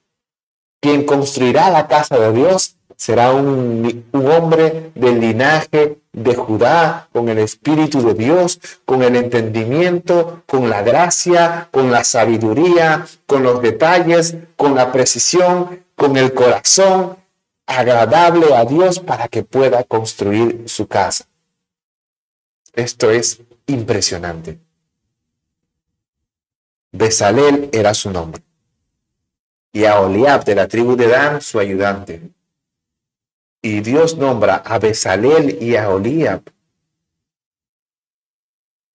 Quien 0.79 1.05
construirá 1.05 1.69
la 1.69 1.87
casa 1.87 2.17
de 2.17 2.33
Dios 2.33 2.77
será 3.01 3.33
un, 3.33 4.05
hombre 4.13 4.91
del 4.93 5.19
linaje 5.19 5.97
de 6.13 6.35
Judá, 6.35 7.09
con 7.11 7.29
el 7.29 7.39
Espíritu 7.39 7.99
de 8.05 8.13
Dios, 8.13 8.59
con 8.85 9.01
el 9.01 9.15
entendimiento, 9.15 10.43
con 10.45 10.69
la 10.69 10.83
gracia, 10.83 11.67
con 11.71 11.89
la 11.89 12.03
sabiduría, 12.03 13.07
con 13.25 13.41
los 13.41 13.59
detalles, 13.59 14.35
con 14.55 14.75
la 14.75 14.91
precisión, 14.91 15.83
con 15.95 16.15
el 16.15 16.31
corazón 16.35 17.17
agradable 17.65 18.53
a 18.53 18.65
Dios 18.65 18.99
para 18.99 19.27
que 19.27 19.41
pueda 19.41 19.83
construir 19.83 20.65
su 20.67 20.85
casa. 20.85 21.25
Esto 22.73 23.09
es 23.09 23.41
impresionante. 23.65 24.59
Besalel 26.91 27.67
era 27.71 27.95
su 27.95 28.11
nombre. 28.11 28.43
Y 29.73 29.85
a 29.85 29.99
Oliab 29.99 30.45
de 30.45 30.53
la 30.53 30.67
tribu 30.67 30.95
de 30.95 31.07
Dan 31.07 31.41
su 31.41 31.57
ayudante 31.57 32.29
y 33.61 33.81
Dios 33.81 34.17
nombra 34.17 34.55
a 34.55 34.79
Besalel 34.79 35.57
y 35.61 35.75
a 35.75 35.89
Oliab 35.89 36.41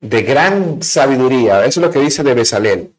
de 0.00 0.22
gran 0.22 0.82
sabiduría. 0.82 1.64
Eso 1.64 1.80
es 1.80 1.86
lo 1.86 1.92
que 1.92 2.00
dice 2.00 2.22
de 2.22 2.34
Besalel. 2.34 2.92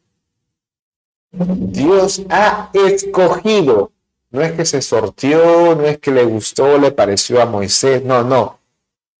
Dios 1.30 2.22
ha 2.30 2.70
escogido. 2.72 3.92
No 4.30 4.42
es 4.42 4.52
que 4.52 4.66
se 4.66 4.82
sortió, 4.82 5.74
no 5.74 5.84
es 5.84 5.98
que 5.98 6.10
le 6.10 6.24
gustó, 6.24 6.78
le 6.78 6.92
pareció 6.92 7.40
a 7.40 7.46
Moisés. 7.46 8.04
No, 8.04 8.22
no. 8.24 8.58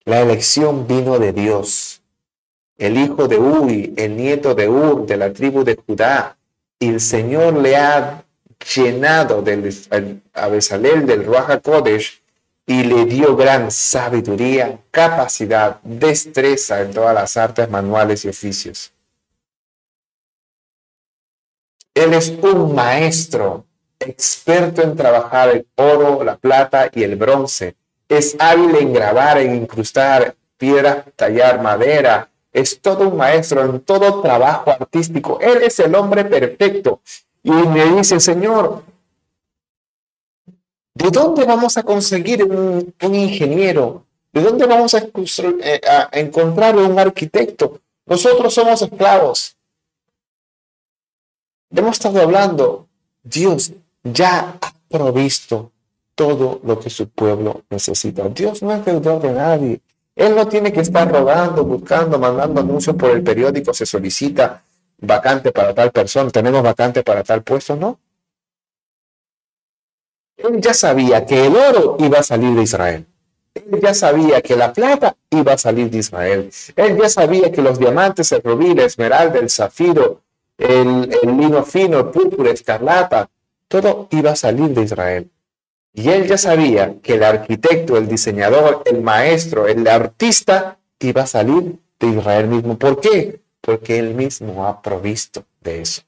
La 0.04 0.20
elección 0.20 0.86
vino 0.86 1.18
de 1.18 1.32
Dios. 1.32 2.02
El 2.76 2.98
hijo 2.98 3.26
de 3.26 3.38
Uri, 3.38 3.94
el 3.96 4.16
nieto 4.16 4.54
de 4.54 4.68
Ur, 4.68 5.06
de 5.06 5.16
la 5.16 5.32
tribu 5.32 5.64
de 5.64 5.76
Judá. 5.76 6.36
Y 6.78 6.88
el 6.88 7.00
Señor 7.00 7.54
le 7.54 7.76
ha 7.76 8.24
llenado 8.74 9.42
del, 9.42 9.74
a 10.34 10.48
del 10.48 11.60
Kodesh 11.62 12.22
y 12.68 12.84
le 12.84 13.06
dio 13.06 13.34
gran 13.34 13.70
sabiduría, 13.70 14.78
capacidad, 14.90 15.80
destreza 15.82 16.82
en 16.82 16.92
todas 16.92 17.14
las 17.14 17.34
artes 17.38 17.68
manuales 17.70 18.26
y 18.26 18.28
oficios. 18.28 18.92
Él 21.94 22.12
es 22.12 22.28
un 22.28 22.74
maestro, 22.74 23.64
experto 23.98 24.82
en 24.82 24.94
trabajar 24.94 25.48
el 25.48 25.66
oro, 25.76 26.22
la 26.22 26.36
plata 26.36 26.90
y 26.92 27.04
el 27.04 27.16
bronce. 27.16 27.74
Es 28.06 28.36
hábil 28.38 28.76
en 28.76 28.92
grabar, 28.92 29.38
en 29.38 29.56
incrustar 29.56 30.36
piedras, 30.58 31.06
tallar 31.16 31.62
madera. 31.62 32.28
Es 32.52 32.78
todo 32.82 33.08
un 33.08 33.16
maestro 33.16 33.64
en 33.64 33.80
todo 33.80 34.20
trabajo 34.20 34.72
artístico. 34.72 35.38
Él 35.40 35.62
es 35.62 35.78
el 35.80 35.94
hombre 35.94 36.22
perfecto. 36.26 37.00
Y 37.42 37.50
me 37.50 37.86
dice, 37.96 38.20
Señor, 38.20 38.82
¿de 40.98 41.10
dónde 41.10 41.44
vamos 41.44 41.76
a 41.76 41.82
conseguir 41.82 42.44
un, 42.44 42.92
ingeniero? 43.14 44.04
¿De 44.32 44.42
dónde 44.42 44.66
vamos 44.66 44.94
a, 44.94 44.98
eh, 44.98 45.80
a 45.86 46.18
encontrar 46.18 46.76
un 46.76 46.98
arquitecto? 46.98 47.80
Nosotros 48.04 48.52
somos 48.52 48.82
esclavos. 48.82 49.56
Hemos 51.70 51.92
estado 51.92 52.20
hablando, 52.20 52.86
Dios 53.22 53.72
ya 54.02 54.56
ha 54.60 54.72
provisto 54.88 55.70
todo 56.14 56.60
lo 56.64 56.80
que 56.80 56.90
su 56.90 57.08
pueblo 57.08 57.62
necesita. 57.70 58.28
Dios 58.28 58.62
no 58.62 58.72
es 58.74 58.84
deudor 58.84 59.20
de 59.22 59.32
nadie. 59.32 59.80
Él 60.16 60.34
no 60.34 60.48
tiene 60.48 60.72
que 60.72 60.80
estar 60.80 61.08
rogando, 61.10 61.64
buscando, 61.64 62.18
mandando 62.18 62.60
anuncios 62.60 62.96
por 62.96 63.10
el 63.10 63.22
periódico, 63.22 63.72
se 63.72 63.86
solicita 63.86 64.64
vacante 65.00 65.52
para 65.52 65.72
tal 65.72 65.92
persona, 65.92 66.28
tenemos 66.30 66.60
vacante 66.60 67.04
para 67.04 67.22
tal 67.22 67.44
puesto, 67.44 67.76
no. 67.76 68.00
Él 70.38 70.60
ya 70.60 70.72
sabía 70.72 71.26
que 71.26 71.46
el 71.46 71.56
oro 71.56 71.96
iba 71.98 72.20
a 72.20 72.22
salir 72.22 72.54
de 72.54 72.62
Israel. 72.62 73.06
Él 73.54 73.80
ya 73.82 73.92
sabía 73.92 74.40
que 74.40 74.54
la 74.54 74.72
plata 74.72 75.16
iba 75.30 75.52
a 75.52 75.58
salir 75.58 75.90
de 75.90 75.98
Israel. 75.98 76.50
Él 76.76 76.96
ya 76.96 77.08
sabía 77.08 77.50
que 77.50 77.60
los 77.60 77.78
diamantes, 77.78 78.30
el 78.30 78.42
rubí, 78.42 78.72
la 78.72 78.84
esmeralda, 78.84 79.40
el 79.40 79.50
zafiro, 79.50 80.22
el, 80.56 81.08
lino 81.22 81.64
fino, 81.64 81.98
el 81.98 82.06
púrpura, 82.06 82.52
escarlata, 82.52 83.28
todo 83.66 84.06
iba 84.12 84.30
a 84.30 84.36
salir 84.36 84.68
de 84.70 84.82
Israel. 84.82 85.30
Y 85.92 86.08
él 86.10 86.28
ya 86.28 86.38
sabía 86.38 86.94
que 87.02 87.14
el 87.14 87.24
arquitecto, 87.24 87.96
el 87.96 88.06
diseñador, 88.06 88.82
el 88.84 89.02
maestro, 89.02 89.66
el 89.66 89.86
artista 89.88 90.78
iba 91.00 91.22
a 91.22 91.26
salir 91.26 91.78
de 91.98 92.06
Israel 92.06 92.46
mismo. 92.46 92.78
¿Por 92.78 93.00
qué? 93.00 93.40
Porque 93.60 93.98
él 93.98 94.14
mismo 94.14 94.66
ha 94.66 94.80
provisto 94.80 95.44
de 95.60 95.82
eso. 95.82 96.02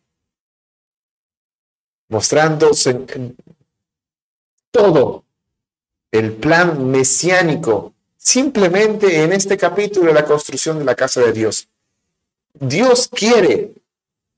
Mostrándose 2.09 3.07
todo 4.71 5.25
el 6.12 6.33
plan 6.33 6.91
mesiánico 6.91 7.93
simplemente 8.16 9.23
en 9.23 9.33
este 9.33 9.57
capítulo 9.57 10.09
de 10.09 10.14
la 10.14 10.25
construcción 10.25 10.79
de 10.79 10.85
la 10.85 10.95
casa 10.95 11.21
de 11.21 11.33
Dios. 11.33 11.68
Dios 12.55 13.09
quiere 13.09 13.73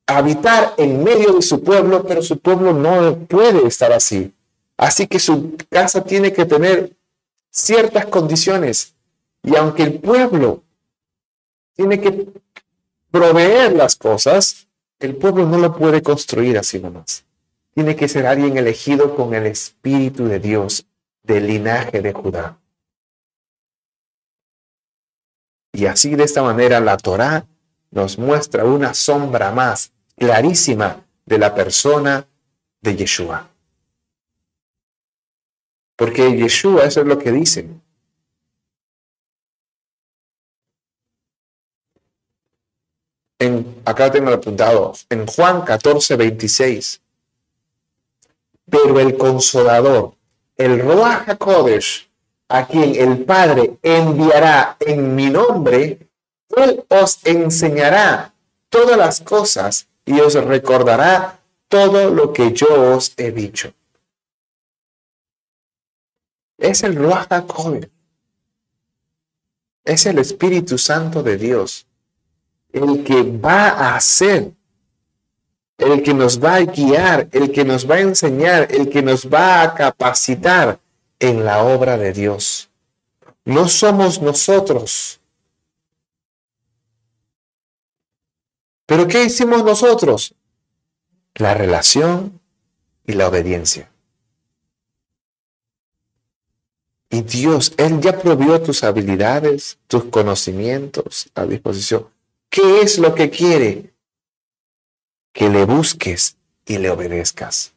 habitar 0.06 0.74
en 0.76 1.02
medio 1.02 1.32
de 1.34 1.42
su 1.42 1.62
pueblo, 1.62 2.04
pero 2.04 2.22
su 2.22 2.38
pueblo 2.38 2.72
no 2.72 3.18
puede 3.26 3.66
estar 3.66 3.92
así. 3.92 4.32
Así 4.76 5.06
que 5.06 5.18
su 5.18 5.56
casa 5.70 6.04
tiene 6.04 6.32
que 6.32 6.44
tener 6.44 6.92
ciertas 7.50 8.06
condiciones. 8.06 8.94
Y 9.42 9.56
aunque 9.56 9.82
el 9.82 10.00
pueblo 10.00 10.62
tiene 11.74 12.00
que 12.00 12.26
proveer 13.10 13.72
las 13.72 13.96
cosas, 13.96 14.66
el 15.00 15.16
pueblo 15.16 15.46
no 15.46 15.58
lo 15.58 15.76
puede 15.76 16.02
construir 16.02 16.58
así 16.58 16.78
nomás. 16.78 17.24
Tiene 17.74 17.96
que 17.96 18.08
ser 18.08 18.26
alguien 18.26 18.58
elegido 18.58 19.14
con 19.14 19.34
el 19.34 19.46
Espíritu 19.46 20.26
de 20.26 20.38
Dios, 20.38 20.86
del 21.22 21.46
linaje 21.46 22.02
de 22.02 22.12
Judá. 22.12 22.58
Y 25.72 25.86
así 25.86 26.14
de 26.14 26.24
esta 26.24 26.42
manera 26.42 26.80
la 26.80 26.98
Torá 26.98 27.46
nos 27.90 28.18
muestra 28.18 28.64
una 28.64 28.92
sombra 28.92 29.52
más 29.52 29.92
clarísima 30.16 31.04
de 31.24 31.38
la 31.38 31.54
persona 31.54 32.26
de 32.82 32.96
Yeshua. 32.96 33.48
Porque 35.96 36.36
Yeshua, 36.36 36.84
eso 36.84 37.00
es 37.00 37.06
lo 37.06 37.18
que 37.18 37.32
dice. 37.32 37.68
En, 43.38 43.82
acá 43.84 44.10
tengo 44.10 44.30
apuntado, 44.30 44.92
en 45.08 45.26
Juan 45.26 45.62
14, 45.62 46.16
26. 46.16 47.02
Pero 48.72 48.98
el 49.00 49.18
consolador, 49.18 50.14
el 50.56 50.80
Ruach 50.80 51.28
HaKodesh, 51.28 52.08
a 52.48 52.66
quien 52.66 52.96
el 52.96 53.22
Padre 53.22 53.76
enviará 53.82 54.78
en 54.80 55.14
mi 55.14 55.28
nombre, 55.28 56.08
él 56.56 56.82
os 56.88 57.18
enseñará 57.24 58.32
todas 58.70 58.96
las 58.96 59.20
cosas 59.20 59.88
y 60.06 60.18
os 60.20 60.32
recordará 60.34 61.38
todo 61.68 62.10
lo 62.10 62.32
que 62.32 62.54
yo 62.54 62.94
os 62.94 63.12
he 63.18 63.30
dicho. 63.30 63.74
Es 66.56 66.82
el 66.82 66.96
Ruach 66.96 67.28
Es 69.84 70.06
el 70.06 70.18
Espíritu 70.18 70.78
Santo 70.78 71.22
de 71.22 71.36
Dios. 71.36 71.86
El 72.72 73.04
que 73.04 73.22
va 73.22 73.68
a 73.68 73.96
hacer. 73.96 74.54
El 75.82 76.02
que 76.02 76.14
nos 76.14 76.42
va 76.42 76.56
a 76.56 76.64
guiar. 76.64 77.28
El 77.32 77.50
que 77.50 77.64
nos 77.64 77.90
va 77.90 77.96
a 77.96 78.00
enseñar. 78.00 78.68
El 78.70 78.88
que 78.88 79.02
nos 79.02 79.26
va 79.26 79.62
a 79.62 79.74
capacitar 79.74 80.78
en 81.18 81.44
la 81.44 81.62
obra 81.62 81.98
de 81.98 82.12
Dios. 82.12 82.70
No 83.44 83.68
somos 83.68 84.22
nosotros 84.22 85.20
Pero 88.92 89.08
¿qué 89.08 89.24
hicimos 89.24 89.64
nosotros? 89.64 90.34
La 91.36 91.54
relación 91.54 92.40
y 93.06 93.14
la 93.14 93.28
obediencia. 93.28 93.90
Y 97.08 97.22
Dios, 97.22 97.72
Él 97.78 98.02
ya 98.02 98.18
provió 98.18 98.60
tus 98.60 98.84
habilidades, 98.84 99.78
tus 99.86 100.04
conocimientos 100.04 101.30
a 101.34 101.46
disposición. 101.46 102.06
¿Qué 102.50 102.82
es 102.82 102.98
lo 102.98 103.14
que 103.14 103.30
quiere? 103.30 103.91
Que 105.32 105.48
le 105.48 105.64
busques 105.64 106.36
y 106.66 106.78
le 106.78 106.90
obedezcas. 106.90 107.72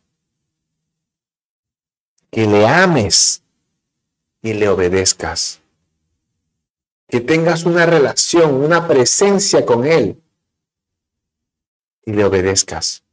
Que 2.32 2.46
le 2.46 2.68
ames 2.68 3.44
y 4.42 4.54
le 4.54 4.68
obedezcas. 4.70 5.62
Que 7.08 7.22
tengas 7.22 7.64
una 7.66 7.86
relación, 7.86 8.56
una 8.56 8.88
presencia 8.88 9.66
con 9.66 9.86
Él 9.86 10.22
y 12.06 12.14
le 12.14 12.24
obedezcas. 12.24 13.04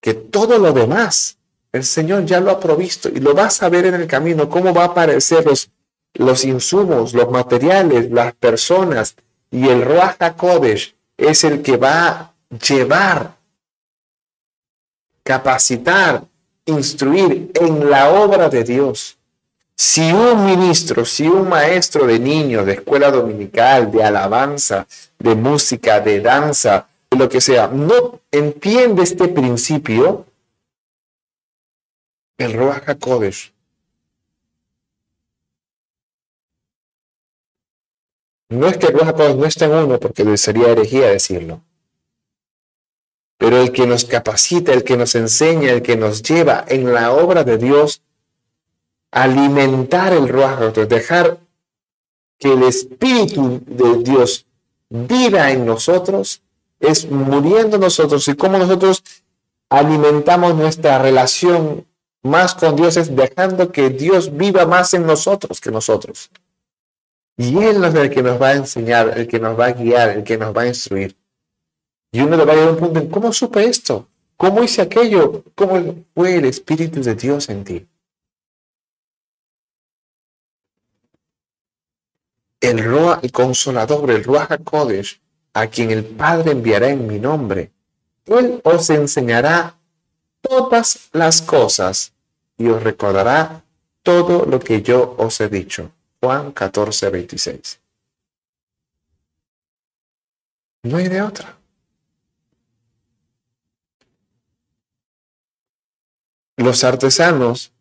Que 0.00 0.14
todo 0.14 0.58
lo 0.58 0.72
demás, 0.72 1.38
el 1.72 1.84
Señor 1.84 2.24
ya 2.24 2.40
lo 2.40 2.50
ha 2.50 2.60
provisto 2.60 3.08
y 3.08 3.20
lo 3.20 3.34
vas 3.34 3.62
a 3.62 3.68
ver 3.68 3.86
en 3.86 3.94
el 3.94 4.06
camino, 4.06 4.48
cómo 4.48 4.72
va 4.72 4.82
a 4.82 4.86
aparecer 4.86 5.44
los, 5.44 5.70
los 6.14 6.44
insumos, 6.44 7.14
los 7.14 7.30
materiales, 7.30 8.10
las 8.10 8.34
personas 8.34 9.16
y 9.50 9.68
el 9.68 9.84
Ruach 9.84 10.36
Kodesh 10.36 10.97
es 11.18 11.44
el 11.44 11.60
que 11.60 11.76
va 11.76 12.08
a 12.08 12.32
llevar, 12.50 13.36
capacitar, 15.22 16.24
instruir 16.64 17.50
en 17.54 17.90
la 17.90 18.10
obra 18.10 18.48
de 18.48 18.64
Dios. 18.64 19.18
Si 19.76 20.12
un 20.12 20.46
ministro, 20.46 21.04
si 21.04 21.28
un 21.28 21.48
maestro 21.48 22.06
de 22.06 22.18
niños, 22.18 22.64
de 22.64 22.74
escuela 22.74 23.10
dominical, 23.10 23.90
de 23.90 24.02
alabanza, 24.02 24.86
de 25.18 25.34
música, 25.34 26.00
de 26.00 26.20
danza, 26.20 26.86
de 27.10 27.18
lo 27.18 27.28
que 27.28 27.40
sea, 27.40 27.68
no 27.68 28.20
entiende 28.30 29.02
este 29.02 29.28
principio, 29.28 30.24
el 32.38 32.52
Ruach 32.54 32.88
HaKodesh 32.88 33.52
No 38.50 38.66
es 38.66 38.78
que 38.78 38.86
el 38.86 38.94
Ruach 38.94 39.36
no 39.36 39.44
esté 39.44 39.66
en 39.66 39.72
uno, 39.72 40.00
porque 40.00 40.36
sería 40.36 40.68
herejía 40.68 41.08
decirlo. 41.08 41.62
Pero 43.36 43.60
el 43.60 43.72
que 43.72 43.86
nos 43.86 44.04
capacita, 44.04 44.72
el 44.72 44.84
que 44.84 44.96
nos 44.96 45.14
enseña, 45.14 45.70
el 45.70 45.82
que 45.82 45.96
nos 45.96 46.22
lleva 46.22 46.64
en 46.66 46.92
la 46.92 47.12
obra 47.12 47.44
de 47.44 47.58
Dios, 47.58 48.02
alimentar 49.10 50.12
el 50.12 50.28
Ruach 50.28 50.74
dejar 50.74 51.38
que 52.38 52.52
el 52.52 52.62
Espíritu 52.62 53.62
de 53.66 54.02
Dios 54.02 54.46
viva 54.88 55.50
en 55.50 55.66
nosotros, 55.66 56.42
es 56.80 57.10
muriendo 57.10 57.78
nosotros 57.78 58.26
y 58.28 58.34
como 58.34 58.58
nosotros 58.58 59.02
alimentamos 59.68 60.54
nuestra 60.54 60.98
relación 60.98 61.86
más 62.22 62.54
con 62.54 62.76
Dios 62.76 62.96
es 62.96 63.14
dejando 63.14 63.70
que 63.72 63.90
Dios 63.90 64.36
viva 64.36 64.66
más 64.66 64.94
en 64.94 65.06
nosotros 65.06 65.60
que 65.60 65.70
nosotros. 65.70 66.30
Y 67.38 67.56
Él 67.56 67.84
es 67.84 67.94
el 67.94 68.10
que 68.10 68.20
nos 68.20 68.42
va 68.42 68.48
a 68.48 68.56
enseñar, 68.56 69.16
el 69.16 69.28
que 69.28 69.38
nos 69.38 69.58
va 69.58 69.66
a 69.66 69.72
guiar, 69.72 70.08
el 70.10 70.24
que 70.24 70.36
nos 70.36 70.54
va 70.54 70.62
a 70.62 70.66
instruir. 70.66 71.16
Y 72.10 72.20
uno 72.20 72.36
le 72.36 72.44
va 72.44 72.52
a 72.52 72.56
llegar 72.56 72.70
a 72.70 72.72
un 72.72 72.78
punto 72.78 72.98
en 72.98 73.08
cómo 73.08 73.32
supe 73.32 73.64
esto, 73.64 74.08
cómo 74.36 74.64
hice 74.64 74.82
aquello, 74.82 75.44
cómo 75.54 76.04
fue 76.14 76.34
el 76.34 76.46
Espíritu 76.46 77.00
de 77.00 77.14
Dios 77.14 77.48
en 77.48 77.62
ti. 77.62 77.88
El, 82.60 82.82
Roa, 82.82 83.20
el 83.22 83.30
consolador, 83.30 84.10
el 84.10 84.24
Ruach 84.24 84.50
HaKodesh, 84.50 85.20
a 85.54 85.68
quien 85.68 85.92
el 85.92 86.04
Padre 86.04 86.50
enviará 86.50 86.88
en 86.88 87.06
mi 87.06 87.20
nombre, 87.20 87.70
Él 88.26 88.60
os 88.64 88.90
enseñará 88.90 89.78
todas 90.40 91.08
las 91.12 91.40
cosas 91.40 92.12
y 92.56 92.66
os 92.66 92.82
recordará 92.82 93.62
todo 94.02 94.44
lo 94.44 94.58
que 94.58 94.82
yo 94.82 95.14
os 95.18 95.40
he 95.40 95.48
dicho. 95.48 95.92
Juan 96.20 96.52
14, 96.52 97.10
26. 97.10 97.80
No 100.82 100.96
hay 100.96 101.08
de 101.08 101.22
otra. 101.22 101.56
Los 106.56 106.82
artesanos, 106.82 107.72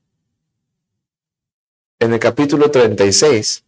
en 1.99 2.13
el 2.13 2.19
capítulo 2.19 2.69
36, 2.69 3.63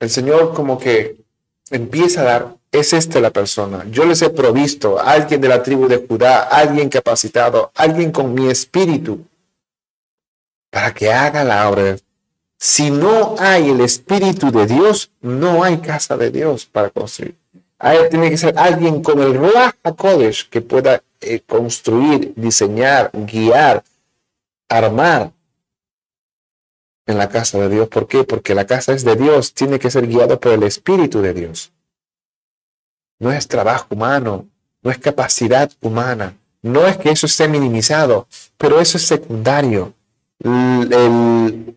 el 0.00 0.10
Señor 0.10 0.52
como 0.52 0.78
que 0.78 1.16
empieza 1.70 2.20
a 2.20 2.24
dar, 2.24 2.56
es 2.70 2.92
esta 2.92 3.20
la 3.20 3.30
persona, 3.30 3.86
yo 3.88 4.04
les 4.04 4.20
he 4.20 4.28
provisto 4.28 5.00
alguien 5.00 5.40
de 5.40 5.48
la 5.48 5.62
tribu 5.62 5.88
de 5.88 6.04
Judá, 6.06 6.42
alguien 6.42 6.90
capacitado, 6.90 7.70
alguien 7.74 8.12
con 8.12 8.34
mi 8.34 8.48
espíritu, 8.50 9.24
para 10.74 10.92
que 10.92 11.12
haga 11.12 11.44
la 11.44 11.70
obra. 11.70 11.96
Si 12.58 12.90
no 12.90 13.36
hay 13.38 13.70
el 13.70 13.80
espíritu 13.80 14.50
de 14.50 14.66
Dios, 14.66 15.12
no 15.20 15.62
hay 15.62 15.78
casa 15.78 16.16
de 16.16 16.32
Dios 16.32 16.66
para 16.66 16.90
construir. 16.90 17.36
Ahí 17.78 17.98
tiene 18.10 18.28
que 18.28 18.36
ser 18.36 18.58
alguien 18.58 19.00
con 19.00 19.20
el 19.20 19.34
Ruach 19.36 19.76
HaKodesh 19.84 20.48
que 20.48 20.62
pueda 20.62 21.00
eh, 21.20 21.40
construir, 21.46 22.32
diseñar, 22.34 23.12
guiar, 23.12 23.84
armar 24.68 25.30
en 27.06 27.18
la 27.18 27.28
casa 27.28 27.58
de 27.58 27.68
Dios. 27.68 27.86
¿Por 27.86 28.08
qué? 28.08 28.24
Porque 28.24 28.56
la 28.56 28.66
casa 28.66 28.94
es 28.94 29.04
de 29.04 29.14
Dios, 29.14 29.54
tiene 29.54 29.78
que 29.78 29.92
ser 29.92 30.08
guiado 30.08 30.40
por 30.40 30.50
el 30.50 30.64
Espíritu 30.64 31.22
de 31.22 31.34
Dios. 31.34 31.72
No 33.20 33.30
es 33.30 33.46
trabajo 33.46 33.86
humano, 33.90 34.48
no 34.82 34.90
es 34.90 34.98
capacidad 34.98 35.70
humana, 35.80 36.36
no 36.62 36.84
es 36.84 36.96
que 36.96 37.10
eso 37.10 37.26
esté 37.26 37.46
minimizado, 37.46 38.26
pero 38.58 38.80
eso 38.80 38.98
es 38.98 39.06
secundario. 39.06 39.94
La 40.40 41.76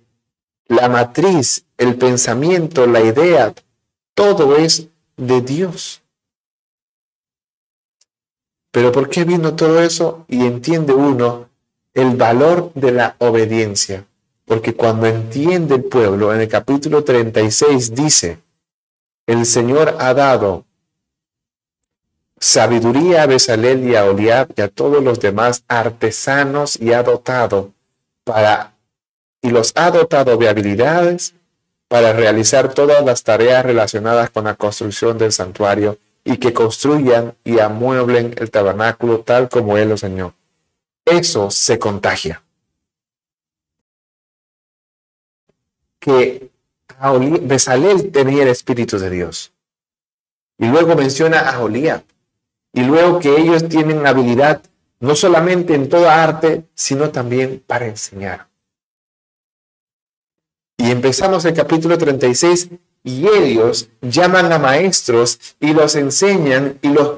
matriz, 0.89 1.65
el 1.77 1.95
pensamiento, 1.95 2.85
la 2.87 3.01
idea, 3.01 3.53
todo 4.13 4.55
es 4.57 4.87
de 5.15 5.41
Dios. 5.41 6.01
Pero 8.71 8.91
¿por 8.91 9.09
qué 9.09 9.23
vino 9.23 9.55
todo 9.55 9.81
eso? 9.81 10.25
Y 10.27 10.45
entiende 10.45 10.93
uno 10.93 11.49
el 11.93 12.15
valor 12.15 12.71
de 12.75 12.91
la 12.91 13.15
obediencia. 13.19 14.05
Porque 14.45 14.75
cuando 14.75 15.07
entiende 15.07 15.75
el 15.75 15.83
pueblo, 15.85 16.33
en 16.33 16.41
el 16.41 16.47
capítulo 16.47 17.03
36 17.03 17.95
dice, 17.95 18.39
el 19.25 19.45
Señor 19.45 19.97
ha 19.99 20.13
dado 20.13 20.65
sabiduría 22.39 23.23
a 23.23 23.25
Besalel 23.25 23.83
y 23.83 23.95
a 23.95 24.05
Oliab 24.05 24.49
y 24.55 24.61
a 24.61 24.69
todos 24.69 25.03
los 25.03 25.19
demás 25.19 25.63
artesanos 25.67 26.79
y 26.79 26.93
ha 26.93 27.03
dotado 27.03 27.73
para, 28.27 28.73
y 29.41 29.49
los 29.49 29.71
ha 29.75 29.89
dotado 29.89 30.35
de 30.37 30.49
habilidades 30.49 31.33
para 31.87 32.11
realizar 32.11 32.73
todas 32.73 33.03
las 33.03 33.23
tareas 33.23 33.65
relacionadas 33.65 34.29
con 34.29 34.43
la 34.43 34.55
construcción 34.55 35.17
del 35.17 35.31
santuario 35.31 35.97
y 36.25 36.37
que 36.37 36.53
construyan 36.53 37.33
y 37.45 37.59
amueblen 37.59 38.35
el 38.37 38.51
tabernáculo 38.51 39.21
tal 39.21 39.47
como 39.47 39.77
Él 39.77 39.87
lo 39.87 39.93
enseñó. 39.93 40.35
Eso 41.05 41.49
se 41.49 41.79
contagia. 41.79 42.43
Que 45.99 46.51
Besalel 47.41 48.11
tenía 48.11 48.43
el 48.43 48.49
Espíritu 48.49 48.99
de 48.99 49.09
Dios. 49.09 49.53
Y 50.57 50.65
luego 50.65 50.95
menciona 50.95 51.49
a 51.49 51.53
Jolía. 51.53 52.03
Y 52.73 52.83
luego 52.83 53.19
que 53.19 53.39
ellos 53.39 53.69
tienen 53.69 54.05
habilidad 54.05 54.61
no 54.99 55.15
solamente 55.15 55.75
en 55.75 55.89
toda 55.89 56.23
arte, 56.23 56.65
sino 56.73 57.09
también 57.09 57.63
para 57.65 57.85
enseñar. 57.85 58.47
Y 60.77 60.91
empezamos 60.91 61.43
el 61.45 61.53
capítulo 61.53 61.97
36 61.97 62.69
y 63.03 63.27
ellos 63.27 63.89
llaman 64.01 64.51
a 64.51 64.59
maestros 64.59 65.39
y 65.59 65.73
los 65.73 65.95
enseñan 65.95 66.77
y 66.81 66.89
los, 66.89 67.17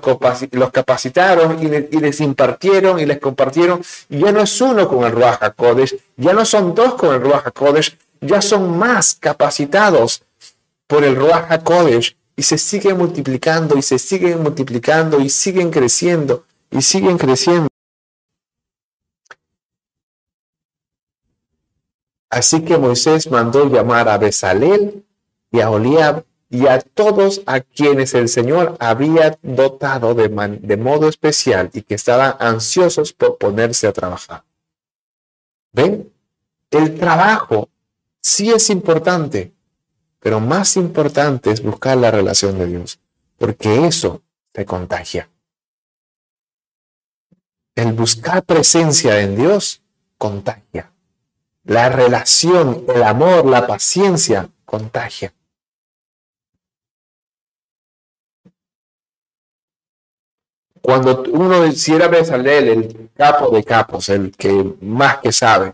capacitaron 0.72 1.62
y, 1.62 1.68
les 2.00 2.22
impartieron 2.22 3.00
y 3.00 3.06
les 3.06 3.20
compartieron. 3.20 3.82
Ya 4.08 4.32
no 4.32 4.42
es 4.42 4.62
uno 4.62 4.88
con 4.88 5.04
el 5.04 5.12
Ruach 5.12 5.42
HaKodesh, 5.42 5.98
ya 6.16 6.34
no 6.34 6.46
son 6.46 6.76
dos 6.76 6.94
con 6.96 7.16
el 7.16 7.22
Ruach 7.22 7.48
HaKodesh, 7.48 7.98
ya 8.22 8.42
son 8.42 8.78
más 8.78 9.18
capacitados 9.20 10.24
por 10.88 11.04
el 11.04 11.16
Ruach 11.16 11.52
HaKodesh 11.52 12.16
y 12.36 12.44
se 12.44 12.58
siguen 12.58 12.98
multiplicando 12.98 13.78
y 13.78 13.82
se 13.82 14.00
siguen 14.00 14.42
multiplicando 14.42 15.20
y 15.20 15.30
siguen 15.30 15.72
creciendo 15.72 16.46
y 16.72 16.82
siguen 16.82 17.18
creciendo. 17.18 17.68
Así 22.30 22.64
que 22.64 22.78
Moisés 22.78 23.30
mandó 23.32 23.68
llamar 23.68 24.08
a 24.08 24.18
Besalel 24.18 25.04
y 25.52 25.62
a 25.62 25.72
Oliab 25.72 26.24
y 26.50 26.68
a 26.68 26.80
todos 26.80 27.42
a 27.46 27.60
quienes 27.60 28.14
el 28.14 28.30
Señor 28.30 28.76
había 28.80 29.38
dotado 29.42 30.14
de, 30.14 30.30
de, 30.30 30.78
modo 30.78 31.08
especial 31.08 31.70
y 31.74 31.82
que 31.82 31.96
estaban 31.96 32.36
ansiosos 32.40 33.14
por 33.14 33.38
ponerse 33.38 33.88
a 33.88 33.94
trabajar. 33.94 34.44
¿Ven? 35.72 36.12
El 36.72 36.98
trabajo 37.00 37.70
sí 38.22 38.52
es 38.52 38.70
importante, 38.70 39.54
pero 40.20 40.40
más 40.40 40.76
importante 40.76 41.52
es 41.52 41.64
buscar 41.64 41.98
la 41.98 42.12
relación 42.12 42.58
de 42.58 42.68
Dios, 42.68 43.00
porque 43.38 43.86
eso 43.86 44.22
te 44.52 44.66
contagia. 44.66 45.30
El 47.80 47.94
buscar 47.94 48.44
presencia 48.44 49.22
en 49.22 49.38
Dios 49.38 49.82
contagia. 50.18 50.92
La 51.64 51.88
relación, 51.88 52.84
el 52.94 53.04
amor, 53.04 53.46
la 53.46 53.68
paciencia 53.68 54.50
contagia. 54.66 55.34
Cuando 60.82 61.24
uno 61.32 61.66
hiciera 61.66 62.10
Bezalel, 62.10 62.68
el 62.68 63.10
capo 63.16 63.50
de 63.50 63.64
capos, 63.64 64.10
el 64.10 64.36
que 64.36 64.76
más 64.82 65.20
que 65.20 65.32
sabe, 65.32 65.74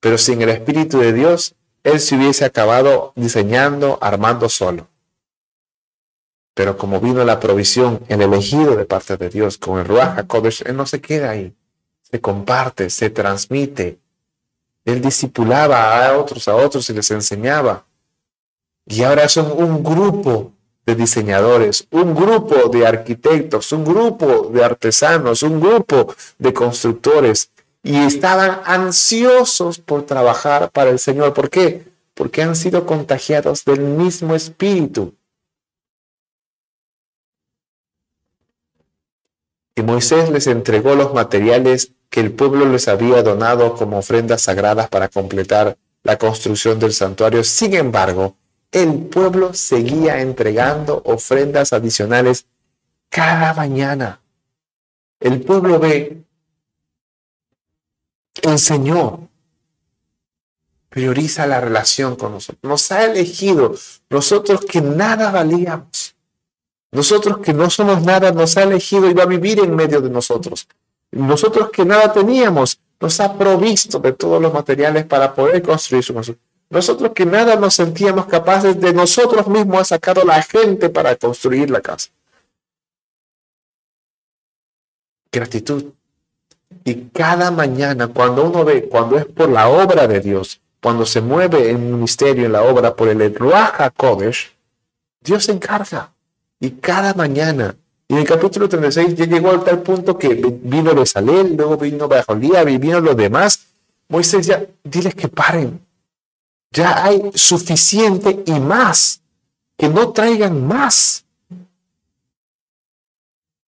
pero 0.00 0.18
sin 0.18 0.42
el 0.42 0.48
Espíritu 0.48 0.98
de 0.98 1.12
Dios, 1.12 1.54
él 1.84 2.00
se 2.00 2.16
hubiese 2.16 2.44
acabado 2.44 3.12
diseñando, 3.14 4.00
armando 4.02 4.48
solo. 4.48 4.88
Pero 6.56 6.78
como 6.78 7.00
vino 7.00 7.22
la 7.22 7.38
provisión, 7.38 8.00
el 8.08 8.22
elegido 8.22 8.76
de 8.76 8.86
parte 8.86 9.18
de 9.18 9.28
Dios 9.28 9.58
con 9.58 9.78
el 9.78 9.84
Ruach 9.84 10.20
HaKodesh, 10.20 10.62
él 10.64 10.74
no 10.74 10.86
se 10.86 11.02
queda 11.02 11.28
ahí. 11.28 11.54
Se 12.00 12.18
comparte, 12.18 12.88
se 12.88 13.10
transmite, 13.10 13.98
él 14.86 15.02
discipulaba 15.02 16.06
a 16.06 16.16
otros, 16.16 16.48
a 16.48 16.56
otros 16.56 16.88
y 16.88 16.94
les 16.94 17.10
enseñaba. 17.10 17.84
Y 18.86 19.02
ahora 19.02 19.28
son 19.28 19.52
un 19.54 19.84
grupo 19.84 20.52
de 20.86 20.94
diseñadores, 20.94 21.86
un 21.90 22.14
grupo 22.14 22.70
de 22.70 22.86
arquitectos, 22.86 23.70
un 23.72 23.84
grupo 23.84 24.48
de 24.50 24.64
artesanos, 24.64 25.42
un 25.42 25.60
grupo 25.60 26.14
de 26.38 26.54
constructores. 26.54 27.50
Y 27.82 27.98
estaban 27.98 28.60
ansiosos 28.64 29.78
por 29.78 30.06
trabajar 30.06 30.70
para 30.70 30.88
el 30.88 30.98
Señor. 30.98 31.34
¿Por 31.34 31.50
qué? 31.50 31.84
Porque 32.14 32.42
han 32.42 32.56
sido 32.56 32.86
contagiados 32.86 33.62
del 33.66 33.80
mismo 33.80 34.34
espíritu. 34.34 35.12
Y 39.76 39.82
Moisés 39.82 40.30
les 40.30 40.46
entregó 40.46 40.94
los 40.94 41.12
materiales 41.12 41.92
que 42.08 42.20
el 42.20 42.32
pueblo 42.32 42.64
les 42.66 42.88
había 42.88 43.22
donado 43.22 43.74
como 43.74 43.98
ofrendas 43.98 44.40
sagradas 44.42 44.88
para 44.88 45.08
completar 45.08 45.76
la 46.02 46.16
construcción 46.16 46.78
del 46.78 46.94
santuario. 46.94 47.44
Sin 47.44 47.74
embargo, 47.74 48.36
el 48.72 49.04
pueblo 49.06 49.52
seguía 49.52 50.20
entregando 50.20 51.02
ofrendas 51.04 51.74
adicionales 51.74 52.46
cada 53.10 53.52
mañana. 53.52 54.20
El 55.20 55.42
pueblo 55.42 55.78
ve, 55.78 56.24
el 58.42 58.58
Señor 58.58 59.20
prioriza 60.88 61.46
la 61.46 61.60
relación 61.60 62.16
con 62.16 62.32
nosotros. 62.32 62.62
Nos 62.62 62.90
ha 62.92 63.04
elegido 63.04 63.74
nosotros 64.08 64.64
que 64.64 64.80
nada 64.80 65.30
valíamos. 65.30 66.15
Nosotros 66.92 67.38
que 67.38 67.52
no 67.52 67.68
somos 67.70 68.02
nada, 68.02 68.32
nos 68.32 68.56
ha 68.56 68.62
elegido 68.62 69.10
y 69.10 69.14
va 69.14 69.24
a 69.24 69.26
vivir 69.26 69.60
en 69.60 69.74
medio 69.74 70.00
de 70.00 70.10
nosotros. 70.10 70.68
Nosotros 71.10 71.70
que 71.70 71.84
nada 71.84 72.12
teníamos, 72.12 72.78
nos 73.00 73.20
ha 73.20 73.36
provisto 73.36 73.98
de 73.98 74.12
todos 74.12 74.40
los 74.40 74.52
materiales 74.52 75.04
para 75.04 75.34
poder 75.34 75.62
construir 75.62 76.02
su 76.02 76.14
casa. 76.14 76.32
Nosotros 76.68 77.12
que 77.14 77.26
nada 77.26 77.56
nos 77.56 77.74
sentíamos 77.74 78.26
capaces 78.26 78.80
de 78.80 78.92
nosotros 78.92 79.46
mismos 79.46 79.82
ha 79.82 79.84
sacado 79.84 80.24
la 80.24 80.42
gente 80.42 80.88
para 80.88 81.14
construir 81.14 81.70
la 81.70 81.80
casa. 81.80 82.10
Gratitud. 85.30 85.92
Y 86.84 86.94
cada 87.12 87.50
mañana, 87.50 88.08
cuando 88.08 88.44
uno 88.44 88.64
ve, 88.64 88.88
cuando 88.88 89.18
es 89.18 89.26
por 89.26 89.48
la 89.48 89.68
obra 89.68 90.06
de 90.08 90.20
Dios, 90.20 90.60
cuando 90.82 91.06
se 91.06 91.20
mueve 91.20 91.70
en 91.70 91.92
ministerio, 91.92 92.46
en 92.46 92.52
la 92.52 92.62
obra 92.62 92.94
por 92.94 93.08
el 93.08 93.34
Ruach 93.34 93.92
Kodesh, 93.96 94.56
Dios 95.20 95.44
se 95.44 95.52
encarga. 95.52 96.12
Y 96.60 96.70
cada 96.70 97.14
mañana, 97.14 97.76
y 98.08 98.14
en 98.14 98.20
el 98.20 98.26
capítulo 98.26 98.68
36 98.68 99.14
ya 99.14 99.26
llegó 99.26 99.50
al 99.50 99.64
tal 99.64 99.82
punto 99.82 100.16
que 100.16 100.28
vino 100.34 100.94
Besalel, 100.94 101.56
luego 101.56 101.76
vino 101.76 102.08
Bajolía, 102.08 102.64
vino 102.64 103.00
los 103.00 103.16
demás. 103.16 103.66
Moisés 104.08 104.46
ya, 104.46 104.64
diles 104.84 105.14
que 105.14 105.28
paren. 105.28 105.84
Ya 106.70 107.04
hay 107.04 107.30
suficiente 107.34 108.42
y 108.46 108.52
más. 108.60 109.20
Que 109.76 109.88
no 109.88 110.12
traigan 110.12 110.66
más. 110.66 111.24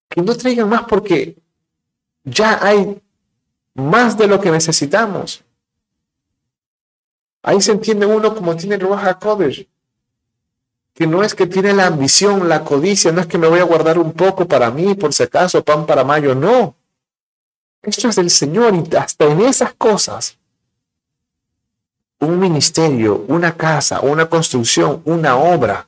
Que 0.10 0.22
no 0.22 0.36
traigan 0.36 0.68
más 0.68 0.84
porque 0.84 1.38
ya 2.24 2.60
hay 2.66 3.02
más 3.76 4.18
de 4.18 4.28
lo 4.28 4.42
que 4.42 4.52
necesitamos. 4.52 5.44
Ahí 7.44 7.62
se 7.62 7.72
entiende 7.72 8.06
uno 8.06 8.34
como 8.34 8.56
tiene 8.56 8.78
Ruach 8.78 9.20
Kodesh 9.20 9.68
que 10.94 11.08
no 11.08 11.24
es 11.24 11.34
que 11.34 11.48
tiene 11.48 11.74
la 11.74 11.88
ambición, 11.88 12.48
la 12.48 12.64
codicia, 12.64 13.12
no 13.12 13.22
es 13.22 13.28
que 13.28 13.38
me 13.38 13.48
voy 13.48 13.60
a 13.60 13.64
guardar 13.64 13.98
un 13.98 14.14
poco 14.14 14.48
para 14.48 14.70
mí, 14.70 14.94
por 14.96 15.14
si 15.14 15.24
acaso, 15.24 15.64
pan 15.64 15.86
para 15.86 16.04
mayo, 16.04 16.36
no. 16.36 16.76
Esto 17.82 18.10
es 18.10 18.16
del 18.16 18.30
Señor 18.30 18.74
y 18.76 18.96
hasta 18.96 19.26
en 19.26 19.42
esas 19.42 19.74
cosas, 19.74 20.38
un 22.20 22.40
ministerio, 22.40 23.26
una 23.28 23.58
casa, 23.58 24.02
una 24.02 24.30
construcción, 24.30 25.02
una 25.06 25.36
obra, 25.36 25.88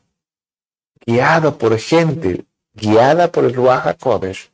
guiada 1.06 1.56
por 1.56 1.78
gente, 1.78 2.43
guiada 2.74 3.32
por 3.32 3.45
el 3.45 3.53
Ruach 3.53 3.86
HaKodesh, 3.86 4.51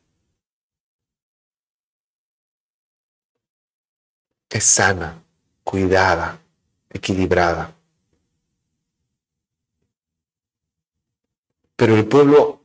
es 4.50 4.64
sana, 4.64 5.22
cuidada, 5.64 6.38
equilibrada. 6.90 7.74
Pero 11.82 11.96
el 11.96 12.06
pueblo 12.06 12.60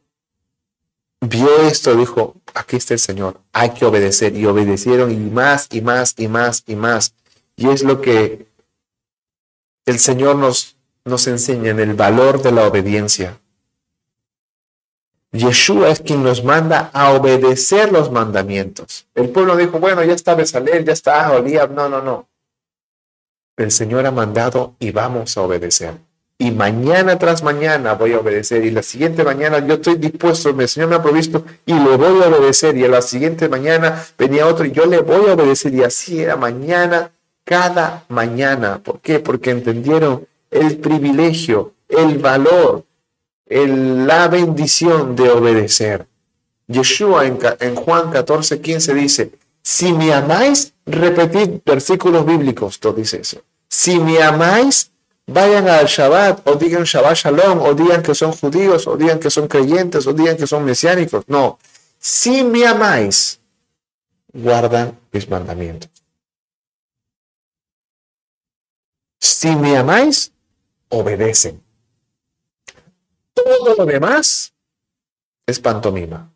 vio 1.21 1.61
esto, 1.63 1.95
dijo, 1.95 2.35
aquí 2.53 2.75
está 2.75 2.93
el 2.93 2.99
Señor, 2.99 3.39
hay 3.51 3.71
que 3.71 3.83
obedecer. 3.83 4.35
Y 4.35 4.45
obedecieron 4.45 5.09
y 5.09 5.15
más 5.15 5.69
y 5.71 5.81
más 5.81 6.13
y 6.17 6.27
más 6.27 6.63
y 6.67 6.75
más. 6.75 7.15
Y 7.55 7.67
es 7.67 7.81
lo 7.81 7.99
que 7.99 8.45
el 9.87 9.97
Señor 9.97 10.35
nos, 10.35 10.77
nos 11.03 11.25
enseña 11.25 11.71
en 11.71 11.79
el 11.79 11.95
valor 11.95 12.43
de 12.43 12.51
la 12.51 12.67
obediencia. 12.67 13.39
Yeshua 15.31 15.89
es 15.89 16.01
quien 16.01 16.21
nos 16.21 16.43
manda 16.43 16.91
a 16.93 17.11
obedecer 17.13 17.91
los 17.91 18.11
mandamientos. 18.11 19.07
El 19.15 19.29
pueblo 19.29 19.57
dijo, 19.57 19.79
bueno, 19.79 20.03
ya 20.03 20.13
está 20.13 20.35
Besalel, 20.35 20.85
ya 20.85 20.93
está 20.93 21.31
Olías. 21.31 21.71
No, 21.71 21.89
no, 21.89 22.03
no. 22.03 22.27
El 23.55 23.71
Señor 23.71 24.05
ha 24.05 24.11
mandado 24.11 24.75
y 24.77 24.91
vamos 24.91 25.35
a 25.35 25.41
obedecer 25.41 26.06
y 26.39 26.51
mañana 26.51 27.17
tras 27.17 27.41
mañana 27.43 27.93
voy 27.93 28.13
a 28.13 28.19
obedecer 28.19 28.63
y 28.63 28.69
la 28.69 28.83
siguiente 28.83 29.23
mañana 29.23 29.65
yo 29.65 29.75
estoy 29.75 29.95
dispuesto, 29.95 30.49
el 30.49 30.67
Señor 30.67 30.89
me 30.89 30.95
ha 30.95 31.01
provisto 31.01 31.43
y 31.65 31.73
le 31.73 31.97
voy 31.97 32.21
a 32.21 32.27
obedecer 32.27 32.77
y 32.77 32.85
a 32.85 32.89
la 32.89 33.01
siguiente 33.01 33.49
mañana 33.49 34.05
venía 34.17 34.45
otro 34.45 34.65
y 34.65 34.71
yo 34.71 34.85
le 34.85 34.99
voy 34.99 35.29
a 35.29 35.33
obedecer 35.33 35.73
y 35.73 35.83
así 35.83 36.21
era 36.21 36.35
mañana, 36.35 37.11
cada 37.43 38.05
mañana. 38.09 38.79
¿Por 38.83 38.99
qué? 38.99 39.19
Porque 39.19 39.49
entendieron 39.49 40.27
el 40.51 40.77
privilegio, 40.77 41.73
el 41.89 42.19
valor, 42.19 42.83
la 43.47 44.27
bendición 44.27 45.15
de 45.15 45.31
obedecer. 45.31 46.05
Yeshua 46.67 47.25
en, 47.25 47.39
en 47.61 47.75
Juan 47.75 48.11
14, 48.11 48.61
15 48.61 48.93
dice, 48.93 49.31
si 49.63 49.91
me 49.91 50.13
amáis, 50.13 50.73
repetid 50.85 51.61
versículos 51.65 52.25
bíblicos, 52.25 52.79
todo 52.79 52.93
dice 52.93 53.21
eso. 53.21 53.41
Si 53.69 53.99
me 53.99 54.21
amáis, 54.21 54.91
vayan 55.27 55.67
al 55.67 55.85
Shabbat 55.85 56.47
o 56.47 56.55
digan 56.55 56.83
Shabbat 56.83 57.17
Shalom 57.17 57.59
o 57.61 57.73
digan 57.73 58.01
que 58.01 58.15
son 58.15 58.31
judíos 58.31 58.87
o 58.87 58.95
digan 58.95 59.19
que 59.19 59.29
son 59.29 59.47
creyentes 59.47 60.07
o 60.07 60.13
digan 60.13 60.37
que 60.37 60.47
son 60.47 60.63
mesiánicos. 60.63 61.25
No, 61.27 61.59
si 61.99 62.43
me 62.43 62.65
amáis, 62.65 63.39
guardan 64.33 64.97
mis 65.11 65.29
mandamientos. 65.29 65.91
Si 69.19 69.55
me 69.55 69.77
amáis, 69.77 70.31
obedecen. 70.89 71.61
Todo 73.33 73.75
lo 73.75 73.85
demás 73.85 74.53
es 75.45 75.59
pantomima. 75.59 76.31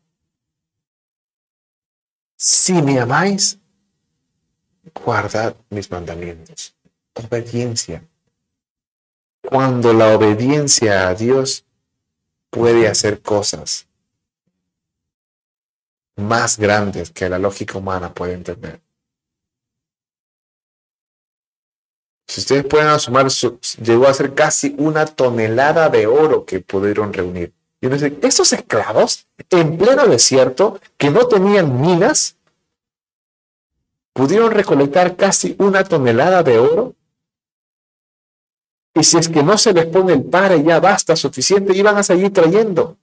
Si 2.36 2.74
me 2.74 3.00
amáis, 3.00 3.58
guardad 4.94 5.56
mis 5.70 5.90
mandamientos. 5.90 6.76
Obediencia 7.14 8.04
cuando 9.52 9.92
la 9.92 10.16
obediencia 10.16 11.10
a 11.10 11.14
Dios 11.14 11.66
puede 12.50 12.88
hacer 12.88 13.22
cosas 13.22 13.86
más 16.16 16.58
grandes 16.58 17.12
que 17.12 17.28
la 17.28 17.38
lógica 17.38 17.78
humana 17.78 18.14
puede 18.14 18.32
entender. 18.32 18.80
Si 22.30 22.40
ustedes 22.40 22.64
pueden 22.64 22.88
asumir, 22.88 23.28
llegó 23.84 24.08
a 24.08 24.14
ser 24.14 24.34
casi 24.34 24.74
una 24.78 25.06
tonelada 25.06 25.90
de 25.90 26.08
oro 26.08 26.46
que 26.46 26.62
pudieron 26.62 27.12
reunir. 27.12 27.52
Y 27.82 27.88
uno 27.88 27.96
dice, 27.96 28.18
esos 28.22 28.54
esclavos 28.54 29.28
en 29.50 29.78
pleno 29.78 30.08
desierto 30.08 30.80
que 30.96 31.10
no 31.10 31.28
tenían 31.28 31.82
minas, 31.82 32.38
pudieron 34.14 34.52
recolectar 34.52 35.18
casi 35.18 35.58
una 35.60 35.84
tonelada 35.84 36.42
de 36.42 36.58
oro 36.58 36.96
y 38.94 39.04
si 39.04 39.18
es 39.18 39.30
que 39.30 39.44
no 39.44 39.58
se 39.58 39.74
les 39.74 39.86
pone 39.86 40.14
el 40.14 40.24
para 40.24 40.58
ya 40.58 40.80
basta, 40.80 41.16
suficiente, 41.16 41.76
iban 41.76 41.98
a 41.98 42.04
seguir 42.04 42.34
trayendo. 42.34 42.98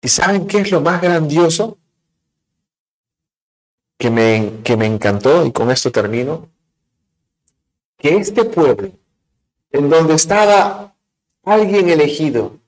¿Y 0.00 0.08
saben 0.08 0.46
qué 0.46 0.58
es 0.58 0.70
lo 0.70 0.80
más 0.80 1.00
grandioso? 1.00 1.78
Que 3.98 4.10
me, 4.10 4.60
que 4.62 4.76
me 4.76 4.86
encantó, 4.86 5.46
y 5.46 5.52
con 5.52 5.70
esto 5.70 5.90
termino, 5.90 6.48
que 7.96 8.16
este 8.16 8.44
pueblo, 8.44 8.90
en 9.70 9.88
donde 9.88 10.14
estaba 10.14 10.94
alguien 11.44 11.88
elegido 11.88 12.58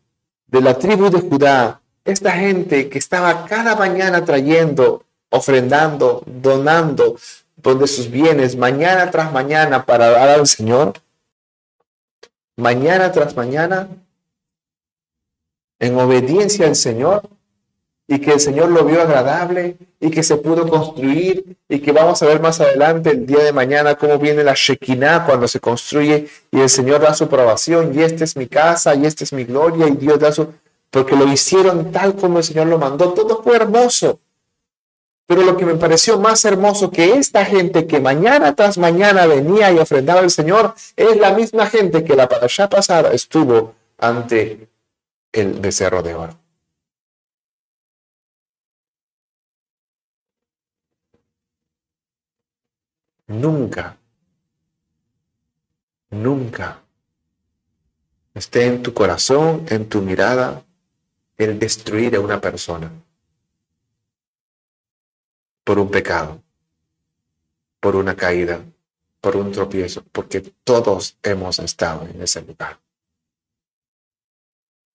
de 0.46 0.60
la 0.60 0.78
tribu 0.78 1.10
de 1.10 1.20
Judá, 1.20 1.82
esta 2.04 2.32
gente 2.32 2.88
que 2.88 2.98
estaba 2.98 3.44
cada 3.46 3.74
mañana 3.74 4.24
trayendo, 4.24 5.04
ofrendando, 5.30 6.22
donando, 6.26 7.16
donde 7.66 7.86
sus 7.86 8.10
bienes 8.10 8.56
mañana 8.56 9.10
tras 9.10 9.32
mañana 9.32 9.84
para 9.84 10.08
dar 10.10 10.28
al 10.30 10.46
Señor, 10.46 10.94
mañana 12.56 13.12
tras 13.12 13.36
mañana, 13.36 13.88
en 15.78 15.98
obediencia 15.98 16.66
al 16.66 16.76
Señor, 16.76 17.28
y 18.08 18.20
que 18.20 18.32
el 18.32 18.40
Señor 18.40 18.70
lo 18.70 18.84
vio 18.84 19.02
agradable 19.02 19.76
y 19.98 20.10
que 20.10 20.22
se 20.22 20.36
pudo 20.36 20.68
construir 20.68 21.56
y 21.68 21.80
que 21.80 21.90
vamos 21.90 22.22
a 22.22 22.26
ver 22.26 22.40
más 22.40 22.60
adelante 22.60 23.10
el 23.10 23.26
día 23.26 23.42
de 23.42 23.52
mañana 23.52 23.96
cómo 23.96 24.18
viene 24.18 24.44
la 24.44 24.54
Shekinah 24.54 25.26
cuando 25.26 25.48
se 25.48 25.58
construye 25.58 26.28
y 26.52 26.60
el 26.60 26.68
Señor 26.68 27.00
da 27.00 27.14
su 27.14 27.24
aprobación 27.24 27.92
y 27.98 28.02
esta 28.02 28.22
es 28.22 28.36
mi 28.36 28.46
casa 28.46 28.94
y 28.94 29.06
esta 29.06 29.24
es 29.24 29.32
mi 29.32 29.44
gloria 29.44 29.88
y 29.88 29.96
Dios 29.96 30.20
da 30.20 30.30
su... 30.30 30.52
porque 30.90 31.16
lo 31.16 31.26
hicieron 31.26 31.90
tal 31.90 32.14
como 32.14 32.38
el 32.38 32.44
Señor 32.44 32.68
lo 32.68 32.78
mandó, 32.78 33.12
todo 33.12 33.42
fue 33.42 33.56
hermoso. 33.56 34.20
Pero 35.26 35.42
lo 35.42 35.56
que 35.56 35.64
me 35.66 35.74
pareció 35.74 36.18
más 36.20 36.44
hermoso 36.44 36.90
que 36.90 37.14
esta 37.14 37.44
gente 37.44 37.86
que 37.86 38.00
mañana 38.00 38.54
tras 38.54 38.78
mañana 38.78 39.26
venía 39.26 39.72
y 39.72 39.78
ofrendaba 39.78 40.20
al 40.20 40.30
Señor 40.30 40.74
es 40.94 41.16
la 41.16 41.32
misma 41.32 41.66
gente 41.66 42.04
que 42.04 42.14
la 42.14 42.28
parasha 42.28 42.68
pasada 42.68 43.12
estuvo 43.12 43.74
ante 43.98 44.68
el 45.32 45.54
becerro 45.54 46.02
de 46.02 46.14
oro. 46.14 46.38
Nunca, 53.28 53.96
nunca 56.10 56.80
esté 58.34 58.66
en 58.66 58.82
tu 58.84 58.94
corazón, 58.94 59.66
en 59.68 59.88
tu 59.88 60.00
mirada, 60.00 60.62
el 61.36 61.58
destruir 61.58 62.14
a 62.14 62.20
una 62.20 62.40
persona 62.40 62.88
por 65.66 65.80
un 65.80 65.90
pecado, 65.90 66.40
por 67.80 67.96
una 67.96 68.14
caída, 68.14 68.64
por 69.20 69.34
un 69.34 69.50
tropiezo, 69.50 70.04
porque 70.12 70.40
todos 70.62 71.18
hemos 71.24 71.58
estado 71.58 72.06
en 72.06 72.22
ese 72.22 72.40
lugar. 72.42 72.78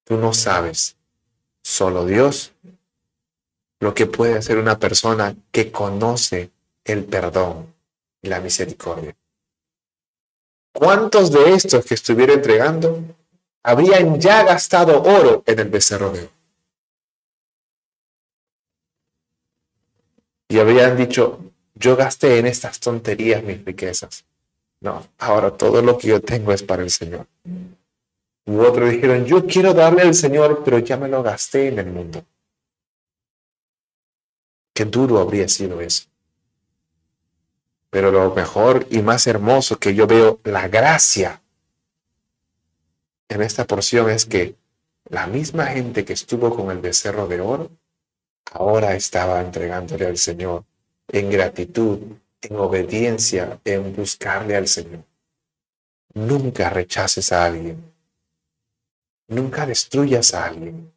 Tú 0.05 0.15
no 0.15 0.33
sabes, 0.33 0.95
solo 1.61 2.05
Dios, 2.05 2.53
lo 3.81 3.93
que 3.93 4.05
puede 4.05 4.37
hacer 4.37 4.57
una 4.57 4.79
persona 4.79 5.35
que 5.51 5.73
conoce 5.73 6.51
el 6.85 7.03
perdón 7.03 7.75
y 8.21 8.29
la 8.29 8.39
misericordia. 8.39 9.13
¿Cuántos 10.71 11.33
de 11.33 11.53
estos 11.53 11.83
que 11.83 11.95
estuviera 11.95 12.31
entregando 12.31 13.03
habrían 13.61 14.21
ya 14.21 14.43
gastado 14.45 15.03
oro 15.03 15.43
en 15.45 15.59
el 15.59 15.67
becerro 15.67 16.11
de 16.11 16.21
oro? 16.21 16.40
Y 20.51 20.59
habrían 20.59 20.97
dicho, 20.97 21.39
yo 21.75 21.95
gasté 21.95 22.37
en 22.37 22.45
estas 22.45 22.77
tonterías 22.81 23.41
mis 23.41 23.63
riquezas. 23.63 24.25
No, 24.81 25.07
ahora 25.17 25.51
todo 25.51 25.81
lo 25.81 25.97
que 25.97 26.09
yo 26.09 26.19
tengo 26.19 26.51
es 26.51 26.61
para 26.61 26.83
el 26.83 26.89
Señor. 26.89 27.25
U 28.45 28.59
otros 28.59 28.89
dijeron, 28.89 29.23
yo 29.23 29.47
quiero 29.47 29.73
darle 29.73 30.01
al 30.01 30.13
Señor, 30.13 30.61
pero 30.65 30.79
ya 30.79 30.97
me 30.97 31.07
lo 31.07 31.23
gasté 31.23 31.69
en 31.69 31.79
el 31.79 31.85
mundo. 31.85 32.25
Qué 34.73 34.83
duro 34.83 35.19
habría 35.19 35.47
sido 35.47 35.79
eso. 35.79 36.03
Pero 37.89 38.11
lo 38.11 38.35
mejor 38.35 38.85
y 38.89 39.01
más 39.01 39.27
hermoso 39.27 39.79
que 39.79 39.95
yo 39.95 40.05
veo, 40.05 40.41
la 40.43 40.67
gracia 40.67 41.41
en 43.29 43.41
esta 43.41 43.65
porción 43.65 44.09
es 44.09 44.25
que 44.25 44.55
la 45.07 45.27
misma 45.27 45.67
gente 45.67 46.03
que 46.03 46.11
estuvo 46.11 46.53
con 46.53 46.71
el 46.71 46.79
becerro 46.79 47.27
de 47.27 47.39
oro, 47.39 47.71
ahora 48.51 48.95
estaba 48.95 49.41
entregándole 49.41 50.05
al 50.05 50.17
Señor 50.17 50.65
en 51.07 51.29
gratitud, 51.29 51.99
en 52.41 52.55
obediencia, 52.55 53.59
en 53.65 53.95
buscarle 53.95 54.55
al 54.55 54.67
Señor. 54.67 55.03
Nunca 56.13 56.69
rechaces 56.69 57.31
a 57.31 57.45
alguien. 57.45 57.93
Nunca 59.27 59.65
destruyas 59.65 60.33
a 60.33 60.45
alguien. 60.45 60.91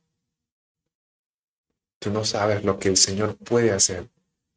Tú 1.99 2.11
no 2.11 2.25
sabes 2.25 2.65
lo 2.65 2.79
que 2.79 2.89
el 2.89 2.97
Señor 2.97 3.37
puede 3.37 3.73
hacer, 3.73 4.09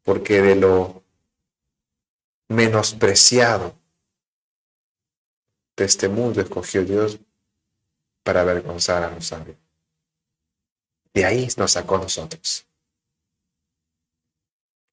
porque 0.03 0.41
de 0.41 0.55
lo 0.55 1.03
menospreciado 2.49 3.75
de 5.75 5.85
este 5.85 6.09
mundo 6.09 6.41
escogió 6.41 6.83
Dios 6.83 7.19
para 8.23 8.41
avergonzar 8.41 9.03
a 9.03 9.11
los 9.11 9.27
sabios. 9.27 9.57
De 11.13 11.25
ahí 11.25 11.47
nos 11.57 11.71
sacó 11.71 11.97
nosotros. 11.97 12.66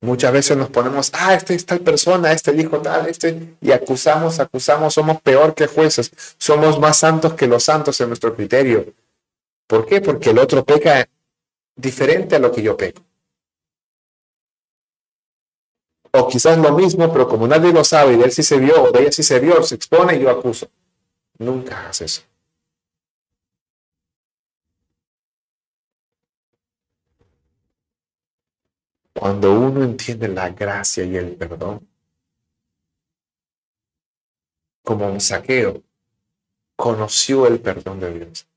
Muchas 0.05 0.35
veces 0.35 0.55
nos 0.55 0.69
ponemos, 0.69 1.11
ah, 1.15 1.33
este 1.33 1.55
es 1.55 1.65
tal 1.65 1.81
persona, 1.81 2.31
este 2.31 2.53
dijo 2.53 2.79
tal, 2.83 3.09
este, 3.09 3.57
y 3.63 3.73
acusamos, 3.73 4.39
acusamos, 4.39 4.93
somos 4.93 5.23
peor 5.23 5.55
que 5.55 5.67
jueces, 5.67 6.13
somos 6.37 6.79
más 6.79 6.99
santos 6.99 7.33
que 7.33 7.47
los 7.47 7.65
santos 7.65 7.99
en 8.03 8.09
nuestro 8.09 8.37
criterio. 8.37 8.93
¿Por 9.67 9.87
qué? 9.87 10.03
Porque 10.03 10.29
el 10.29 10.39
otro 10.39 10.63
peca 10.63 11.09
diferente 11.75 12.37
a 12.37 12.39
lo 12.39 12.53
que 12.53 12.61
yo 12.61 12.77
peco. 12.77 13.03
O 16.13 16.29
quizás 16.29 16.59
lo 16.59 16.73
mismo, 16.73 17.11
pero 17.11 17.27
como 17.27 17.49
nadie 17.49 17.73
lo 17.73 17.83
sabe 17.83 18.13
y 18.13 18.17
de 18.19 18.25
él 18.25 18.33
sí 18.33 18.43
se 18.43 18.59
vio, 18.59 18.83
o 18.83 18.93
de 18.93 19.01
ella 19.01 19.11
sí 19.11 19.23
se 19.23 19.41
vio, 19.41 19.63
se 19.63 19.77
expone 19.77 20.17
y 20.17 20.21
yo 20.21 20.29
acuso. 20.29 20.69
Nunca 21.39 21.81
hagas 21.81 22.03
eso. 22.03 22.23
Cuando 29.15 29.53
uno 29.53 29.85
entiende 29.85 30.27
la 30.29 30.51
gracia 30.51 31.05
y 31.05 31.17
el 31.17 31.37
perdón, 31.37 31.89
como 34.83 35.07
un 35.07 35.21
saqueo, 35.21 35.83
conoció 36.77 37.47
el 37.47 37.61
perdón 37.61 38.01
de 38.01 38.13
Dios 38.13 38.49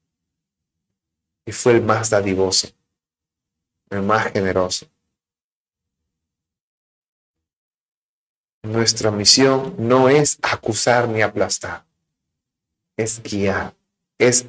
y 1.46 1.52
fue 1.52 1.74
el 1.74 1.84
más 1.84 2.10
dadivoso, 2.10 2.68
el 3.90 4.02
más 4.02 4.32
generoso. 4.34 4.88
Nuestra 8.64 9.12
misión 9.12 9.76
no 9.78 10.10
es 10.10 10.40
acusar 10.42 11.08
ni 11.08 11.22
aplastar, 11.22 11.86
es 12.98 13.22
guiar, 13.24 13.76
es 14.18 14.48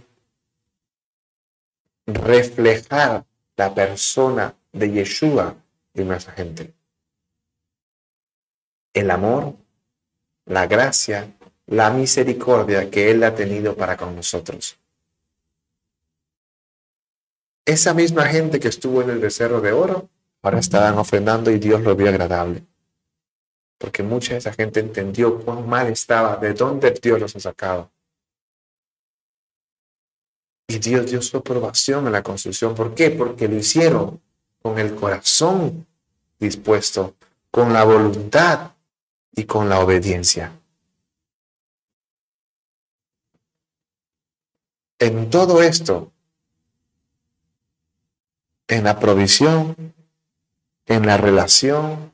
reflejar 2.06 3.26
la 3.56 3.74
persona 3.74 4.56
de 4.72 4.90
Yeshua 4.90 5.54
en 6.02 6.08
nuestra 6.08 6.32
gente. 6.32 6.74
El 8.92 9.10
amor, 9.10 9.54
la 10.46 10.66
gracia, 10.66 11.36
la 11.66 11.90
misericordia 11.90 12.90
que 12.90 13.10
Él 13.10 13.22
ha 13.24 13.34
tenido 13.34 13.76
para 13.76 13.96
con 13.96 14.16
nosotros. 14.16 14.78
Esa 17.64 17.92
misma 17.92 18.26
gente 18.26 18.58
que 18.58 18.68
estuvo 18.68 19.02
en 19.02 19.10
el 19.10 19.18
becerro 19.18 19.60
de 19.60 19.72
oro, 19.72 20.08
ahora 20.42 20.58
estaban 20.58 20.96
ofrendando 20.98 21.50
y 21.50 21.58
Dios 21.58 21.82
lo 21.82 21.94
vio 21.94 22.08
agradable 22.08 22.64
porque 23.78 24.02
mucha 24.02 24.32
de 24.32 24.38
esa 24.38 24.52
gente 24.52 24.80
entendió 24.80 25.40
cuán 25.42 25.68
mal 25.68 25.86
estaba, 25.86 26.36
de 26.36 26.52
dónde 26.52 26.90
Dios 27.00 27.20
los 27.20 27.36
ha 27.36 27.40
sacado. 27.40 27.90
Y 30.66 30.78
Dios 30.78 31.10
dio 31.10 31.22
su 31.22 31.38
aprobación 31.38 32.06
en 32.06 32.12
la 32.12 32.22
construcción. 32.22 32.74
¿Por 32.74 32.94
qué? 32.94 33.10
Porque 33.10 33.48
lo 33.48 33.54
hicieron 33.54 34.20
con 34.62 34.78
el 34.78 34.94
corazón 34.94 35.86
dispuesto, 36.38 37.16
con 37.50 37.72
la 37.72 37.84
voluntad 37.84 38.72
y 39.32 39.44
con 39.44 39.68
la 39.68 39.80
obediencia. 39.80 40.52
En 44.98 45.30
todo 45.30 45.62
esto, 45.62 46.12
en 48.66 48.84
la 48.84 48.98
provisión, 48.98 49.94
en 50.86 51.06
la 51.06 51.16
relación, 51.16 52.12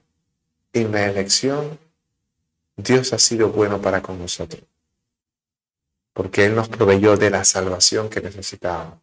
en 0.73 0.93
la 0.93 1.07
elección, 1.07 1.79
Dios 2.77 3.13
ha 3.13 3.19
sido 3.19 3.51
bueno 3.51 3.81
para 3.81 4.03
con 4.03 4.19
nosotros, 4.19 4.63
porque 6.13 6.45
Él 6.45 6.55
nos 6.55 6.69
proveyó 6.69 7.17
de 7.17 7.31
la 7.31 7.45
salvación 7.45 8.11
que 8.11 8.21
necesitábamos, 8.21 8.99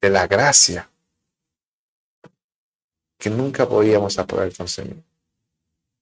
de 0.00 0.10
la 0.10 0.26
gracia 0.26 0.90
que 3.18 3.30
nunca 3.30 3.68
podíamos 3.68 4.16
poder 4.16 4.54
conseguir. 4.56 5.02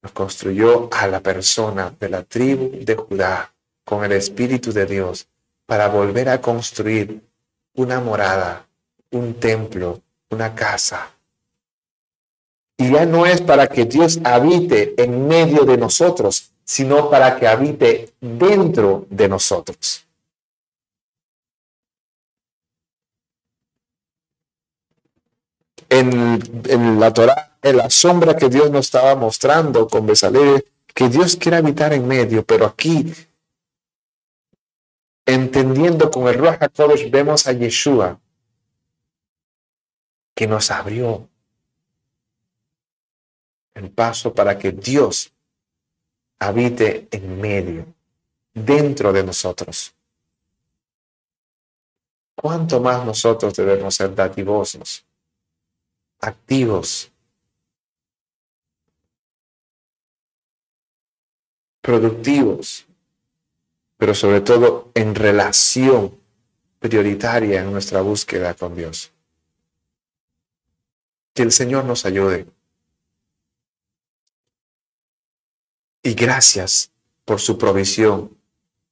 Nos 0.03 0.13
construyó 0.13 0.89
a 0.93 1.07
la 1.07 1.21
persona 1.21 1.95
de 1.99 2.09
la 2.09 2.23
tribu 2.23 2.71
de 2.85 2.95
Judá 2.95 3.53
con 3.85 4.05
el 4.05 4.13
Espíritu 4.13 4.73
de 4.73 4.87
Dios 4.87 5.27
para 5.67 5.89
volver 5.89 6.29
a 6.29 6.41
construir 6.41 7.21
una 7.75 8.01
morada, 8.01 8.67
un 9.11 9.35
templo, 9.35 10.01
una 10.31 10.55
casa 10.55 11.13
y 12.83 12.91
ya 12.91 13.07
no 13.07 13.27
es 13.27 13.41
para 13.41 13.69
que 13.69 13.85
Dios 13.85 14.19
habite 14.25 15.01
en 15.01 15.29
medio 15.29 15.65
de 15.65 15.77
nosotros, 15.77 16.51
sino 16.65 17.11
para 17.11 17.37
que 17.39 17.47
habite 17.47 18.13
dentro 18.21 19.07
de 19.09 19.29
nosotros. 19.29 20.05
En, 25.95 26.99
la 26.99 27.13
Torah, 27.13 27.59
en 27.61 27.77
la 27.77 27.91
sombra 27.91 28.35
que 28.35 28.49
Dios 28.49 28.71
nos 28.71 28.87
estaba 28.87 29.15
mostrando 29.15 29.87
con 29.87 30.07
Besalé, 30.07 30.65
que 30.95 31.11
Dios 31.11 31.37
quiere 31.37 31.59
habitar 31.59 31.93
en 31.93 32.09
medio, 32.09 32.45
pero 32.47 32.65
aquí, 32.65 33.13
entendiendo 35.27 36.11
con 36.11 36.29
el 36.29 36.39
Ruach 36.39 36.63
HaKodesh, 36.63 37.11
vemos 37.11 37.47
a 37.47 37.53
Yeshua, 37.53 38.19
que 40.35 40.47
nos 40.47 40.71
abrió 40.71 41.29
el 43.75 43.91
paso 43.91 44.33
para 44.33 44.59
que 44.59 44.73
Dios 44.73 45.31
habite 46.39 47.07
en 47.11 47.39
medio, 47.39 47.87
dentro 48.55 49.13
de 49.13 49.25
nosotros. 49.25 49.95
¿Cuánto 52.35 52.81
más 52.81 53.05
nosotros 53.05 53.55
debemos 53.55 53.95
ser 53.95 54.15
dativosos, 54.15 55.05
activos, 56.23 57.11
productivos, 61.81 62.87
pero 63.99 64.15
sobre 64.15 64.41
todo 64.41 64.91
en 64.95 65.15
relación 65.15 66.19
prioritaria 66.79 67.61
en 67.61 67.71
nuestra 67.71 68.01
búsqueda 68.01 68.55
con 68.55 68.75
Dios? 68.75 69.13
Que 71.35 71.43
el 71.43 71.53
Señor 71.53 71.85
nos 71.85 72.07
ayude. 72.07 72.47
Y 76.03 76.15
gracias 76.15 76.91
por 77.25 77.41
su 77.41 77.59
provisión, 77.59 78.37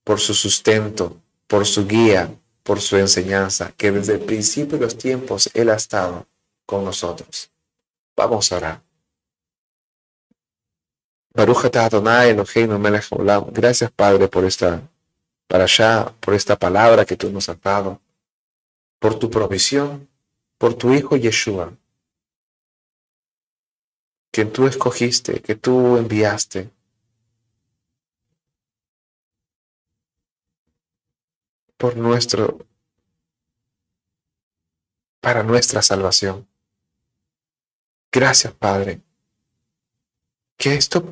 por 0.05 0.21
su 0.21 0.35
sustento, 0.35 1.21
por 1.47 1.67
su 1.67 1.87
guía, 1.87 2.35
por 2.63 2.81
su 2.81 2.97
enseñanza, 2.97 3.73
que 3.77 3.91
desde 3.91 4.15
el 4.15 4.21
principio 4.21 4.79
de 4.79 4.85
los 4.85 4.97
tiempos 4.97 5.51
Él 5.55 5.71
ha 5.71 5.75
estado 5.75 6.27
con 6.71 6.85
nosotros. 6.85 7.51
Vamos 8.17 8.53
a 8.53 8.57
orar. 8.57 8.83
Gracias, 13.53 13.91
Padre, 13.91 14.29
por 14.29 14.45
esta 14.45 14.81
para 15.49 15.65
allá, 15.65 16.15
por 16.21 16.35
esta 16.35 16.57
palabra 16.57 17.05
que 17.05 17.17
tú 17.17 17.29
nos 17.33 17.49
has 17.49 17.61
dado, 17.61 18.01
por 19.01 19.19
tu 19.19 19.29
provisión, 19.29 20.09
por 20.59 20.75
tu 20.75 20.95
Hijo 20.95 21.17
Yeshua, 21.17 21.77
que 24.31 24.45
tú 24.45 24.69
escogiste, 24.69 25.43
que 25.43 25.57
tú 25.57 25.97
enviaste 25.97 26.71
por 31.77 31.97
nuestro, 31.97 32.65
para 35.21 35.43
nuestra 35.43 35.83
salvación. 35.83 36.47
Gracias, 38.13 38.53
Padre. 38.55 39.01
Que 40.57 40.75
esto 40.75 41.05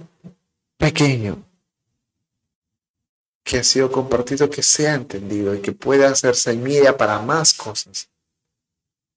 pequeño 0.76 1.44
que 3.48 3.58
ha 3.58 3.64
sido 3.64 3.90
compartido, 3.90 4.50
que 4.50 4.62
sea 4.62 4.94
entendido 4.94 5.54
y 5.54 5.62
que 5.62 5.72
pueda 5.72 6.10
hacerse 6.10 6.52
semilla 6.52 6.98
para 6.98 7.18
más 7.20 7.54
cosas, 7.54 8.10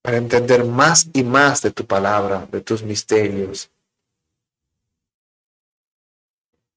para 0.01 0.15
entender 0.15 0.63
más 0.63 1.09
y 1.11 1.23
más 1.23 1.61
de 1.61 1.71
tu 1.71 1.85
palabra, 1.85 2.47
de 2.49 2.61
tus 2.61 2.81
misterios, 2.81 3.69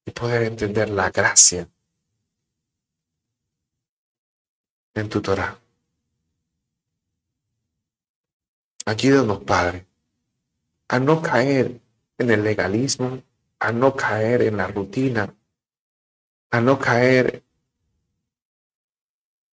y 0.05 0.11
poder 0.11 0.43
entender 0.43 0.89
la 0.89 1.09
gracia 1.11 1.69
en 4.93 5.07
tu 5.07 5.21
Torah. 5.21 5.57
Ayúdanos, 8.85 9.43
Padre, 9.45 9.85
a 10.87 10.99
no 10.99 11.21
caer 11.21 11.81
en 12.17 12.31
el 12.31 12.43
legalismo, 12.43 13.21
a 13.59 13.71
no 13.71 13.95
caer 13.95 14.43
en 14.43 14.57
la 14.57 14.67
rutina, 14.67 15.33
a 16.51 16.61
no 16.61 16.79
caer 16.79 17.43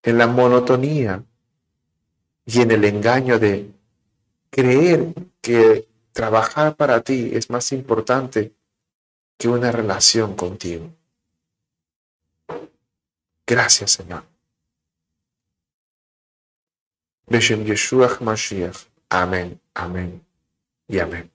en 0.02 0.18
la 0.18 0.26
monotonía 0.26 1.24
y 2.44 2.60
en 2.60 2.70
el 2.70 2.84
engaño 2.84 3.38
de 3.38 3.70
creer 4.50 5.14
que 5.40 5.88
trabajar 6.12 6.76
para 6.76 7.00
ti 7.00 7.30
es 7.32 7.48
más 7.50 7.72
importante 7.72 8.52
que 9.38 9.48
una 9.48 9.72
relación 9.72 10.36
contigo. 10.36 10.90
Gracias, 13.46 13.92
Señor. 13.92 14.24
Beshem 17.26 17.64
Yeshua 17.64 18.18
Mashiach. 18.20 18.86
Amén, 19.08 19.60
amén 19.74 20.31
y 20.92 20.98
amén. 20.98 21.30